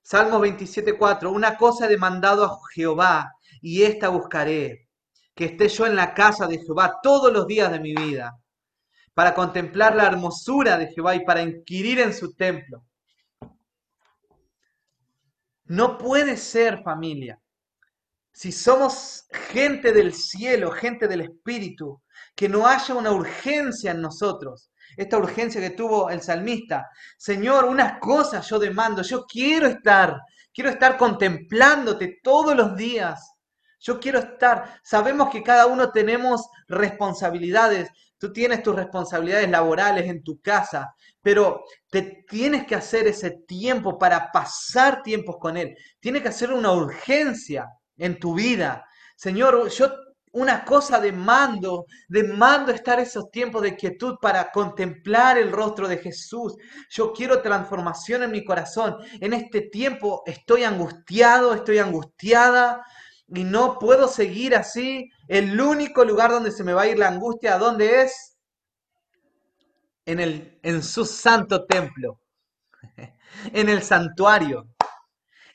Salmo 0.07 0.39
27.4, 0.39 1.33
una 1.33 1.57
cosa 1.57 1.87
he 1.87 1.89
demandado 1.89 2.45
a 2.45 2.59
Jehová 2.75 3.33
y 3.59 3.81
esta 3.81 4.09
buscaré, 4.09 4.87
que 5.33 5.45
esté 5.45 5.67
yo 5.67 5.87
en 5.87 5.95
la 5.95 6.13
casa 6.13 6.45
de 6.45 6.59
Jehová 6.59 6.99
todos 7.01 7.33
los 7.33 7.47
días 7.47 7.71
de 7.71 7.79
mi 7.79 7.95
vida, 7.95 8.37
para 9.15 9.33
contemplar 9.33 9.95
la 9.95 10.05
hermosura 10.05 10.77
de 10.77 10.93
Jehová 10.93 11.15
y 11.15 11.25
para 11.25 11.41
inquirir 11.41 11.99
en 12.01 12.13
su 12.13 12.35
templo. 12.35 12.85
No 15.63 15.97
puede 15.97 16.37
ser 16.37 16.83
familia. 16.83 17.41
Si 18.31 18.51
somos 18.51 19.25
gente 19.31 19.91
del 19.91 20.13
cielo, 20.13 20.69
gente 20.69 21.07
del 21.07 21.21
Espíritu, 21.21 22.03
que 22.35 22.47
no 22.47 22.67
haya 22.67 22.93
una 22.93 23.11
urgencia 23.11 23.89
en 23.89 24.01
nosotros 24.01 24.69
esta 24.97 25.17
urgencia 25.17 25.61
que 25.61 25.71
tuvo 25.71 26.09
el 26.09 26.21
salmista. 26.21 26.89
Señor, 27.17 27.65
unas 27.65 27.99
cosas 27.99 28.47
yo 28.47 28.59
demando, 28.59 29.01
yo 29.01 29.25
quiero 29.25 29.67
estar, 29.67 30.21
quiero 30.53 30.69
estar 30.69 30.97
contemplándote 30.97 32.19
todos 32.23 32.55
los 32.55 32.75
días. 32.75 33.31
Yo 33.79 33.99
quiero 33.99 34.19
estar, 34.19 34.79
sabemos 34.83 35.29
que 35.29 35.43
cada 35.43 35.67
uno 35.67 35.91
tenemos 35.91 36.47
responsabilidades, 36.67 37.89
tú 38.17 38.33
tienes 38.33 38.63
tus 38.63 38.75
responsabilidades 38.75 39.49
laborales 39.49 40.09
en 40.09 40.23
tu 40.23 40.39
casa, 40.41 40.95
pero 41.21 41.63
te 41.89 42.23
tienes 42.27 42.65
que 42.65 42.75
hacer 42.75 43.07
ese 43.07 43.31
tiempo 43.47 43.97
para 43.97 44.31
pasar 44.31 45.03
tiempos 45.03 45.37
con 45.39 45.57
Él. 45.57 45.75
Tienes 45.99 46.21
que 46.21 46.29
hacer 46.29 46.51
una 46.51 46.71
urgencia 46.71 47.67
en 47.97 48.19
tu 48.19 48.33
vida. 48.33 48.85
Señor, 49.15 49.69
yo 49.69 49.91
una 50.35 50.65
cosa 50.65 50.99
de 50.99 51.13
mando, 51.13 51.85
de 52.09 52.23
mando 52.23 52.73
estar 52.73 52.99
esos 52.99 53.31
tiempos 53.31 53.61
de 53.61 53.77
quietud 53.77 54.17
para 54.21 54.51
contemplar 54.51 55.37
el 55.37 55.49
rostro 55.49 55.87
de 55.87 55.97
Jesús. 55.97 56.57
Yo 56.89 57.13
quiero 57.13 57.41
transformación 57.41 58.21
en 58.23 58.31
mi 58.31 58.43
corazón. 58.43 58.97
En 59.21 59.31
este 59.31 59.61
tiempo 59.61 60.23
estoy 60.25 60.65
angustiado, 60.65 61.53
estoy 61.53 61.77
angustiada 61.77 62.85
y 63.29 63.45
no 63.45 63.79
puedo 63.79 64.09
seguir 64.09 64.55
así. 64.55 65.09
El 65.29 65.59
único 65.59 66.03
lugar 66.03 66.31
donde 66.31 66.51
se 66.51 66.65
me 66.65 66.73
va 66.73 66.81
a 66.81 66.87
ir 66.87 66.99
la 66.99 67.07
angustia, 67.07 67.57
¿dónde 67.57 68.01
es? 68.01 68.37
En, 70.05 70.19
el, 70.19 70.59
en 70.63 70.83
su 70.83 71.05
santo 71.05 71.65
templo, 71.65 72.19
en 73.53 73.69
el 73.69 73.81
santuario. 73.83 74.67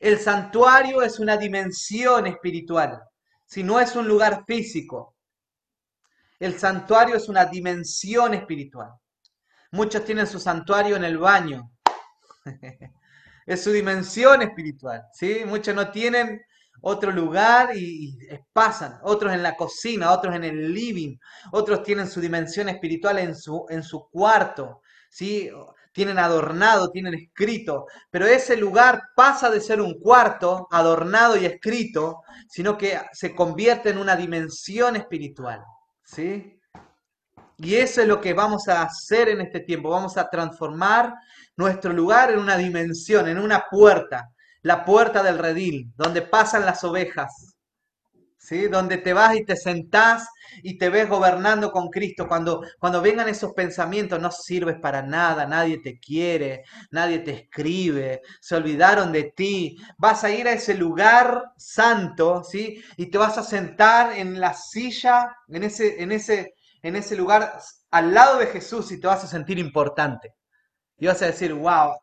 El 0.01 0.19
santuario 0.19 1.03
es 1.03 1.19
una 1.19 1.37
dimensión 1.37 2.27
espiritual 2.27 3.10
si 3.51 3.65
no 3.65 3.81
es 3.81 3.97
un 3.97 4.07
lugar 4.07 4.45
físico. 4.47 5.17
El 6.39 6.59
santuario 6.59 7.17
es 7.17 7.29
una 7.29 7.47
dimensión 7.47 8.33
espiritual. 8.33 8.93
Muchos 9.73 10.05
tienen 10.05 10.27
su 10.29 10.39
santuario 10.39 10.97
en 10.97 11.05
el 11.05 11.19
baño. 11.19 11.73
es 13.47 13.63
su 13.63 13.73
dimensión 13.73 14.43
espiritual. 14.43 15.03
¿sí? 15.13 15.41
Muchos 15.47 15.75
no 15.75 15.91
tienen 15.91 16.41
otro 16.81 17.11
lugar 17.11 17.77
y, 17.77 18.17
pasan. 18.53 19.01
Otros 19.03 19.35
en 19.35 19.43
la 19.43 19.57
cocina, 19.57 20.13
otros 20.13 20.37
en 20.37 20.45
el 20.45 20.73
living. 20.73 21.17
Otros 21.51 21.83
tienen 21.83 22.09
su 22.09 22.21
dimensión 22.21 22.69
espiritual 22.69 23.19
en 23.19 23.35
su, 23.35 23.67
en 23.69 23.83
su 23.83 24.09
cuarto. 24.11 24.81
¿sí? 25.11 25.51
Tienen 25.93 26.19
adornado, 26.19 26.91
tienen 26.91 27.15
escrito, 27.15 27.87
pero 28.11 28.27
ese 28.27 28.57
lugar 28.57 29.03
pasa 29.17 29.51
de 29.51 29.61
ser 29.61 29.81
un 29.81 29.99
cuarto 30.01 30.69
adornado 30.71 31.37
y 31.37 31.47
escrito, 31.47 32.23
sino 32.49 32.79
que 32.79 33.01
se 33.13 33.35
convierte 33.35 33.91
en 33.91 33.99
una 33.99 34.17
dimensión 34.17 34.97
espiritual, 34.97 35.63
¿sí? 36.05 36.57
Y 37.57 37.75
eso 37.75 38.01
es 38.01 38.09
lo 38.09 38.21
que 38.21 38.33
vamos 38.33 38.69
a 38.69 38.83
hacer 38.83 39.29
en 39.29 39.43
este 39.43 39.61
tiempo, 39.61 39.91
vamos 39.91 40.17
a 40.17 40.31
transformar 40.31 41.15
nuestro 41.57 41.93
lugar 41.93 42.31
en 42.31 42.39
una 42.39 42.57
dimensión, 42.57 43.29
en 43.29 43.39
una 43.39 43.65
puerta, 43.71 44.31
la 44.63 44.85
puerta 44.85 45.23
del 45.23 45.39
redil, 45.39 45.93
donde 45.97 46.23
pasan 46.23 46.65
las 46.65 46.83
ovejas, 46.85 47.57
¿sí? 48.41 48.67
Donde 48.69 48.99
te 48.99 49.13
vas 49.13 49.37
y 49.37 49.45
te 49.45 49.57
sentás 49.57 50.29
y 50.63 50.79
te 50.79 50.89
ves 50.89 51.09
gobernando 51.09 51.71
con 51.71 51.89
Cristo. 51.91 52.27
Cuando, 52.27 52.63
cuando 52.79 53.01
vengan 53.03 53.29
esos 53.29 53.53
pensamientos, 53.53 54.21
no 54.21 54.31
sirves 54.33 54.77
para 54.81 55.03
nada, 55.03 55.47
nadie 55.47 55.79
te 55.79 55.99
quiere, 55.99 56.65
nadie 56.91 57.21
te 57.21 57.33
escribe, 57.33 58.23
se 58.41 58.57
olvidaron 58.57 59.13
de 59.13 59.33
ti. 59.37 59.77
Vas 59.99 60.25
a 60.25 60.31
ir 60.31 60.49
a 60.49 60.53
ese 60.53 60.75
lugar 60.75 61.53
santo, 61.57 62.43
¿sí? 62.45 62.83
Y 62.97 63.11
te 63.11 63.19
vas 63.19 63.39
a 63.39 63.43
sentar 63.45 64.17
en 64.19 64.41
la 64.41 64.55
silla, 64.55 65.37
en 65.49 65.65
ese, 65.65 66.03
en 66.03 66.13
ese, 66.13 66.55
en 66.83 66.97
ese 66.97 67.17
lugar 67.17 67.61
al 67.91 68.15
lado 68.15 68.39
de 68.39 68.47
Jesús 68.47 68.91
y 68.93 69.01
te 69.01 69.07
vas 69.07 69.23
a 69.25 69.29
sentir 69.29 69.59
importante. 69.59 70.35
Y 70.99 71.07
vas 71.07 71.23
a 71.23 71.27
decir, 71.27 71.55
wow, 71.55 71.95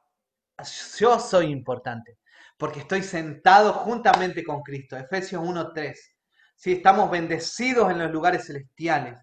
yo 0.98 1.20
soy 1.20 1.48
importante. 1.48 2.18
porque 2.58 2.80
estoy 2.82 3.04
sentado 3.04 3.74
juntamente 3.74 4.44
con 4.44 4.62
Cristo. 4.64 4.98
Efesios 4.98 5.44
1.3. 5.44 6.17
Si 6.58 6.74
estamos 6.74 7.12
bendecidos 7.12 7.92
en 7.92 8.00
los 8.00 8.12
lugares 8.12 8.48
celestiales. 8.48 9.22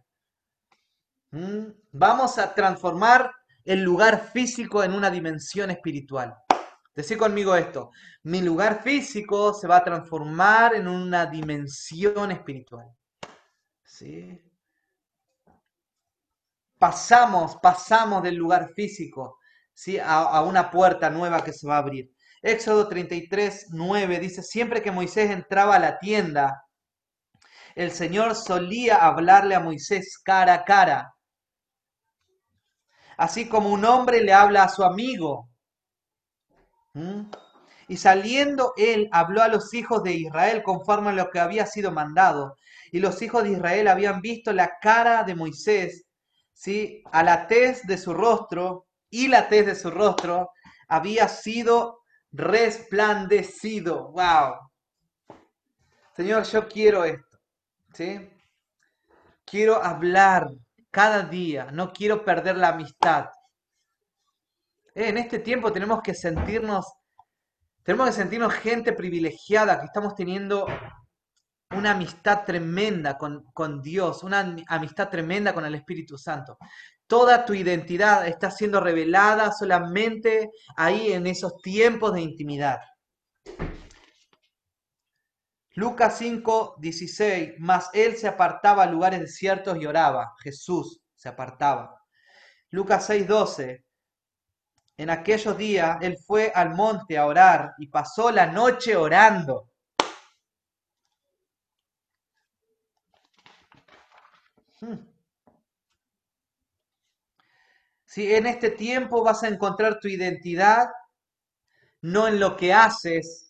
¿Mm? 1.32 1.66
Vamos 1.90 2.38
a 2.38 2.54
transformar 2.54 3.32
el 3.64 3.82
lugar 3.82 4.30
físico 4.32 4.84
en 4.84 4.92
una 4.92 5.10
dimensión 5.10 5.72
espiritual. 5.72 6.36
Decir 6.94 7.18
conmigo 7.18 7.56
esto, 7.56 7.90
mi 8.22 8.40
lugar 8.40 8.84
físico 8.84 9.52
se 9.52 9.66
va 9.66 9.78
a 9.78 9.84
transformar 9.84 10.76
en 10.76 10.86
una 10.86 11.26
dimensión 11.26 12.30
espiritual. 12.30 12.86
¿Sí? 13.82 14.40
Pasamos, 16.78 17.56
pasamos 17.56 18.22
del 18.22 18.36
lugar 18.36 18.70
físico 18.74 19.38
¿sí? 19.72 19.98
a, 19.98 20.22
a 20.22 20.42
una 20.42 20.70
puerta 20.70 21.10
nueva 21.10 21.42
que 21.42 21.52
se 21.52 21.66
va 21.66 21.74
a 21.74 21.78
abrir. 21.78 22.14
Éxodo 22.42 22.86
33, 22.86 23.70
9 23.70 24.20
dice, 24.20 24.42
siempre 24.44 24.82
que 24.82 24.92
Moisés 24.92 25.32
entraba 25.32 25.74
a 25.74 25.80
la 25.80 25.98
tienda, 25.98 26.63
el 27.74 27.90
Señor 27.90 28.34
solía 28.34 28.96
hablarle 28.96 29.54
a 29.54 29.60
Moisés 29.60 30.18
cara 30.24 30.54
a 30.54 30.64
cara, 30.64 31.14
así 33.16 33.48
como 33.48 33.70
un 33.70 33.84
hombre 33.84 34.22
le 34.22 34.32
habla 34.32 34.64
a 34.64 34.68
su 34.68 34.82
amigo. 34.84 35.48
¿Mm? 36.94 37.22
Y 37.88 37.96
saliendo 37.96 38.72
él 38.76 39.08
habló 39.12 39.42
a 39.42 39.48
los 39.48 39.74
hijos 39.74 40.02
de 40.02 40.12
Israel 40.12 40.62
conforme 40.62 41.10
a 41.10 41.12
lo 41.12 41.30
que 41.30 41.40
había 41.40 41.66
sido 41.66 41.92
mandado. 41.92 42.56
Y 42.92 43.00
los 43.00 43.20
hijos 43.20 43.44
de 43.44 43.50
Israel 43.50 43.88
habían 43.88 44.20
visto 44.20 44.52
la 44.52 44.78
cara 44.80 45.24
de 45.24 45.34
Moisés, 45.34 46.06
¿sí? 46.52 47.02
a 47.12 47.22
la 47.22 47.46
tez 47.46 47.82
de 47.82 47.98
su 47.98 48.14
rostro, 48.14 48.86
y 49.10 49.28
la 49.28 49.48
tez 49.48 49.66
de 49.66 49.74
su 49.74 49.90
rostro 49.90 50.50
había 50.88 51.28
sido 51.28 52.00
resplandecido. 52.32 54.10
¡Wow! 54.12 54.54
Señor, 56.16 56.44
yo 56.44 56.66
quiero 56.68 57.04
esto. 57.04 57.33
¿Sí? 57.94 58.28
Quiero 59.44 59.82
hablar 59.82 60.50
cada 60.90 61.22
día, 61.22 61.70
no 61.72 61.92
quiero 61.92 62.24
perder 62.24 62.56
la 62.56 62.68
amistad. 62.68 63.26
Eh, 64.94 65.08
en 65.08 65.18
este 65.18 65.38
tiempo 65.38 65.72
tenemos 65.72 66.02
que 66.02 66.14
sentirnos, 66.14 66.86
tenemos 67.82 68.06
que 68.08 68.12
sentirnos 68.12 68.52
gente 68.54 68.92
privilegiada, 68.92 69.78
que 69.78 69.86
estamos 69.86 70.14
teniendo 70.14 70.66
una 71.70 71.92
amistad 71.92 72.44
tremenda 72.44 73.18
con, 73.18 73.44
con 73.52 73.82
Dios, 73.82 74.22
una 74.22 74.54
amistad 74.68 75.08
tremenda 75.08 75.52
con 75.52 75.64
el 75.64 75.74
Espíritu 75.74 76.16
Santo. 76.16 76.56
Toda 77.06 77.44
tu 77.44 77.54
identidad 77.54 78.26
está 78.26 78.50
siendo 78.50 78.80
revelada 78.80 79.52
solamente 79.52 80.50
ahí 80.76 81.12
en 81.12 81.26
esos 81.26 81.56
tiempos 81.60 82.14
de 82.14 82.22
intimidad. 82.22 82.78
Lucas 85.76 86.18
5, 86.18 86.76
16, 86.78 87.54
más 87.58 87.90
él 87.92 88.16
se 88.16 88.28
apartaba 88.28 88.84
a 88.84 88.86
lugares 88.86 89.20
desiertos 89.20 89.76
y 89.80 89.86
oraba. 89.86 90.34
Jesús 90.40 91.00
se 91.16 91.28
apartaba. 91.28 92.00
Lucas 92.70 93.06
6, 93.06 93.26
12, 93.26 93.84
en 94.96 95.10
aquellos 95.10 95.56
días 95.58 95.98
él 96.00 96.16
fue 96.16 96.52
al 96.54 96.74
monte 96.74 97.18
a 97.18 97.26
orar 97.26 97.74
y 97.78 97.88
pasó 97.88 98.30
la 98.30 98.46
noche 98.46 98.94
orando. 98.94 99.68
Hmm. 104.80 104.98
Si 108.04 108.32
en 108.32 108.46
este 108.46 108.70
tiempo 108.70 109.24
vas 109.24 109.42
a 109.42 109.48
encontrar 109.48 109.98
tu 109.98 110.06
identidad, 110.06 110.88
no 112.02 112.28
en 112.28 112.38
lo 112.38 112.56
que 112.56 112.72
haces, 112.72 113.43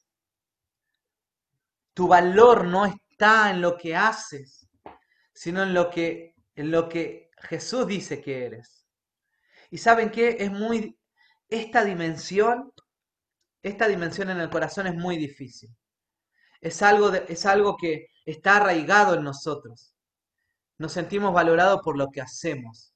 tu 1.95 2.09
valor 2.09 2.65
no 2.65 2.85
está 2.85 3.51
en 3.51 3.61
lo 3.61 3.77
que 3.77 3.97
haces, 3.97 4.69
sino 5.33 5.63
en 5.63 5.73
lo 5.73 5.91
que, 5.91 6.35
en 6.57 6.71
lo 6.71 6.89
que 6.89 7.31
Jesús 7.39 7.87
dice 7.87 8.21
que 8.21 8.45
eres. 8.45 8.87
Y 9.71 9.79
saben 9.79 10.11
qué? 10.11 10.37
Es 10.41 10.51
muy, 10.51 10.99
esta 11.49 11.85
dimensión, 11.85 12.73
esta 13.63 13.89
dimensión 13.89 14.31
en 14.31 14.41
el 14.41 14.51
corazón 14.51 14.87
es 14.87 14.95
muy 14.95 15.17
difícil. 15.17 15.71
Es 16.61 16.83
algo, 16.83 17.13
es 17.13 17.47
algo 17.47 17.77
que 17.77 18.09
está 18.25 18.57
arraigado 18.57 19.15
en 19.15 19.25
nosotros. 19.25 19.95
Nos 20.79 20.93
sentimos 20.93 21.33
valorados 21.33 21.81
por 21.83 21.97
lo 21.97 22.11
que 22.11 22.21
hacemos. 22.21 22.95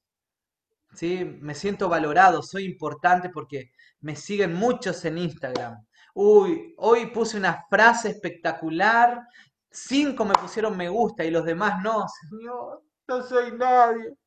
¿sí? 0.93 1.23
Me 1.23 1.55
siento 1.55 1.87
valorado, 1.87 2.41
soy 2.41 2.65
importante 2.65 3.29
porque 3.29 3.71
me 4.01 4.15
siguen 4.15 4.53
muchos 4.53 5.05
en 5.05 5.17
Instagram. 5.17 5.85
Uy, 6.21 6.73
hoy 6.75 7.05
puse 7.11 7.37
una 7.37 7.65
frase 7.69 8.09
espectacular, 8.09 9.25
cinco 9.71 10.25
me 10.25 10.33
pusieron 10.33 10.75
me 10.75 10.89
gusta 10.89 11.23
y 11.23 11.31
los 11.31 11.45
demás 11.45 11.81
no. 11.81 12.05
Señor, 12.29 12.83
no 13.07 13.23
soy 13.23 13.53
nadie. 13.53 14.17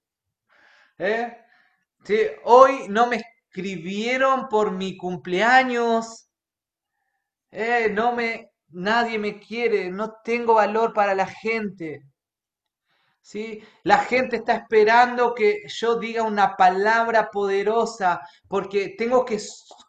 ¿Eh? 0.97 1.37
Hoy 2.45 2.89
no 2.89 3.09
me 3.09 3.17
escribieron 3.17 4.49
por 4.49 4.71
mi 4.71 4.97
cumpleaños. 4.97 6.31
Eh, 7.51 7.91
no 7.93 8.13
me, 8.15 8.53
nadie 8.69 9.19
me 9.19 9.39
quiere, 9.39 9.91
no 9.91 10.15
tengo 10.25 10.55
valor 10.55 10.95
para 10.95 11.15
la 11.15 11.27
gente. 11.27 12.01
¿Sí? 13.23 13.63
La 13.85 13.99
gente 13.99 14.37
está 14.37 14.55
esperando 14.55 15.35
que 15.35 15.63
yo 15.69 15.97
diga 15.97 16.25
una 16.25 16.57
palabra 16.57 17.31
poderosa 17.31 18.21
porque 18.49 18.97
tengo 18.99 19.25
que 19.25 19.39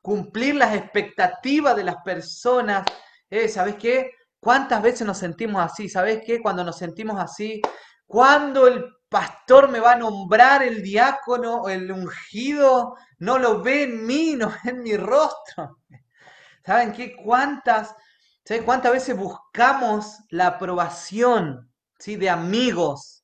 cumplir 0.02 0.56
las 0.56 0.76
expectativas 0.76 1.76
de 1.76 1.84
las 1.84 1.98
personas. 2.06 2.86
Eh, 3.30 3.50
¿Sabes 3.50 3.76
qué? 3.76 4.12
¿Cuántas 4.40 4.82
veces 4.84 5.08
nos 5.08 5.18
sentimos 5.18 5.62
así? 5.64 5.90
¿Sabes 5.90 6.22
qué? 6.26 6.42
Cuando 6.42 6.64
nos 6.64 6.78
sentimos 6.78 7.20
así, 7.20 7.62
cuando 8.06 8.68
el 8.68 8.86
pastor 9.10 9.70
me 9.70 9.80
va 9.80 9.94
a 9.94 9.98
nombrar 9.98 10.64
el 10.64 10.84
diácono, 10.84 11.70
el 11.70 11.92
ungido, 11.92 12.96
no 13.20 13.40
lo 13.40 13.62
ve 13.62 13.84
en 13.84 14.06
mí, 14.06 14.36
no 14.36 14.50
ve 14.50 14.72
en 14.72 14.82
mi 14.82 14.98
rostro. 14.98 15.78
¿Saben 16.66 16.92
qué? 16.94 17.16
¿Cuántas, 17.16 17.96
¿saben 18.44 18.64
cuántas 18.64 18.92
veces 18.92 19.18
buscamos 19.18 20.18
la 20.30 20.48
aprobación 20.48 21.72
¿sí? 22.00 22.16
de 22.16 22.30
amigos, 22.30 23.23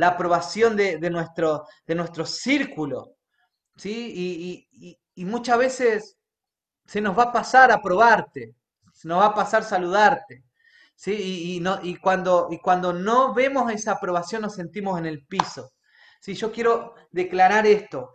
la 0.00 0.08
aprobación 0.08 0.76
de, 0.76 1.10
nuestro, 1.10 1.66
de 1.86 1.94
nuestro 1.94 2.24
círculo? 2.26 3.16
¿sí? 3.76 4.66
Y, 4.72 4.98
y 5.14 5.24
muchas 5.26 5.58
veces 5.58 6.16
se 6.86 7.00
nos 7.00 7.16
va 7.16 7.24
a 7.24 7.32
pasar 7.32 7.70
aprobarte, 7.70 8.54
se 8.92 9.06
nos 9.06 9.20
va 9.20 9.26
a 9.26 9.34
pasar 9.34 9.62
saludarte. 9.62 10.44
¿sí? 10.94 11.56
Y, 11.56 11.60
no, 11.60 11.78
y, 11.82 11.96
cuando, 11.96 12.48
y 12.50 12.58
cuando 12.58 12.92
no 12.92 13.34
vemos 13.34 13.70
esa 13.70 13.92
aprobación 13.92 14.42
nos 14.42 14.54
sentimos 14.54 14.98
en 14.98 15.06
el 15.06 15.26
piso. 15.26 15.72
Si 16.20 16.34
yo 16.34 16.50
quiero 16.50 16.94
declarar 17.10 17.66
esto, 17.66 18.12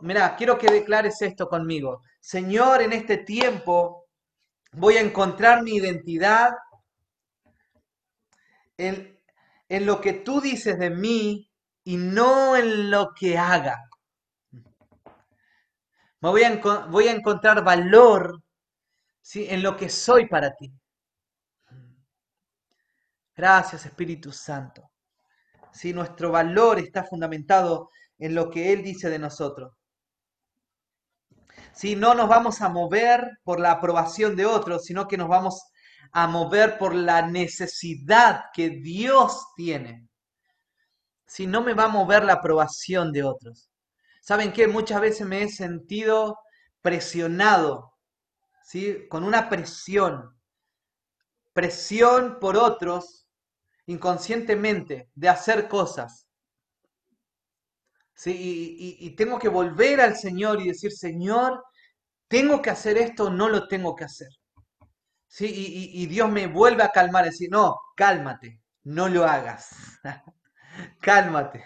mira, 0.00 0.36
quiero 0.36 0.56
que 0.58 0.70
declares 0.70 1.20
esto 1.22 1.48
conmigo. 1.48 2.02
Señor, 2.20 2.82
en 2.82 2.92
este 2.92 3.18
tiempo 3.18 4.06
voy 4.72 4.96
a 4.96 5.00
encontrar 5.00 5.62
mi 5.62 5.74
identidad 5.76 6.52
en, 8.76 9.17
en 9.68 9.86
lo 9.86 10.00
que 10.00 10.12
tú 10.12 10.40
dices 10.40 10.78
de 10.78 10.90
mí 10.90 11.50
y 11.84 11.96
no 11.96 12.56
en 12.56 12.90
lo 12.90 13.12
que 13.14 13.36
haga. 13.38 13.88
Me 16.20 16.30
voy 16.30 16.42
a, 16.42 17.12
encontrar 17.12 17.62
valor 17.62 18.42
¿sí? 19.20 19.46
en 19.48 19.62
lo 19.62 19.76
que 19.76 19.88
soy 19.88 20.26
para 20.26 20.54
ti. 20.54 20.72
Gracias 23.36 23.86
Espíritu 23.86 24.32
Santo. 24.32 24.90
Si 25.72 25.92
nuestro 25.92 26.32
valor 26.32 26.80
está 26.80 27.04
fundamentado 27.04 27.90
en 28.18 28.34
lo 28.34 28.50
que 28.50 28.72
Él 28.72 28.82
dice 28.82 29.08
de 29.10 29.18
nosotros. 29.20 29.72
Si 31.72 31.94
no 31.94 32.14
nos 32.14 32.28
vamos 32.28 32.60
a 32.62 32.68
mover 32.68 33.38
por 33.44 33.60
la 33.60 33.72
aprobación 33.72 34.34
de 34.34 34.44
otros, 34.44 34.84
sino 34.84 35.06
que 35.06 35.16
nos 35.16 35.28
vamos 35.28 35.70
a 36.12 36.26
mover 36.26 36.78
por 36.78 36.94
la 36.94 37.22
necesidad 37.26 38.46
que 38.52 38.70
Dios 38.70 39.46
tiene. 39.56 40.08
Si 41.26 41.46
no 41.46 41.62
me 41.62 41.74
va 41.74 41.84
a 41.84 41.88
mover 41.88 42.24
la 42.24 42.34
aprobación 42.34 43.12
de 43.12 43.22
otros. 43.22 43.70
¿Saben 44.22 44.52
qué? 44.52 44.66
Muchas 44.66 45.00
veces 45.00 45.26
me 45.26 45.42
he 45.42 45.48
sentido 45.48 46.38
presionado, 46.82 47.92
¿sí? 48.62 49.06
Con 49.08 49.24
una 49.24 49.48
presión. 49.48 50.36
Presión 51.52 52.38
por 52.40 52.56
otros 52.56 53.26
inconscientemente 53.88 55.10
de 55.14 55.28
hacer 55.28 55.68
cosas. 55.68 56.26
¿Sí? 58.14 58.96
Y, 59.00 59.10
tengo 59.16 59.38
que 59.38 59.48
volver 59.48 60.00
al 60.00 60.16
Señor 60.16 60.60
y 60.60 60.68
decir, 60.68 60.92
Señor, 60.92 61.62
tengo 62.28 62.60
que 62.60 62.70
hacer 62.70 62.98
esto 62.98 63.24
o 63.24 63.30
no 63.30 63.48
lo 63.48 63.66
tengo 63.68 63.94
que 63.94 64.04
hacer. 64.04 64.28
¿Sí? 65.28 65.90
Y, 65.94 66.06
Dios 66.06 66.30
me 66.30 66.46
vuelve 66.46 66.82
a 66.82 66.90
calmar 66.90 67.24
y 67.24 67.28
decir, 67.28 67.50
no, 67.50 67.76
cálmate, 67.94 68.60
no 68.84 69.08
lo 69.08 69.24
hagas. 69.24 69.70
cálmate. 71.00 71.64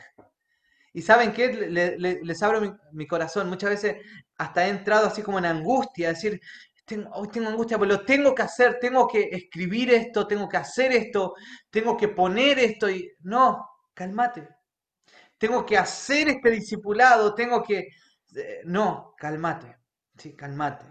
Y 0.92 1.00
saben 1.02 1.32
qué, 1.32 1.48
les 1.48 2.42
abro 2.42 2.78
mi, 2.92 3.06
corazón. 3.06 3.48
Muchas 3.48 3.70
veces 3.70 3.96
hasta 4.36 4.66
he 4.66 4.70
entrado 4.70 5.06
así 5.06 5.22
como 5.22 5.38
en 5.38 5.46
angustia, 5.46 6.08
decir, 6.08 6.40
tengo, 6.84 7.28
tengo 7.28 7.48
angustia, 7.48 7.78
pero 7.78 7.92
lo 7.92 8.04
tengo 8.04 8.34
que 8.34 8.42
hacer, 8.42 8.78
tengo 8.80 9.08
que 9.08 9.28
escribir 9.32 9.94
esto, 9.94 10.26
tengo 10.26 10.48
que 10.48 10.56
hacer 10.56 10.92
esto, 10.92 11.34
tengo 11.70 11.96
que 11.96 12.08
poner 12.08 12.58
esto 12.58 12.90
y 12.90 13.10
no, 13.20 13.66
cálmate. 13.94 14.48
Tengo 15.38 15.64
que 15.64 15.78
hacer 15.78 16.28
este 16.28 16.50
discipulado, 16.50 17.34
tengo 17.34 17.62
que 17.62 17.88
eh, 18.34 18.62
no, 18.64 19.14
cálmate. 19.16 19.76
Sí, 20.16 20.34
cálmate. 20.34 20.86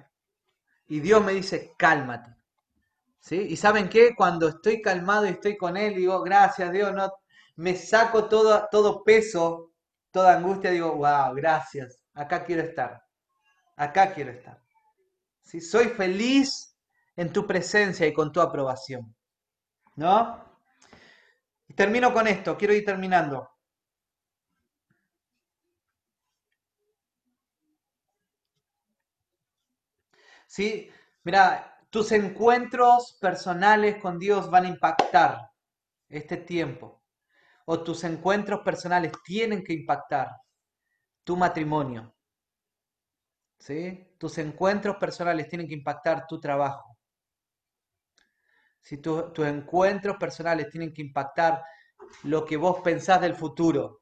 Y 0.87 0.99
Dios 0.99 1.23
me 1.23 1.33
dice, 1.33 1.73
cálmate. 1.77 2.35
¿Sí? 3.21 3.35
Y 3.49 3.55
saben 3.55 3.87
qué? 3.87 4.15
Cuando 4.15 4.47
estoy 4.49 4.81
calmado 4.81 5.25
y 5.27 5.29
estoy 5.29 5.55
con 5.55 5.77
Él, 5.77 5.95
digo, 5.95 6.21
gracias 6.23 6.71
Dios, 6.71 6.91
no, 6.93 7.09
me 7.55 7.75
saco 7.75 8.27
todo, 8.27 8.67
todo 8.71 9.03
peso, 9.03 9.71
toda 10.11 10.35
angustia, 10.37 10.71
digo, 10.71 10.95
wow, 10.95 11.33
gracias, 11.35 12.03
acá 12.13 12.43
quiero 12.43 12.63
estar, 12.63 13.01
acá 13.77 14.13
quiero 14.13 14.31
estar. 14.31 14.61
¿Sí? 15.43 15.61
Soy 15.61 15.89
feliz 15.89 16.75
en 17.15 17.31
tu 17.31 17.45
presencia 17.47 18.07
y 18.07 18.13
con 18.13 18.31
tu 18.31 18.41
aprobación. 18.41 19.15
¿No? 19.95 20.43
Y 21.67 21.73
termino 21.73 22.13
con 22.13 22.27
esto, 22.27 22.57
quiero 22.57 22.73
ir 22.73 22.85
terminando. 22.85 23.49
¿Sí? 30.47 30.89
Mira, 31.23 31.70
tus 31.91 32.13
encuentros 32.13 33.17
personales 33.19 34.01
con 34.01 34.17
Dios 34.17 34.49
van 34.49 34.63
a 34.63 34.69
impactar 34.69 35.51
este 36.07 36.37
tiempo. 36.37 37.03
O 37.65 37.83
tus 37.83 38.05
encuentros 38.05 38.61
personales 38.61 39.11
tienen 39.25 39.61
que 39.63 39.73
impactar 39.73 40.29
tu 41.23 41.35
matrimonio. 41.35 42.15
¿Sí? 43.59 44.15
Tus 44.17 44.37
encuentros 44.37 44.95
personales 44.95 45.49
tienen 45.49 45.67
que 45.67 45.75
impactar 45.75 46.25
tu 46.25 46.39
trabajo. 46.39 46.97
Si 48.79 48.97
tus 48.97 49.45
encuentros 49.45 50.15
personales 50.17 50.69
tienen 50.69 50.93
que 50.93 51.01
impactar 51.01 51.61
lo 52.23 52.45
que 52.45 52.55
vos 52.55 52.79
pensás 52.81 53.19
del 53.19 53.35
futuro. 53.35 54.01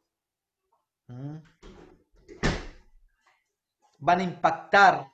Van 3.98 4.20
a 4.20 4.24
impactar 4.24 5.12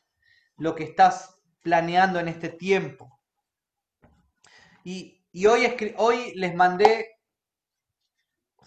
lo 0.57 0.75
que 0.75 0.83
estás 0.83 1.34
planeando 1.65 2.19
en 2.19 2.27
este 2.27 2.49
tiempo. 2.49 3.19
Y, 4.83 5.25
hoy, 5.47 5.95
hoy 5.97 6.31
les 6.35 6.53
mandé, 6.53 7.17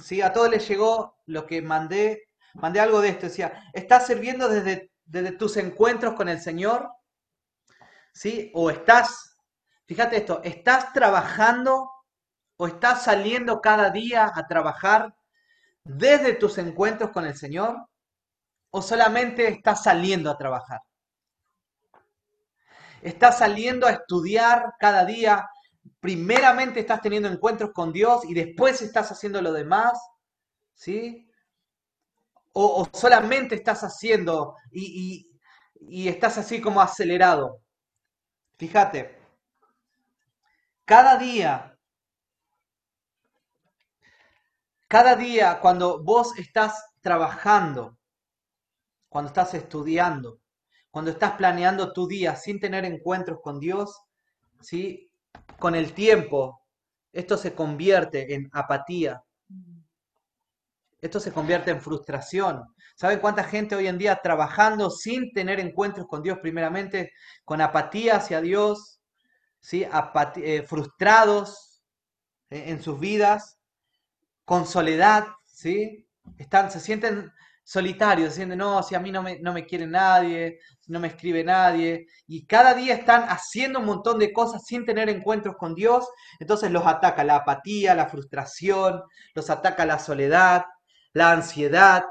¿sí? 0.01 0.21
a 0.21 0.33
todos 0.33 0.51
les 0.51 0.67
llegó 0.69 1.17
lo 1.27 1.47
que 1.47 1.63
mandé, 1.63 2.25
mandé 2.55 2.81
algo 2.81 3.01
de 3.01 3.11
esto, 3.11 3.27
decía, 3.27 3.71
¿estás 3.73 4.09
sirviendo 4.09 4.49
desde, 4.49 4.91
desde 5.05 5.31
tus 5.31 5.57
encuentros 5.59 6.15
con 6.15 6.29
el 6.29 6.41
Señor? 6.41 6.91
¿Sí? 8.13 8.51
¿O 8.53 8.69
estás, 8.69 9.37
fíjate 9.87 10.17
esto, 10.17 10.41
estás 10.43 10.93
trabajando 10.93 11.89
o 12.57 12.67
estás 12.67 13.05
saliendo 13.05 13.61
cada 13.61 13.91
día 13.91 14.33
a 14.35 14.49
trabajar 14.49 15.15
desde 15.85 16.35
tus 16.35 16.59
encuentros 16.59 17.13
con 17.13 17.27
el 17.27 17.37
Señor? 17.37 17.77
¿O 18.71 18.83
solamente 18.83 19.47
estás 19.47 19.85
saliendo 19.85 20.33
a 20.33 20.37
trabajar? 20.37 20.81
Estás 23.03 23.39
saliendo 23.39 23.87
a 23.87 23.93
estudiar 23.93 24.75
cada 24.79 25.05
día, 25.05 25.49
primeramente 26.01 26.81
estás 26.81 27.01
teniendo 27.01 27.29
encuentros 27.29 27.71
con 27.73 27.93
Dios 27.93 28.25
y 28.25 28.35
después 28.35 28.83
estás 28.83 29.11
haciendo 29.11 29.43
lo 29.43 29.53
demás, 29.53 29.99
¿sí? 30.75 31.31
O, 32.53 32.89
solamente 32.93 33.55
estás 33.55 33.83
haciendo 33.85 34.57
y, 34.73 35.27
estás 36.09 36.39
así 36.39 36.61
como 36.61 36.81
acelerado. 36.81 37.61
Fíjate, 38.59 39.17
cada 40.85 41.17
día, 41.17 41.79
cada 44.89 45.15
día 45.15 45.61
cuando 45.61 46.03
vos 46.03 46.37
estás 46.37 46.85
trabajando, 47.01 47.97
cuando 49.09 49.29
estás 49.29 49.55
estudiando, 49.55 50.41
cuando 50.91 51.11
estás 51.11 51.33
planeando 51.33 51.93
tu 51.93 52.07
día 52.07 52.37
sin 52.37 52.61
tener 52.61 52.85
encuentros 52.85 53.39
con 53.43 53.61
Dios, 53.61 53.95
¿sí? 54.61 55.11
con 55.59 55.75
el 55.75 55.93
tiempo, 55.93 56.63
esto 57.13 57.37
se 57.37 57.55
convierte 57.55 58.35
en 58.35 58.49
apatía. 58.53 59.23
Esto 61.01 61.21
se 61.21 61.33
convierte 61.33 61.71
en 61.71 61.81
frustración. 61.81 62.65
¿Saben 62.97 63.21
cuánta 63.21 63.45
gente 63.45 63.77
hoy 63.77 63.87
en 63.87 63.99
día 63.99 64.19
trabajando 64.23 64.91
sin 64.91 65.33
tener 65.33 65.61
encuentros 65.61 66.07
con 66.09 66.23
Dios 66.23 66.39
primeramente, 66.41 67.13
con 67.45 67.61
apatía 67.61 68.17
hacia 68.17 68.41
Dios, 68.41 69.01
¿sí? 69.61 69.87
Eh, 70.37 70.63
frustrados 70.63 71.83
en 72.51 72.83
sus 72.83 72.99
vidas, 72.99 73.61
con 74.45 74.67
soledad, 74.67 75.27
¿sí? 75.45 76.09
Están, 76.39 76.71
se 76.71 76.81
sienten 76.81 77.33
solitarios, 77.69 78.31
diciendo, 78.31 78.57
no, 78.57 78.83
si 78.83 78.95
a 78.95 78.99
mí 78.99 79.13
no 79.13 79.23
me, 79.23 79.39
no 79.41 79.53
me 79.53 79.67
quiere 79.67 79.87
nadie, 79.87 80.59
no 80.87 81.01
me 81.01 81.09
escribe 81.09 81.45
nadie, 81.45 82.07
y 82.27 82.47
cada 82.47 82.73
día 82.73 82.95
están 82.95 83.25
haciendo 83.25 83.81
un 83.81 83.85
montón 83.85 84.19
de 84.19 84.33
cosas 84.33 84.65
sin 84.65 84.87
tener 84.87 85.11
encuentros 85.11 85.55
con 85.59 85.75
Dios, 85.75 86.09
entonces 86.41 86.71
los 86.71 86.87
ataca 86.87 87.25
la 87.25 87.37
apatía, 87.37 87.95
la 87.95 88.09
frustración, 88.09 89.03
los 89.35 89.51
ataca 89.51 89.85
la 89.85 89.99
soledad, 89.99 90.65
la 91.13 91.33
ansiedad, 91.33 92.05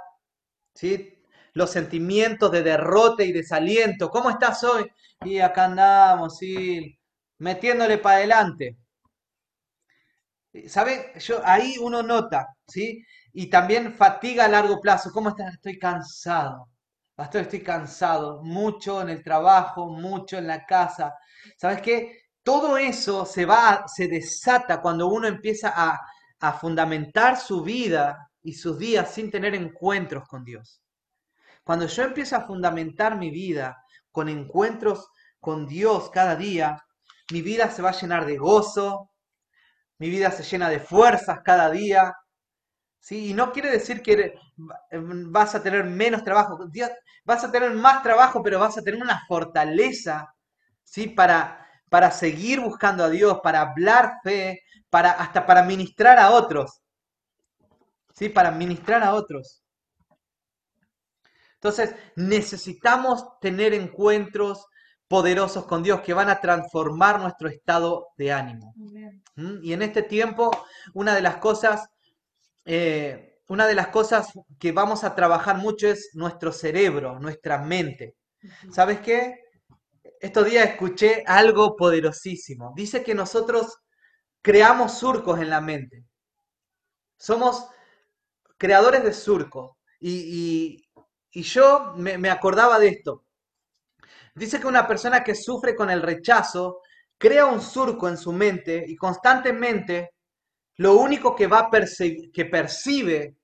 ¿sí? 0.76 1.24
los 1.54 1.72
sentimientos 1.72 2.52
de 2.52 2.62
derrote 2.62 3.26
y 3.26 3.32
desaliento. 3.32 4.12
¿Cómo 4.12 4.30
estás 4.30 4.64
hoy? 4.64 4.86
Y 5.26 5.40
acá 5.40 5.66
andamos, 5.66 6.38
sí, 6.38 7.00
metiéndole 7.40 7.98
para 7.98 8.18
adelante. 8.18 8.78
¿Saben? 10.68 11.02
Yo, 11.20 11.42
ahí 11.44 11.78
uno 11.82 12.04
nota, 12.04 12.48
¿sí? 12.68 13.04
Y 13.40 13.52
también 13.52 13.94
fatiga 13.94 14.46
a 14.46 14.48
largo 14.48 14.82
plazo. 14.82 15.12
¿Cómo 15.12 15.30
estás? 15.30 15.54
Estoy 15.54 15.78
cansado. 15.78 16.72
Pastor, 17.14 17.42
estoy 17.42 17.62
cansado. 17.62 18.42
Mucho 18.42 19.00
en 19.00 19.10
el 19.10 19.24
trabajo, 19.24 19.92
mucho 19.92 20.40
en 20.40 20.48
la 20.48 20.66
casa. 20.66 21.14
¿Sabes 21.56 21.84
qué? 21.84 22.22
Todo 22.42 22.80
eso 22.80 23.28
se 23.28 23.46
va, 23.46 23.84
se 23.86 24.08
desata 24.08 24.82
cuando 24.82 25.06
uno 25.10 25.28
empieza 25.28 25.72
a, 25.76 26.00
a 26.40 26.54
fundamentar 26.54 27.38
su 27.38 27.62
vida 27.62 28.28
y 28.42 28.54
sus 28.54 28.80
días 28.80 29.14
sin 29.14 29.30
tener 29.30 29.54
encuentros 29.54 30.28
con 30.28 30.44
Dios. 30.44 30.82
Cuando 31.64 31.86
yo 31.86 32.06
empiezo 32.06 32.38
a 32.38 32.48
fundamentar 32.48 33.20
mi 33.20 33.30
vida 33.30 33.78
con 34.12 34.30
encuentros 34.30 35.12
con 35.40 35.68
Dios 35.68 36.10
cada 36.10 36.36
día, 36.36 36.84
mi 37.32 37.44
vida 37.44 37.70
se 37.70 37.84
va 37.84 37.90
a 37.90 38.02
llenar 38.02 38.26
de 38.26 38.38
gozo, 38.38 39.12
mi 40.00 40.10
vida 40.10 40.32
se 40.32 40.42
llena 40.42 40.70
de 40.70 40.80
fuerzas 40.80 41.42
cada 41.44 41.70
día. 41.70 42.16
¿Sí? 43.08 43.30
Y 43.30 43.34
no 43.34 43.54
quiere 43.54 43.72
decir 43.72 44.02
que 44.02 44.38
vas 44.98 45.56
a 45.56 45.64
tener 45.64 45.86
menos 45.86 46.26
trabajo. 46.26 46.60
Vas 47.24 47.44
a 47.46 47.52
tener 47.52 47.72
más 47.72 48.04
trabajo, 48.04 48.44
pero 48.44 48.60
vas 48.60 48.78
a 48.78 48.82
tener 48.82 49.02
una 49.02 49.26
fortaleza 49.28 50.36
¿sí? 50.84 51.08
para, 51.08 51.66
para 51.90 52.12
seguir 52.12 52.60
buscando 52.60 53.06
a 53.06 53.10
Dios, 53.10 53.40
para 53.42 53.62
hablar 53.62 54.20
fe, 54.24 54.62
para, 54.90 55.12
hasta 55.12 55.46
para 55.46 55.64
ministrar 55.64 56.20
a 56.20 56.32
otros. 56.32 56.82
¿sí? 58.14 58.28
Para 58.28 58.52
ministrar 58.52 59.02
a 59.04 59.14
otros. 59.14 59.64
Entonces, 61.54 61.96
necesitamos 62.18 63.40
tener 63.40 63.74
encuentros 63.74 64.66
poderosos 65.08 65.66
con 65.66 65.82
Dios 65.82 66.02
que 66.02 66.14
van 66.14 66.28
a 66.28 66.42
transformar 66.42 67.22
nuestro 67.22 67.48
estado 67.48 68.10
de 68.18 68.34
ánimo. 68.34 68.74
¿Mm? 69.36 69.64
Y 69.64 69.72
en 69.72 69.82
este 69.82 70.02
tiempo, 70.02 70.52
una 70.94 71.16
de 71.16 71.22
las 71.22 71.38
cosas, 71.38 71.90
eh, 72.70 73.40
una 73.48 73.66
de 73.66 73.76
las 73.76 73.88
cosas 73.88 74.34
que 74.60 74.74
vamos 74.74 75.06
a 75.06 75.16
trabajar 75.16 75.58
mucho 75.58 75.88
es 75.88 76.10
nuestro 76.14 76.52
cerebro, 76.52 77.18
nuestra 77.18 77.60
mente. 77.60 78.18
¿Sabes 78.74 79.00
qué? 79.00 79.40
Estos 80.20 80.46
días 80.46 80.70
escuché 80.70 81.24
algo 81.26 81.78
poderosísimo. 81.78 82.74
Dice 82.76 83.04
que 83.04 83.16
nosotros 83.16 83.78
creamos 84.42 84.98
surcos 84.98 85.40
en 85.40 85.50
la 85.50 85.62
mente. 85.62 86.04
Somos 87.18 87.70
creadores 88.58 89.02
de 89.04 89.14
surcos. 89.14 89.78
Y, 90.02 90.84
yo 91.32 91.94
me 91.96 92.30
acordaba 92.30 92.80
de 92.80 92.90
esto. 92.90 93.24
Dice 94.36 94.60
que 94.60 94.68
una 94.68 94.88
persona 94.88 95.24
que 95.24 95.36
sufre 95.36 95.74
con 95.74 95.90
el 95.90 96.02
rechazo 96.02 96.82
crea 97.18 97.46
un 97.46 97.62
surco 97.62 98.10
en 98.10 98.18
su 98.18 98.34
mente 98.34 98.84
y 98.86 98.96
constantemente 98.98 100.17
lo 100.78 100.96
único 100.96 101.36
que 101.36 101.48
va 101.48 101.70
que 101.72 102.46
percibe 102.46 103.36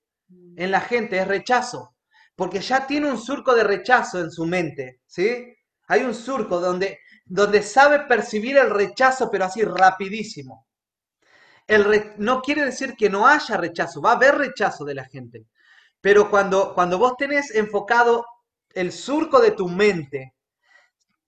en 0.55 0.71
la 0.71 0.81
gente 0.81 1.17
es 1.17 1.27
rechazo, 1.27 1.95
porque 2.35 2.59
ya 2.59 2.87
tiene 2.87 3.09
un 3.09 3.17
surco 3.17 3.53
de 3.55 3.63
rechazo 3.63 4.19
en 4.19 4.31
su 4.31 4.45
mente, 4.45 5.01
¿sí? 5.05 5.55
Hay 5.87 6.03
un 6.03 6.13
surco 6.13 6.59
donde, 6.59 6.99
donde 7.25 7.61
sabe 7.61 8.01
percibir 8.01 8.57
el 8.57 8.69
rechazo, 8.69 9.29
pero 9.31 9.45
así 9.45 9.63
rapidísimo. 9.63 10.67
El 11.65 12.13
no 12.17 12.41
quiere 12.41 12.65
decir 12.65 12.95
que 12.95 13.09
no 13.09 13.25
haya 13.25 13.57
rechazo, 13.57 14.01
va 14.01 14.11
a 14.11 14.15
haber 14.15 14.35
rechazo 14.35 14.85
de 14.85 14.95
la 14.95 15.05
gente, 15.05 15.45
pero 16.01 16.29
cuando, 16.29 16.73
cuando 16.73 16.97
vos 16.97 17.15
tenés 17.17 17.55
enfocado 17.55 18.25
el 18.73 18.91
surco 18.91 19.39
de 19.39 19.51
tu 19.51 19.67
mente 19.69 20.33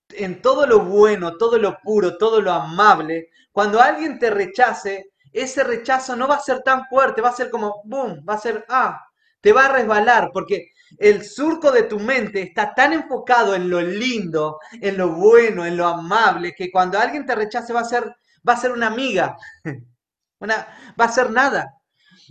en 0.10 0.42
todo 0.42 0.68
lo 0.68 0.82
bueno, 0.82 1.38
todo 1.38 1.58
lo 1.58 1.80
puro, 1.80 2.18
todo 2.18 2.42
lo 2.42 2.52
amable, 2.52 3.30
cuando 3.52 3.82
alguien 3.82 4.20
te 4.20 4.30
rechace, 4.30 5.12
ese 5.36 5.64
rechazo 5.64 6.16
no 6.16 6.28
va 6.28 6.36
a 6.36 6.40
ser 6.40 6.62
tan 6.64 6.86
fuerte, 6.88 7.22
va 7.22 7.30
a 7.30 7.36
ser 7.36 7.50
como, 7.50 7.82
boom, 7.84 8.26
va 8.28 8.36
a 8.36 8.38
ser, 8.38 8.66
ah, 8.70 9.02
te 9.42 9.52
va 9.52 9.66
a 9.66 9.74
resbalar, 9.74 10.30
porque 10.34 10.72
el 10.98 11.26
surco 11.26 11.72
de 11.72 11.84
tu 11.84 12.00
mente 12.00 12.42
está 12.42 12.74
tan 12.74 12.94
enfocado 12.94 13.54
en 13.54 13.70
lo 13.70 13.82
lindo, 13.82 14.60
en 14.82 14.98
lo 14.98 15.10
bueno, 15.10 15.66
en 15.66 15.76
lo 15.78 15.88
amable, 15.88 16.54
que 16.56 16.72
cuando 16.72 16.98
alguien 16.98 17.26
te 17.26 17.36
rechace 17.36 17.74
va 17.74 17.82
a 17.82 17.86
ser, 17.86 18.16
va 18.48 18.54
a 18.54 18.58
ser 18.58 18.72
una 18.72 18.88
amiga, 18.88 19.36
una, 20.40 20.96
va 21.00 21.06
a 21.06 21.12
ser 21.12 21.30
nada. 21.32 21.74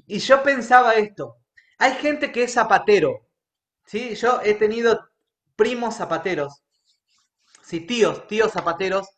Y 0.07 0.19
yo 0.19 0.43
pensaba 0.43 0.95
esto, 0.95 1.37
hay 1.79 1.93
gente 1.95 2.33
que 2.33 2.45
es 2.45 2.55
zapatero, 2.55 3.29
¿sí? 3.85 4.15
Yo 4.15 4.41
he 4.43 4.55
tenido 4.55 5.09
primos 5.57 5.97
zapateros, 5.97 6.63
sí, 7.63 7.81
tíos, 7.81 8.27
tíos 8.27 8.53
zapateros, 8.53 9.09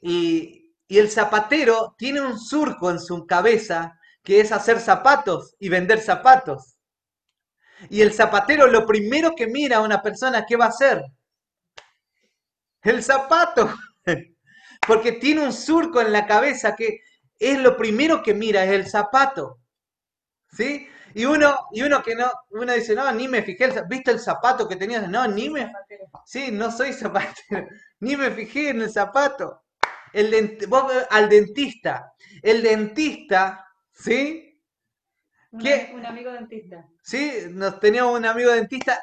y, 0.00 0.59
y 0.90 0.98
el 0.98 1.08
zapatero 1.08 1.94
tiene 1.96 2.20
un 2.20 2.36
surco 2.36 2.90
en 2.90 2.98
su 2.98 3.24
cabeza 3.24 3.96
que 4.24 4.40
es 4.40 4.50
hacer 4.50 4.80
zapatos 4.80 5.54
y 5.60 5.68
vender 5.68 6.00
zapatos. 6.00 6.78
Y 7.88 8.00
el 8.02 8.12
zapatero 8.12 8.66
lo 8.66 8.84
primero 8.86 9.36
que 9.36 9.46
mira 9.46 9.76
a 9.76 9.82
una 9.82 10.02
persona, 10.02 10.44
¿qué 10.44 10.56
va 10.56 10.64
a 10.64 10.70
hacer? 10.70 11.04
El 12.82 13.04
zapato. 13.04 13.72
Porque 14.88 15.12
tiene 15.12 15.42
un 15.42 15.52
surco 15.52 16.00
en 16.00 16.10
la 16.10 16.26
cabeza 16.26 16.74
que 16.74 16.98
es 17.38 17.60
lo 17.60 17.76
primero 17.76 18.20
que 18.20 18.34
mira, 18.34 18.64
es 18.64 18.72
el 18.72 18.88
zapato. 18.88 19.60
¿Sí? 20.50 20.88
Y 21.14 21.24
uno, 21.24 21.68
y 21.70 21.82
uno 21.82 22.02
que 22.02 22.16
no, 22.16 22.32
uno 22.50 22.72
dice, 22.72 22.96
no, 22.96 23.12
ni 23.12 23.28
me 23.28 23.44
fijé, 23.44 23.72
¿viste 23.88 24.10
el 24.10 24.18
zapato 24.18 24.66
que 24.66 24.74
tenías? 24.74 25.08
No, 25.08 25.28
ni 25.28 25.50
me... 25.50 25.72
Sí, 26.26 26.50
no 26.50 26.72
soy 26.72 26.92
zapatero, 26.92 27.68
ni 28.00 28.16
me 28.16 28.32
fijé 28.32 28.70
en 28.70 28.82
el 28.82 28.90
zapato. 28.90 29.62
El 30.12 30.58
vos 30.68 30.92
al 31.10 31.28
dentista, 31.28 32.12
el 32.42 32.62
dentista, 32.62 33.66
¿sí? 33.92 34.50
Un 35.52 36.06
amigo 36.06 36.32
dentista. 36.32 36.86
Sí, 37.02 37.44
nos 37.50 37.80
teníamos 37.80 38.18
un 38.18 38.24
amigo 38.24 38.52
dentista. 38.52 39.00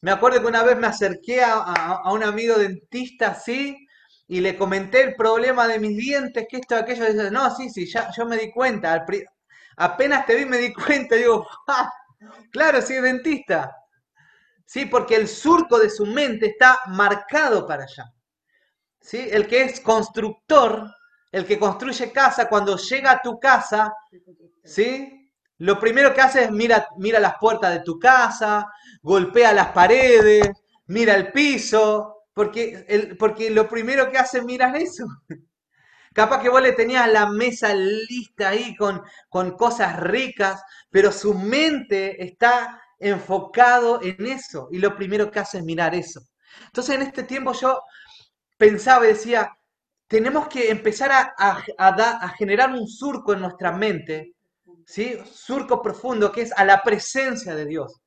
Me 0.00 0.10
acuerdo 0.10 0.40
que 0.40 0.46
una 0.46 0.62
vez 0.62 0.76
me 0.76 0.86
acerqué 0.86 1.42
a, 1.42 2.10
un 2.12 2.22
amigo 2.22 2.58
dentista, 2.58 3.34
sí, 3.34 3.86
y 4.26 4.40
le 4.40 4.56
comenté 4.56 5.02
el 5.02 5.14
problema 5.14 5.66
de 5.66 5.78
mis 5.78 5.96
dientes, 5.96 6.46
que 6.48 6.58
esto, 6.58 6.76
aquello. 6.76 7.04
Y 7.08 7.12
dice, 7.12 7.30
no, 7.30 7.54
sí, 7.54 7.68
sí, 7.70 7.86
ya, 7.86 8.10
yo 8.16 8.26
me 8.26 8.36
di 8.36 8.50
cuenta. 8.50 9.04
apenas 9.76 10.26
te 10.26 10.36
vi 10.36 10.46
me 10.46 10.58
di 10.58 10.72
cuenta. 10.72 11.16
Digo, 11.16 11.46
claro, 12.50 12.80
sí, 12.80 12.94
dentista. 12.94 13.74
Sí, 14.66 14.86
porque 14.86 15.16
el 15.16 15.28
surco 15.28 15.78
de 15.78 15.90
su 15.90 16.06
mente 16.06 16.46
está 16.46 16.80
marcado 16.86 17.66
para 17.66 17.84
allá. 17.84 18.13
¿Sí? 19.04 19.28
El 19.30 19.46
que 19.46 19.64
es 19.64 19.80
constructor, 19.80 20.90
el 21.30 21.44
que 21.44 21.58
construye 21.58 22.10
casa, 22.10 22.48
cuando 22.48 22.78
llega 22.78 23.10
a 23.12 23.20
tu 23.20 23.38
casa, 23.38 23.92
¿sí? 24.64 25.30
Lo 25.58 25.78
primero 25.78 26.14
que 26.14 26.22
hace 26.22 26.44
es 26.44 26.50
mira, 26.50 26.88
mira 26.96 27.20
las 27.20 27.34
puertas 27.38 27.74
de 27.74 27.80
tu 27.80 27.98
casa, 27.98 28.66
golpea 29.02 29.52
las 29.52 29.68
paredes, 29.72 30.48
mira 30.86 31.14
el 31.16 31.32
piso, 31.32 32.22
porque, 32.32 33.14
porque 33.18 33.50
lo 33.50 33.68
primero 33.68 34.10
que 34.10 34.16
hace 34.16 34.38
es 34.38 34.44
mirar 34.44 34.74
eso. 34.74 35.04
Capaz 36.14 36.40
que 36.40 36.48
vos 36.48 36.62
le 36.62 36.72
tenías 36.72 37.06
la 37.12 37.26
mesa 37.26 37.74
lista 37.74 38.48
ahí 38.50 38.74
con, 38.74 39.02
con 39.28 39.54
cosas 39.54 40.00
ricas, 40.00 40.62
pero 40.88 41.12
su 41.12 41.34
mente 41.34 42.24
está 42.24 42.80
enfocado 42.98 44.00
en 44.02 44.24
eso 44.26 44.68
y 44.70 44.78
lo 44.78 44.96
primero 44.96 45.30
que 45.30 45.40
hace 45.40 45.58
es 45.58 45.64
mirar 45.64 45.94
eso. 45.94 46.20
Entonces 46.66 46.94
en 46.94 47.02
este 47.02 47.24
tiempo 47.24 47.52
yo 47.52 47.80
pensaba 48.56 49.04
y 49.04 49.08
decía, 49.08 49.50
tenemos 50.06 50.48
que 50.48 50.70
empezar 50.70 51.10
a, 51.12 51.34
a, 51.36 51.64
a 51.78 52.28
generar 52.30 52.70
un 52.70 52.86
surco 52.86 53.32
en 53.32 53.40
nuestra 53.40 53.72
mente 53.72 54.34
¿sí? 54.86 55.18
surco 55.32 55.82
profundo 55.82 56.32
que 56.32 56.42
es 56.42 56.52
a 56.56 56.64
la 56.64 56.82
presencia 56.82 57.54
de 57.54 57.66
Dios, 57.66 58.00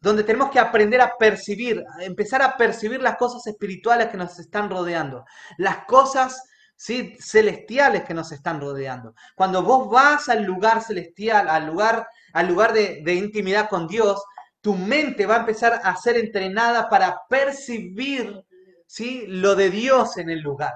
donde 0.00 0.24
tenemos 0.24 0.50
que 0.50 0.58
aprender 0.58 1.00
a 1.00 1.16
percibir, 1.18 1.84
empezar 2.00 2.42
a 2.42 2.56
percibir 2.56 3.02
las 3.02 3.16
cosas 3.16 3.46
espirituales 3.46 4.08
que 4.08 4.16
nos 4.16 4.38
están 4.38 4.70
rodeando, 4.70 5.24
las 5.58 5.84
cosas 5.86 6.42
¿sí? 6.76 7.16
celestiales 7.20 8.04
que 8.04 8.14
nos 8.14 8.32
están 8.32 8.60
rodeando. 8.60 9.14
Cuando 9.34 9.62
vos 9.62 9.90
vas 9.90 10.28
al 10.28 10.44
lugar 10.44 10.82
celestial, 10.82 11.48
al 11.48 11.66
lugar, 11.66 12.06
al 12.32 12.48
lugar 12.48 12.72
de, 12.72 13.02
de 13.04 13.14
intimidad 13.14 13.68
con 13.68 13.86
Dios, 13.86 14.22
tu 14.60 14.74
mente 14.74 15.26
va 15.26 15.36
a 15.36 15.40
empezar 15.40 15.80
a 15.82 15.96
ser 15.96 16.16
entrenada 16.16 16.88
para 16.88 17.22
percibir 17.28 18.44
¿sí? 18.90 19.24
lo 19.28 19.54
de 19.54 19.70
Dios 19.70 20.16
en 20.16 20.30
el 20.30 20.40
lugar. 20.40 20.74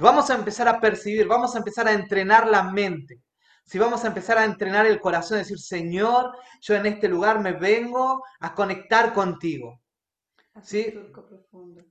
Vamos 0.00 0.30
a 0.30 0.36
empezar 0.36 0.68
a 0.68 0.80
percibir, 0.80 1.26
vamos 1.26 1.54
a 1.54 1.58
empezar 1.58 1.86
a 1.88 1.92
entrenar 1.92 2.46
la 2.46 2.62
mente 2.62 3.22
si 3.70 3.78
vamos 3.78 4.02
a 4.02 4.08
empezar 4.08 4.36
a 4.36 4.44
entrenar 4.44 4.84
el 4.86 4.98
corazón, 4.98 5.38
decir, 5.38 5.60
Señor, 5.60 6.36
yo 6.60 6.74
en 6.74 6.86
este 6.86 7.06
lugar 7.06 7.38
me 7.38 7.52
vengo 7.52 8.24
a 8.40 8.52
conectar 8.52 9.12
contigo. 9.12 9.80
¿Sí? 10.60 10.92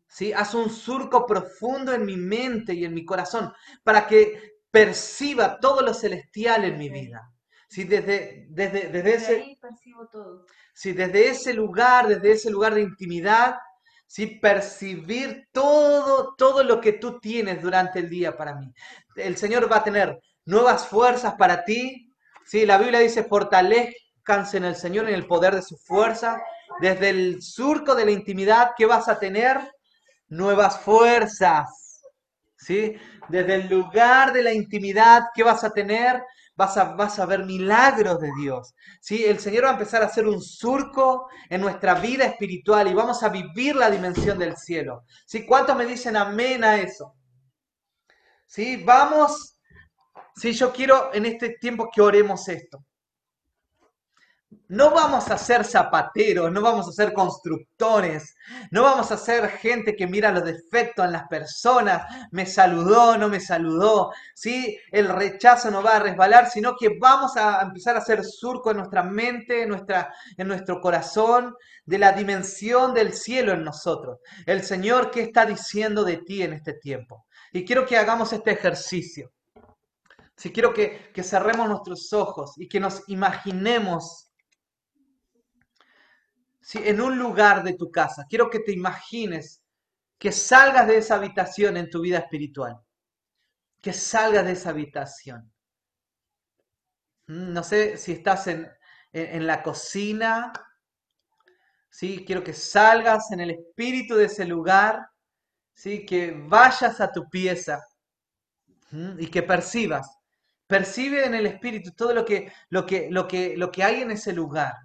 ¿Sí? 0.06 0.34
Haz 0.34 0.56
un 0.56 0.70
surco 0.70 1.26
profundo 1.26 1.94
en 1.94 2.06
mi 2.06 2.18
mente 2.18 2.74
y 2.74 2.84
en 2.84 2.94
mi 2.94 3.06
corazón 3.06 3.54
para 3.82 4.06
que 4.08 4.58
perciba 4.70 5.58
todo 5.62 5.82
lo 5.82 5.94
celestial 5.94 6.66
en 6.66 6.78
mi 6.78 6.90
vida. 6.90 7.32
¿Sí? 7.70 7.86
Desde, 7.86 8.48
desde, 8.50 8.90
desde, 8.90 9.16
ese, 9.16 9.36
ahí 9.38 9.56
percibo 9.56 10.06
todo. 10.10 10.46
Sí, 10.74 10.92
desde 10.92 11.30
ese 11.30 11.54
lugar, 11.54 12.10
desde 12.10 12.34
ese 12.34 12.50
lugar 12.52 12.74
de 12.74 12.82
intimidad, 12.82 13.56
¿sí? 14.10 14.26
percibir 14.26 15.48
todo, 15.54 16.34
todo 16.36 16.64
lo 16.64 16.82
que 16.82 16.94
tú 16.94 17.20
tienes 17.20 17.62
durante 17.62 18.00
el 18.00 18.10
día 18.10 18.36
para 18.36 18.56
mí. 18.56 18.74
El 19.16 19.38
Señor 19.38 19.72
va 19.72 19.78
a 19.78 19.84
tener 19.84 20.20
nuevas 20.46 20.88
fuerzas 20.88 21.36
para 21.36 21.64
ti. 21.64 22.12
Sí, 22.44 22.66
la 22.66 22.80
Biblia 22.80 23.00
dice, 23.00 23.24
fortalezcanse 23.24 24.58
en 24.58 24.66
el 24.66 24.76
Señor 24.76 25.08
en 25.08 25.14
el 25.14 25.28
poder 25.28 25.56
de 25.56 25.62
su 25.62 25.78
fuerza. 25.78 26.42
Desde 26.82 27.10
el 27.10 27.42
surco 27.42 27.94
de 27.94 28.06
la 28.06 28.12
intimidad, 28.12 28.72
¿qué 28.76 28.88
vas 28.88 29.08
a 29.08 29.20
tener? 29.20 29.60
Nuevas 30.28 30.80
fuerzas. 30.80 32.02
¿Sí? 32.58 32.96
Desde 33.30 33.56
el 33.56 33.70
lugar 33.70 34.34
de 34.34 34.42
la 34.42 34.54
intimidad, 34.54 35.26
¿qué 35.36 35.44
vas 35.44 35.64
a 35.64 35.70
tener? 35.70 36.22
Vas 36.60 36.76
a, 36.78 36.84
vas 36.96 37.18
a 37.20 37.26
ver 37.26 37.46
milagros 37.46 38.20
de 38.20 38.32
Dios. 38.40 38.76
¿Sí? 39.00 39.24
El 39.26 39.40
Señor 39.40 39.64
va 39.64 39.70
a 39.70 39.74
empezar 39.74 40.02
a 40.04 40.08
hacer 40.08 40.28
un 40.28 40.42
surco 40.42 41.30
en 41.50 41.62
nuestra 41.62 41.96
vida 41.96 42.26
espiritual 42.26 42.90
y 42.90 42.94
vamos 42.94 43.24
a 43.24 43.30
vivir 43.30 43.78
la 43.78 43.90
dimensión 43.90 44.38
del 44.38 44.58
cielo. 44.58 45.06
¿Sí? 45.26 45.46
¿Cuántos 45.46 45.78
me 45.78 45.86
dicen 45.86 46.18
amén 46.18 46.66
a 46.66 46.78
eso? 46.78 47.16
¿Sí? 48.46 48.84
Vamos 48.84 49.56
Sí, 50.40 50.54
yo 50.54 50.72
quiero 50.72 51.14
en 51.14 51.26
este 51.26 51.58
tiempo 51.60 51.90
que 51.94 52.02
oremos 52.02 52.48
esto. 52.48 52.86
No 54.68 54.92
vamos 54.92 55.30
a 55.30 55.38
ser 55.38 55.64
zapateros, 55.64 56.52
no 56.52 56.62
vamos 56.62 56.88
a 56.88 56.92
ser 56.92 57.14
constructores, 57.14 58.36
no 58.72 58.84
vamos 58.84 59.12
a 59.12 59.18
ser 59.18 59.50
gente 59.50 59.96
que 59.96 60.08
mira 60.08 60.32
los 60.32 60.44
defectos 60.44 61.06
en 61.06 61.12
las 61.12 61.28
personas, 61.28 62.04
me 62.32 62.46
saludó, 62.46 63.18
no 63.18 63.30
me 63.30 63.40
saludó, 63.40 64.12
¿sí? 64.36 64.80
El 64.92 65.08
rechazo 65.08 65.70
no 65.72 65.84
va 65.84 65.98
a 65.98 66.00
resbalar, 66.00 66.50
sino 66.50 66.76
que 66.76 66.98
vamos 67.00 67.36
a 67.36 67.62
empezar 67.62 67.96
a 67.96 68.00
hacer 68.00 68.24
surco 68.24 68.72
en 68.72 68.78
nuestra 68.78 69.04
mente, 69.04 69.64
en, 69.64 69.70
nuestra, 69.70 70.14
en 70.38 70.48
nuestro 70.48 70.82
corazón, 70.82 71.56
de 71.86 71.98
la 71.98 72.12
dimensión 72.12 72.94
del 72.94 73.14
cielo 73.14 73.54
en 73.54 73.64
nosotros. 73.64 74.20
El 74.46 74.64
Señor, 74.64 75.10
¿qué 75.10 75.22
está 75.22 75.46
diciendo 75.46 76.04
de 76.04 76.18
ti 76.18 76.44
en 76.44 76.54
este 76.54 76.74
tiempo? 76.74 77.26
Y 77.52 77.66
quiero 77.66 77.86
que 77.86 77.98
hagamos 77.98 78.34
este 78.34 78.52
ejercicio. 78.52 79.32
Si 80.40 80.54
quiero 80.54 80.74
que, 80.74 81.12
cerremos 81.22 81.68
nuestros 81.68 82.14
ojos 82.14 82.54
y 82.56 82.70
que 82.70 82.80
nos 82.80 83.04
imaginemos 83.10 84.29
en 86.74 87.02
un 87.02 87.18
lugar 87.18 87.64
de 87.64 87.74
tu 87.74 87.92
casa, 87.92 88.26
quiero 88.30 88.50
que 88.50 88.60
te 88.60 88.72
imagines 88.72 89.64
que 90.18 90.32
salgas 90.32 90.88
de 90.88 90.98
esa 90.98 91.16
habitación 91.16 91.78
en 91.78 91.90
tu 91.90 92.02
vida 92.02 92.20
espiritual. 92.20 92.80
Que 93.82 93.94
salgas 93.94 94.46
de 94.46 94.52
esa 94.52 94.72
habitación. 94.72 95.52
Mm, 97.28 97.54
no 97.54 97.64
sé 97.64 97.98
si 97.98 98.12
estás 98.12 98.48
en, 98.48 98.70
en, 99.14 99.48
la 99.48 99.64
cocina. 99.64 100.52
¿sí? 101.90 102.26
Quiero 102.26 102.44
que 102.44 102.54
salgas 102.54 103.32
en 103.32 103.40
el 103.40 103.52
espíritu 103.52 104.16
de 104.16 104.26
ese 104.26 104.46
lugar. 104.46 105.10
¿sí? 105.74 106.06
Que 106.06 106.34
vayas 106.36 107.00
a 107.00 107.12
tu 107.12 107.30
pieza 107.30 107.82
y 109.18 109.28
que 109.28 109.44
percibas 109.44 110.20
Percibe 110.70 111.26
en 111.26 111.34
el 111.34 111.48
espíritu 111.48 111.94
todo 111.94 112.14
lo 112.14 112.24
que, 112.24 112.54
lo 112.70 112.86
que, 112.86 113.10
lo 113.10 113.28
que, 113.28 113.58
lo 113.58 113.72
que 113.72 113.84
hay 113.84 114.04
en 114.04 114.12
ese 114.12 114.34
lugar. 114.34 114.76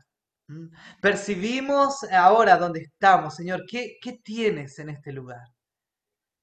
Percibimos 1.01 2.05
ahora 2.13 2.57
donde 2.57 2.81
estamos, 2.81 3.35
Señor, 3.35 3.65
¿qué, 3.69 3.97
¿qué 4.01 4.21
tienes 4.23 4.79
en 4.79 4.91
este 4.91 5.13
lugar? 5.13 5.43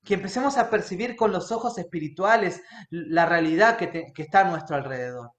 Que 0.04 0.16
empecemos 0.16 0.58
a 0.58 0.70
percibir 0.70 1.16
con 1.16 1.32
los 1.32 1.52
ojos 1.52 1.78
espirituales 1.78 2.62
la 2.90 3.26
realidad 3.26 3.78
que, 3.78 4.12
que 4.14 4.22
está 4.24 4.42
a 4.42 4.50
nuestro 4.50 4.76
alrededor. 4.76 5.32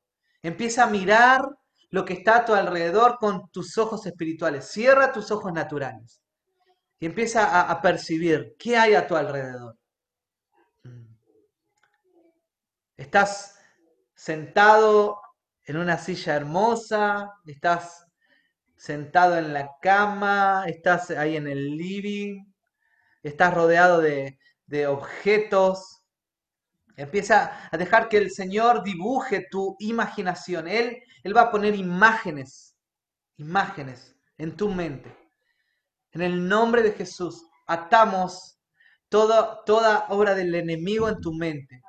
Empieza 0.43 0.85
a 0.85 0.91
mirar 0.91 1.43
lo 1.91 2.05
que 2.05 2.15
está 2.15 2.39
a 2.39 2.45
tu 2.45 2.55
alrededor 2.55 3.19
con 3.19 3.49
tus 3.51 3.77
ojos 3.79 4.07
espirituales. 4.07 4.71
Cierra 4.71 5.13
tus 5.13 5.31
ojos 5.31 5.53
naturales 5.53 6.23
y 7.01 7.07
empieza 7.07 7.45
a, 7.45 7.71
a 7.71 7.83
percibir 7.83 8.55
qué 8.59 8.77
hay 8.77 8.95
a 8.95 9.07
tu 9.07 9.17
alrededor. 9.17 9.77
Estás 12.97 13.59
sentado 14.15 15.21
en 15.65 15.77
una 15.77 15.99
silla 15.99 16.37
hermosa, 16.37 17.33
estás 17.45 18.07
sentado 18.83 19.39
en 19.39 19.53
la 19.53 19.71
cama, 19.81 20.65
estás 20.67 21.11
ahí 21.11 21.37
en 21.37 21.47
el 21.47 21.77
living, 21.77 22.45
estás 23.23 23.55
rodeado 23.55 24.01
de, 24.01 24.39
de 24.67 24.87
objetos. 24.89 26.03
Empieza 26.97 27.69
a 27.71 27.77
dejar 27.77 28.09
que 28.09 28.19
el 28.19 28.31
Señor 28.31 28.83
dibuje 28.83 29.47
tu 29.51 29.77
imaginación. 29.81 30.69
Él, 30.69 30.99
él 31.23 31.37
va 31.37 31.43
a 31.43 31.51
poner 31.51 31.75
imágenes, 31.75 32.77
imágenes 33.39 34.17
en 34.39 34.57
tu 34.57 34.71
mente. 34.71 35.15
En 36.13 36.23
el 36.23 36.49
nombre 36.49 36.83
de 36.83 36.93
Jesús, 36.93 37.45
atamos 37.67 38.59
toda, 39.09 39.65
toda 39.65 40.07
obra 40.11 40.35
del 40.35 40.55
enemigo 40.55 41.09
en 41.09 41.21
tu 41.21 41.33
mente. 41.35 41.83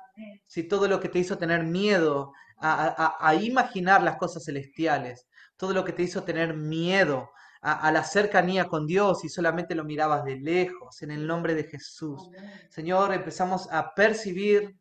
Si 0.46 0.64
todo 0.64 0.88
lo 0.88 1.00
que 1.00 1.08
te 1.08 1.18
hizo 1.20 1.38
tener 1.38 1.64
miedo 1.64 2.32
a, 2.58 2.86
a- 2.86 3.28
a 3.28 3.34
imaginar 3.36 4.02
las 4.02 4.16
cosas 4.16 4.44
celestiales, 4.44 5.26
todo 5.56 5.72
lo 5.72 5.84
que 5.84 5.92
te 5.92 6.02
hizo 6.02 6.24
tener 6.24 6.54
miedo 6.54 7.30
a, 7.60 7.86
a 7.86 7.92
la 7.92 8.04
cercanía 8.04 8.66
con 8.66 8.86
Dios 8.86 9.24
y 9.24 9.28
solamente 9.28 9.74
lo 9.74 9.84
mirabas 9.84 10.24
de 10.24 10.36
lejos, 10.36 11.02
en 11.02 11.10
el 11.10 11.26
nombre 11.26 11.54
de 11.54 11.64
Jesús. 11.64 12.28
Señor, 12.68 13.12
empezamos 13.14 13.68
a 13.70 13.94
percibir 13.94 14.76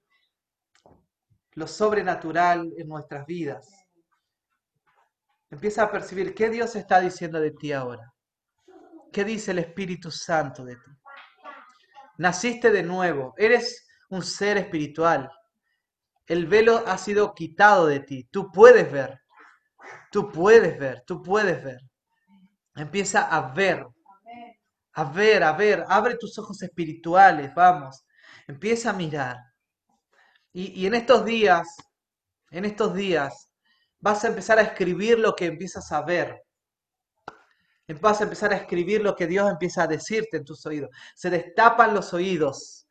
lo 1.56 1.68
sobrenatural 1.68 2.74
en 2.78 2.88
nuestras 2.88 3.26
vidas. 3.26 3.70
Empieza 5.50 5.84
a 5.84 5.92
percibir 5.92 6.34
qué 6.34 6.50
Dios 6.50 6.76
está 6.76 7.00
diciendo 7.00 7.40
de 7.40 7.52
ti 7.52 7.72
ahora. 7.72 8.12
¿Qué 9.12 9.24
dice 9.24 9.52
el 9.52 9.60
Espíritu 9.60 10.10
Santo 10.10 10.66
de 10.66 10.76
ti? 10.76 10.92
Naciste 12.18 12.72
de 12.72 12.82
nuevo, 12.82 13.34
eres 13.38 13.88
un 14.10 14.24
ser 14.24 14.58
espiritual. 14.58 15.30
El 16.26 16.48
velo 16.48 16.84
ha 16.88 16.98
sido 16.98 17.34
quitado 17.34 17.86
de 17.86 18.00
ti. 18.00 18.28
Tú 18.32 18.52
puedes 18.52 18.92
ver, 18.92 19.22
tú 20.14 20.32
puedes 20.32 20.80
ver, 20.80 21.04
tú 21.06 21.22
puedes 21.24 21.62
ver. 21.64 21.82
Empieza 22.76 23.22
a 23.24 23.54
ver, 23.54 23.86
a 24.94 25.04
ver, 25.06 25.44
a 25.44 25.52
ver. 25.54 25.84
Abre 25.90 26.16
tus 26.18 26.38
ojos 26.40 26.62
espirituales, 26.62 27.54
vamos. 27.56 28.06
Empieza 28.48 28.92
a 28.92 28.94
mirar. 28.94 29.38
Y, 30.54 30.82
y 30.82 30.86
en 30.86 30.94
estos 30.96 31.26
días, 31.26 31.68
en 32.52 32.66
estos 32.66 32.94
días, 32.96 33.50
vas 34.00 34.24
a 34.24 34.28
empezar 34.30 34.60
a 34.60 34.64
escribir 34.64 35.20
lo 35.20 35.36
que 35.36 35.46
empiezas 35.48 35.92
a 35.92 36.02
ver. 36.04 36.44
Vas 38.02 38.22
a 38.22 38.24
empezar 38.24 38.54
a 38.54 38.58
escribir 38.58 39.02
lo 39.02 39.16
que 39.16 39.28
Dios 39.28 39.50
empieza 39.50 39.84
a 39.84 39.88
decirte 39.88 40.38
en 40.38 40.46
tus 40.46 40.66
oídos. 40.66 40.90
Se 41.16 41.30
destapan 41.30 41.94
los 41.94 42.14
oídos 42.14 42.88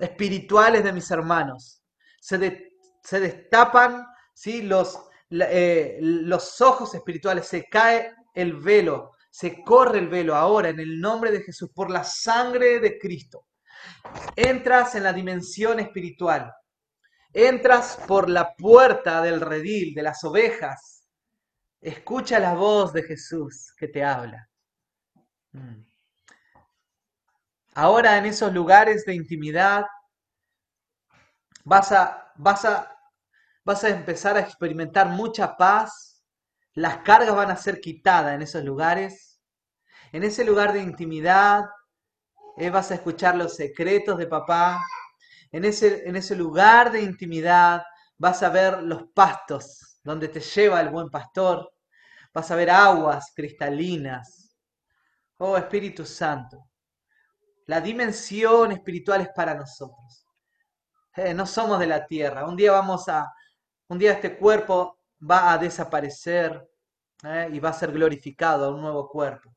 espirituales 0.00 0.84
de 0.84 0.92
mis 0.92 1.10
hermanos. 1.10 1.82
Se, 2.20 2.38
de- 2.38 2.72
se 3.04 3.20
destapan 3.20 4.06
¿sí? 4.34 4.62
los, 4.62 4.98
eh, 5.40 5.98
los 6.00 6.60
ojos 6.60 6.94
espirituales. 6.94 7.46
Se 7.46 7.68
cae 7.68 8.14
el 8.34 8.56
velo. 8.56 9.12
Se 9.30 9.62
corre 9.62 9.98
el 9.98 10.08
velo 10.08 10.34
ahora 10.34 10.68
en 10.68 10.80
el 10.80 11.00
nombre 11.00 11.30
de 11.30 11.42
Jesús 11.42 11.70
por 11.74 11.90
la 11.90 12.04
sangre 12.04 12.80
de 12.80 12.98
Cristo. 12.98 13.46
Entras 14.36 14.94
en 14.94 15.04
la 15.04 15.12
dimensión 15.12 15.80
espiritual. 15.80 16.52
Entras 17.32 17.98
por 18.06 18.28
la 18.28 18.54
puerta 18.54 19.22
del 19.22 19.40
redil, 19.40 19.94
de 19.94 20.02
las 20.02 20.22
ovejas. 20.22 21.08
Escucha 21.80 22.38
la 22.38 22.54
voz 22.54 22.92
de 22.92 23.02
Jesús 23.02 23.72
que 23.76 23.88
te 23.88 24.04
habla. 24.04 24.48
Mm. 25.52 25.82
Ahora 27.74 28.18
en 28.18 28.26
esos 28.26 28.52
lugares 28.52 29.06
de 29.06 29.14
intimidad 29.14 29.86
vas 31.64 31.90
a, 31.92 32.32
vas 32.36 32.66
a, 32.66 33.01
vas 33.64 33.84
a 33.84 33.88
empezar 33.90 34.36
a 34.36 34.40
experimentar 34.40 35.08
mucha 35.08 35.56
paz. 35.56 36.22
Las 36.74 36.98
cargas 36.98 37.34
van 37.34 37.50
a 37.50 37.56
ser 37.56 37.80
quitadas 37.80 38.34
en 38.34 38.42
esos 38.42 38.64
lugares. 38.64 39.40
En 40.12 40.22
ese 40.24 40.44
lugar 40.44 40.72
de 40.72 40.80
intimidad 40.80 41.64
eh, 42.56 42.70
vas 42.70 42.90
a 42.90 42.94
escuchar 42.94 43.36
los 43.36 43.56
secretos 43.56 44.18
de 44.18 44.26
papá. 44.26 44.80
En 45.50 45.64
ese, 45.64 46.08
en 46.08 46.16
ese 46.16 46.34
lugar 46.34 46.90
de 46.92 47.02
intimidad 47.02 47.82
vas 48.18 48.42
a 48.42 48.48
ver 48.48 48.82
los 48.82 49.04
pastos 49.14 49.98
donde 50.02 50.28
te 50.28 50.40
lleva 50.40 50.80
el 50.80 50.90
buen 50.90 51.10
pastor. 51.10 51.72
Vas 52.32 52.50
a 52.50 52.56
ver 52.56 52.70
aguas 52.70 53.32
cristalinas. 53.34 54.56
Oh 55.38 55.56
Espíritu 55.56 56.06
Santo, 56.06 56.68
la 57.66 57.80
dimensión 57.80 58.72
espiritual 58.72 59.22
es 59.22 59.28
para 59.34 59.54
nosotros. 59.54 60.24
Eh, 61.16 61.34
no 61.34 61.46
somos 61.46 61.80
de 61.80 61.86
la 61.86 62.06
tierra. 62.06 62.46
Un 62.46 62.56
día 62.56 62.72
vamos 62.72 63.08
a, 63.08 63.32
un 63.88 63.98
día 63.98 64.12
este 64.12 64.36
cuerpo 64.36 64.98
va 65.30 65.52
a 65.52 65.58
desaparecer 65.58 66.68
eh, 67.24 67.48
y 67.52 67.60
va 67.60 67.70
a 67.70 67.74
ser 67.74 67.92
glorificado 67.92 68.66
a 68.66 68.74
un 68.74 68.80
nuevo 68.80 69.08
cuerpo. 69.08 69.54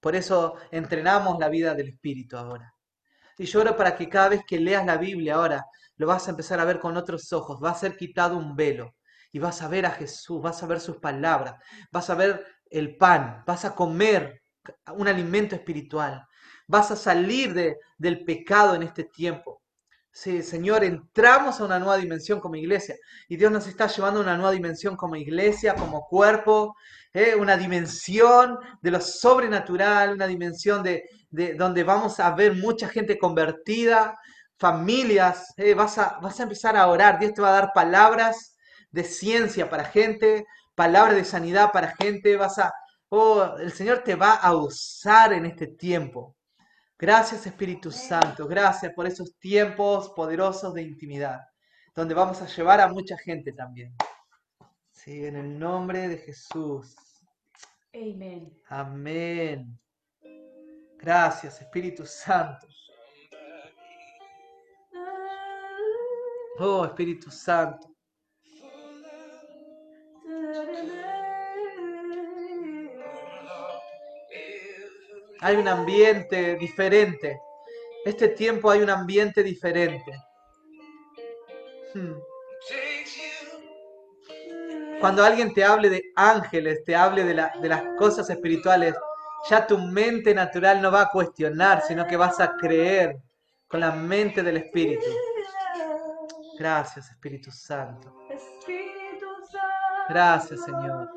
Por 0.00 0.14
eso 0.14 0.56
entrenamos 0.70 1.38
la 1.38 1.48
vida 1.48 1.74
del 1.74 1.88
Espíritu 1.88 2.36
ahora. 2.36 2.74
Y 3.38 3.46
yo 3.46 3.60
oro 3.60 3.76
para 3.76 3.96
que 3.96 4.08
cada 4.08 4.28
vez 4.28 4.42
que 4.46 4.60
leas 4.60 4.86
la 4.86 4.96
Biblia 4.96 5.36
ahora, 5.36 5.64
lo 5.96 6.06
vas 6.06 6.26
a 6.26 6.30
empezar 6.30 6.60
a 6.60 6.64
ver 6.64 6.78
con 6.78 6.96
otros 6.96 7.32
ojos. 7.32 7.58
Va 7.62 7.70
a 7.70 7.74
ser 7.74 7.96
quitado 7.96 8.36
un 8.36 8.54
velo. 8.54 8.94
Y 9.32 9.38
vas 9.38 9.62
a 9.62 9.68
ver 9.68 9.86
a 9.86 9.90
Jesús, 9.90 10.40
vas 10.40 10.62
a 10.62 10.66
ver 10.66 10.80
sus 10.80 10.98
palabras, 10.98 11.56
vas 11.90 12.08
a 12.08 12.14
ver 12.14 12.46
el 12.70 12.96
pan, 12.96 13.42
vas 13.44 13.64
a 13.64 13.74
comer 13.74 14.42
un 14.92 15.08
alimento 15.08 15.56
espiritual. 15.56 16.24
Vas 16.68 16.92
a 16.92 16.96
salir 16.96 17.52
de, 17.52 17.78
del 17.98 18.24
pecado 18.24 18.76
en 18.76 18.84
este 18.84 19.04
tiempo. 19.04 19.63
Sí, 20.16 20.44
Señor, 20.44 20.84
entramos 20.84 21.60
a 21.60 21.64
una 21.64 21.80
nueva 21.80 21.96
dimensión 21.96 22.38
como 22.38 22.54
iglesia. 22.54 22.94
Y 23.28 23.36
Dios 23.36 23.50
nos 23.50 23.66
está 23.66 23.88
llevando 23.88 24.20
a 24.20 24.22
una 24.22 24.36
nueva 24.36 24.52
dimensión 24.52 24.96
como 24.96 25.16
iglesia, 25.16 25.74
como 25.74 26.06
cuerpo. 26.06 26.76
¿eh? 27.12 27.34
Una 27.34 27.56
dimensión 27.56 28.56
de 28.80 28.90
lo 28.92 29.00
sobrenatural, 29.00 30.14
una 30.14 30.28
dimensión 30.28 30.84
de, 30.84 31.02
de 31.30 31.54
donde 31.54 31.82
vamos 31.82 32.20
a 32.20 32.30
ver 32.30 32.54
mucha 32.54 32.88
gente 32.88 33.18
convertida, 33.18 34.16
familias. 34.56 35.52
¿eh? 35.56 35.74
Vas, 35.74 35.98
a, 35.98 36.20
vas 36.22 36.38
a 36.38 36.44
empezar 36.44 36.76
a 36.76 36.86
orar. 36.86 37.18
Dios 37.18 37.34
te 37.34 37.42
va 37.42 37.48
a 37.48 37.60
dar 37.60 37.72
palabras 37.74 38.56
de 38.92 39.02
ciencia 39.02 39.68
para 39.68 39.84
gente, 39.84 40.46
palabras 40.76 41.16
de 41.16 41.24
sanidad 41.24 41.72
para 41.72 41.96
gente. 41.96 42.36
Vas 42.36 42.58
a, 42.60 42.72
oh, 43.08 43.56
el 43.58 43.72
Señor 43.72 44.04
te 44.04 44.14
va 44.14 44.34
a 44.34 44.54
usar 44.54 45.32
en 45.32 45.46
este 45.46 45.66
tiempo. 45.66 46.36
Gracias 47.04 47.46
Espíritu 47.46 47.90
Santo, 47.90 48.48
gracias 48.48 48.90
por 48.94 49.06
esos 49.06 49.36
tiempos 49.38 50.08
poderosos 50.16 50.72
de 50.72 50.80
intimidad, 50.80 51.38
donde 51.94 52.14
vamos 52.14 52.40
a 52.40 52.46
llevar 52.46 52.80
a 52.80 52.88
mucha 52.88 53.14
gente 53.18 53.52
también. 53.52 53.94
Sí, 54.90 55.26
en 55.26 55.36
el 55.36 55.58
nombre 55.58 56.08
de 56.08 56.16
Jesús. 56.16 56.96
Amen. 57.92 58.58
Amén. 58.68 59.78
Gracias 60.96 61.60
Espíritu 61.60 62.06
Santo. 62.06 62.66
Oh 66.58 66.86
Espíritu 66.86 67.30
Santo. 67.30 67.86
Hay 75.44 75.56
un 75.56 75.68
ambiente 75.68 76.56
diferente. 76.56 77.38
Este 78.02 78.28
tiempo 78.28 78.70
hay 78.70 78.80
un 78.80 78.88
ambiente 78.88 79.42
diferente. 79.42 80.10
Hmm. 81.94 82.14
Cuando 85.00 85.22
alguien 85.22 85.52
te 85.52 85.62
hable 85.62 85.90
de 85.90 86.02
ángeles, 86.16 86.82
te 86.84 86.96
hable 86.96 87.24
de, 87.24 87.34
la- 87.34 87.52
de 87.60 87.68
las 87.68 87.82
cosas 87.98 88.30
espirituales, 88.30 88.94
ya 89.50 89.66
tu 89.66 89.76
mente 89.76 90.34
natural 90.34 90.80
no 90.80 90.90
va 90.90 91.02
a 91.02 91.08
cuestionar, 91.10 91.82
sino 91.82 92.06
que 92.06 92.16
vas 92.16 92.40
a 92.40 92.56
creer 92.56 93.18
con 93.68 93.80
la 93.80 93.90
mente 93.92 94.42
del 94.42 94.56
Espíritu. 94.56 95.04
Gracias, 96.58 97.10
Espíritu 97.10 97.50
Santo. 97.50 98.14
Espíritu 98.30 99.26
Santo. 99.50 100.06
Gracias, 100.08 100.64
Señor. 100.64 101.10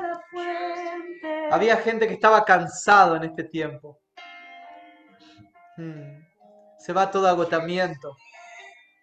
La 0.00 0.20
fuente. 0.30 1.48
Había 1.50 1.76
gente 1.76 2.06
que 2.06 2.14
estaba 2.14 2.44
cansado 2.44 3.16
en 3.16 3.24
este 3.24 3.44
tiempo. 3.44 3.98
Hmm. 5.76 6.24
Se 6.78 6.92
va 6.92 7.10
todo 7.10 7.28
agotamiento. 7.28 8.16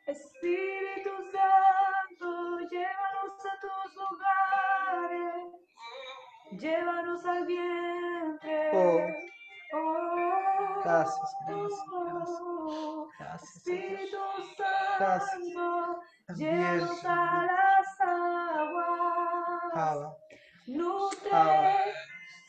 Espíritu 0.05 1.09
Santo, 1.31 2.59
llévanos 2.71 3.45
a 3.45 3.59
tus 3.61 3.95
lugares. 3.95 5.43
Llévanos 6.51 7.25
al 7.25 7.45
vientre. 7.45 8.71
Oh. 8.73 9.01
Oh. 9.73 10.81
Gracias, 10.83 11.35
gracias, 11.45 11.83
gracias. 11.91 12.39
Gracias. 13.19 13.57
Espíritu 13.57 14.17
Gracias. 14.99 15.29
Santo, 15.29 15.99
También, 16.27 16.55
llévanos 16.55 17.05
a 17.05 17.45
las 17.45 18.01
aguas. 18.01 19.73
Abba, 19.73 20.17
Nutre 20.68 21.93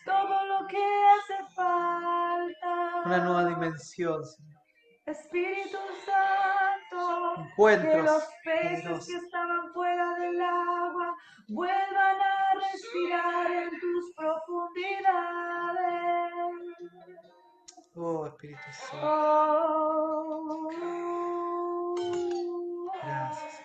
todo 0.05 0.45
lo 0.47 0.67
que 0.67 0.77
hace 0.77 1.55
falta. 1.55 3.03
una 3.07 3.19
nueva 3.19 3.45
dimensión, 3.47 4.25
Señor. 4.25 4.59
Espíritu 5.07 5.79
Santo, 6.05 7.35
que 7.37 7.43
Encuentros 7.43 8.05
los 8.05 8.25
peces 8.45 9.07
que 9.07 9.17
estaban 9.17 9.73
fuera 9.73 10.15
del 10.19 10.41
agua 10.41 11.17
vuelvan 11.49 12.17
a 12.21 12.55
respirar 12.55 13.51
en 13.51 13.71
tus 13.81 14.15
profundidades. 14.15 15.39
Oh, 17.95 18.27
Espíritu 18.27 18.61
Santo. 18.73 19.07
Oh. 19.07 20.69
Gracias. 23.03 23.63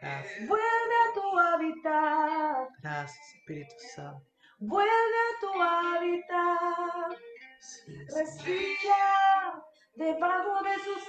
Gracias. 0.00 0.48
Vuelve 0.48 0.94
a 1.02 1.14
tu 1.14 1.38
hábitat, 1.38 2.43
Gracias, 2.84 3.34
Espíritu 3.36 3.74
Santo. 3.94 4.26
vuelve 4.58 4.90
a 4.92 5.40
tu 5.40 5.48
hábitat. 5.62 7.18
Sí. 7.60 7.96
Respira 8.14 9.64
debajo 9.94 10.62
de 10.62 10.74
sus 10.84 11.08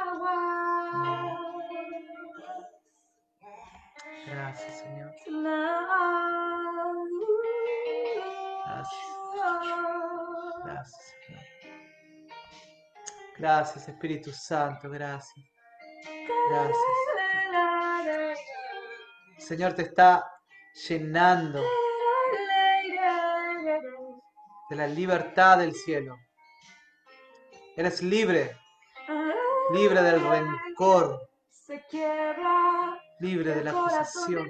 aguas. 0.00 0.34
Gracias, 4.26 4.78
Señor. 4.78 5.14
Gracias, 10.64 11.14
Señor. 11.26 11.44
Gracias, 13.36 13.88
Espíritu 13.88 14.32
Santo. 14.32 14.88
Gracias. 14.88 15.46
Gracias. 16.48 16.78
Señor 19.36 19.74
te 19.74 19.82
está 19.82 20.33
llenando 20.74 21.62
de 24.70 24.76
la 24.76 24.86
libertad 24.86 25.58
del 25.58 25.74
cielo. 25.74 26.16
Eres 27.76 28.02
libre, 28.02 28.56
libre 29.72 30.02
del 30.02 30.20
rencor, 30.20 31.28
libre 33.20 33.54
de 33.54 33.64
la 33.64 33.70
acusación. 33.70 34.48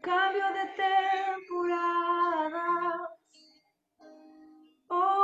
Cambio 0.00 0.44
de 0.52 0.64
temporada. 1.36 2.28
Oh. 4.88 5.21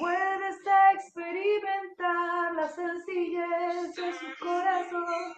Vuelves 0.00 0.66
a 0.66 0.92
experimentar 0.92 2.54
la 2.54 2.68
sencillez 2.68 3.94
de 3.94 4.12
su 4.14 4.26
corazón. 4.42 5.34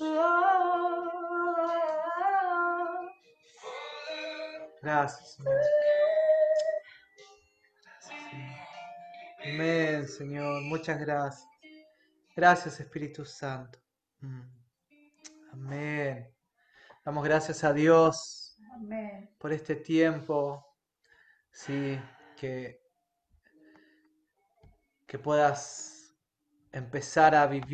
Oh, 0.00 1.18
Gracias, 4.80 5.34
Señor. 5.34 5.54
Gracias, 7.82 8.20
Señor. 8.30 8.56
Amén, 9.44 10.08
Señor. 10.08 10.62
Muchas 10.62 11.00
gracias. 11.00 11.48
Gracias, 12.36 12.78
Espíritu 12.78 13.24
Santo. 13.24 13.80
Mm. 14.20 14.42
Amén. 15.52 16.32
Damos 17.04 17.24
gracias 17.24 17.64
a 17.64 17.72
Dios 17.72 18.56
Amén. 18.74 19.34
por 19.38 19.52
este 19.52 19.74
tiempo. 19.74 20.64
Sí, 21.50 21.98
que, 22.36 22.80
que 25.08 25.18
puedas 25.18 26.14
empezar 26.70 27.34
a 27.34 27.46
vivir. 27.46 27.66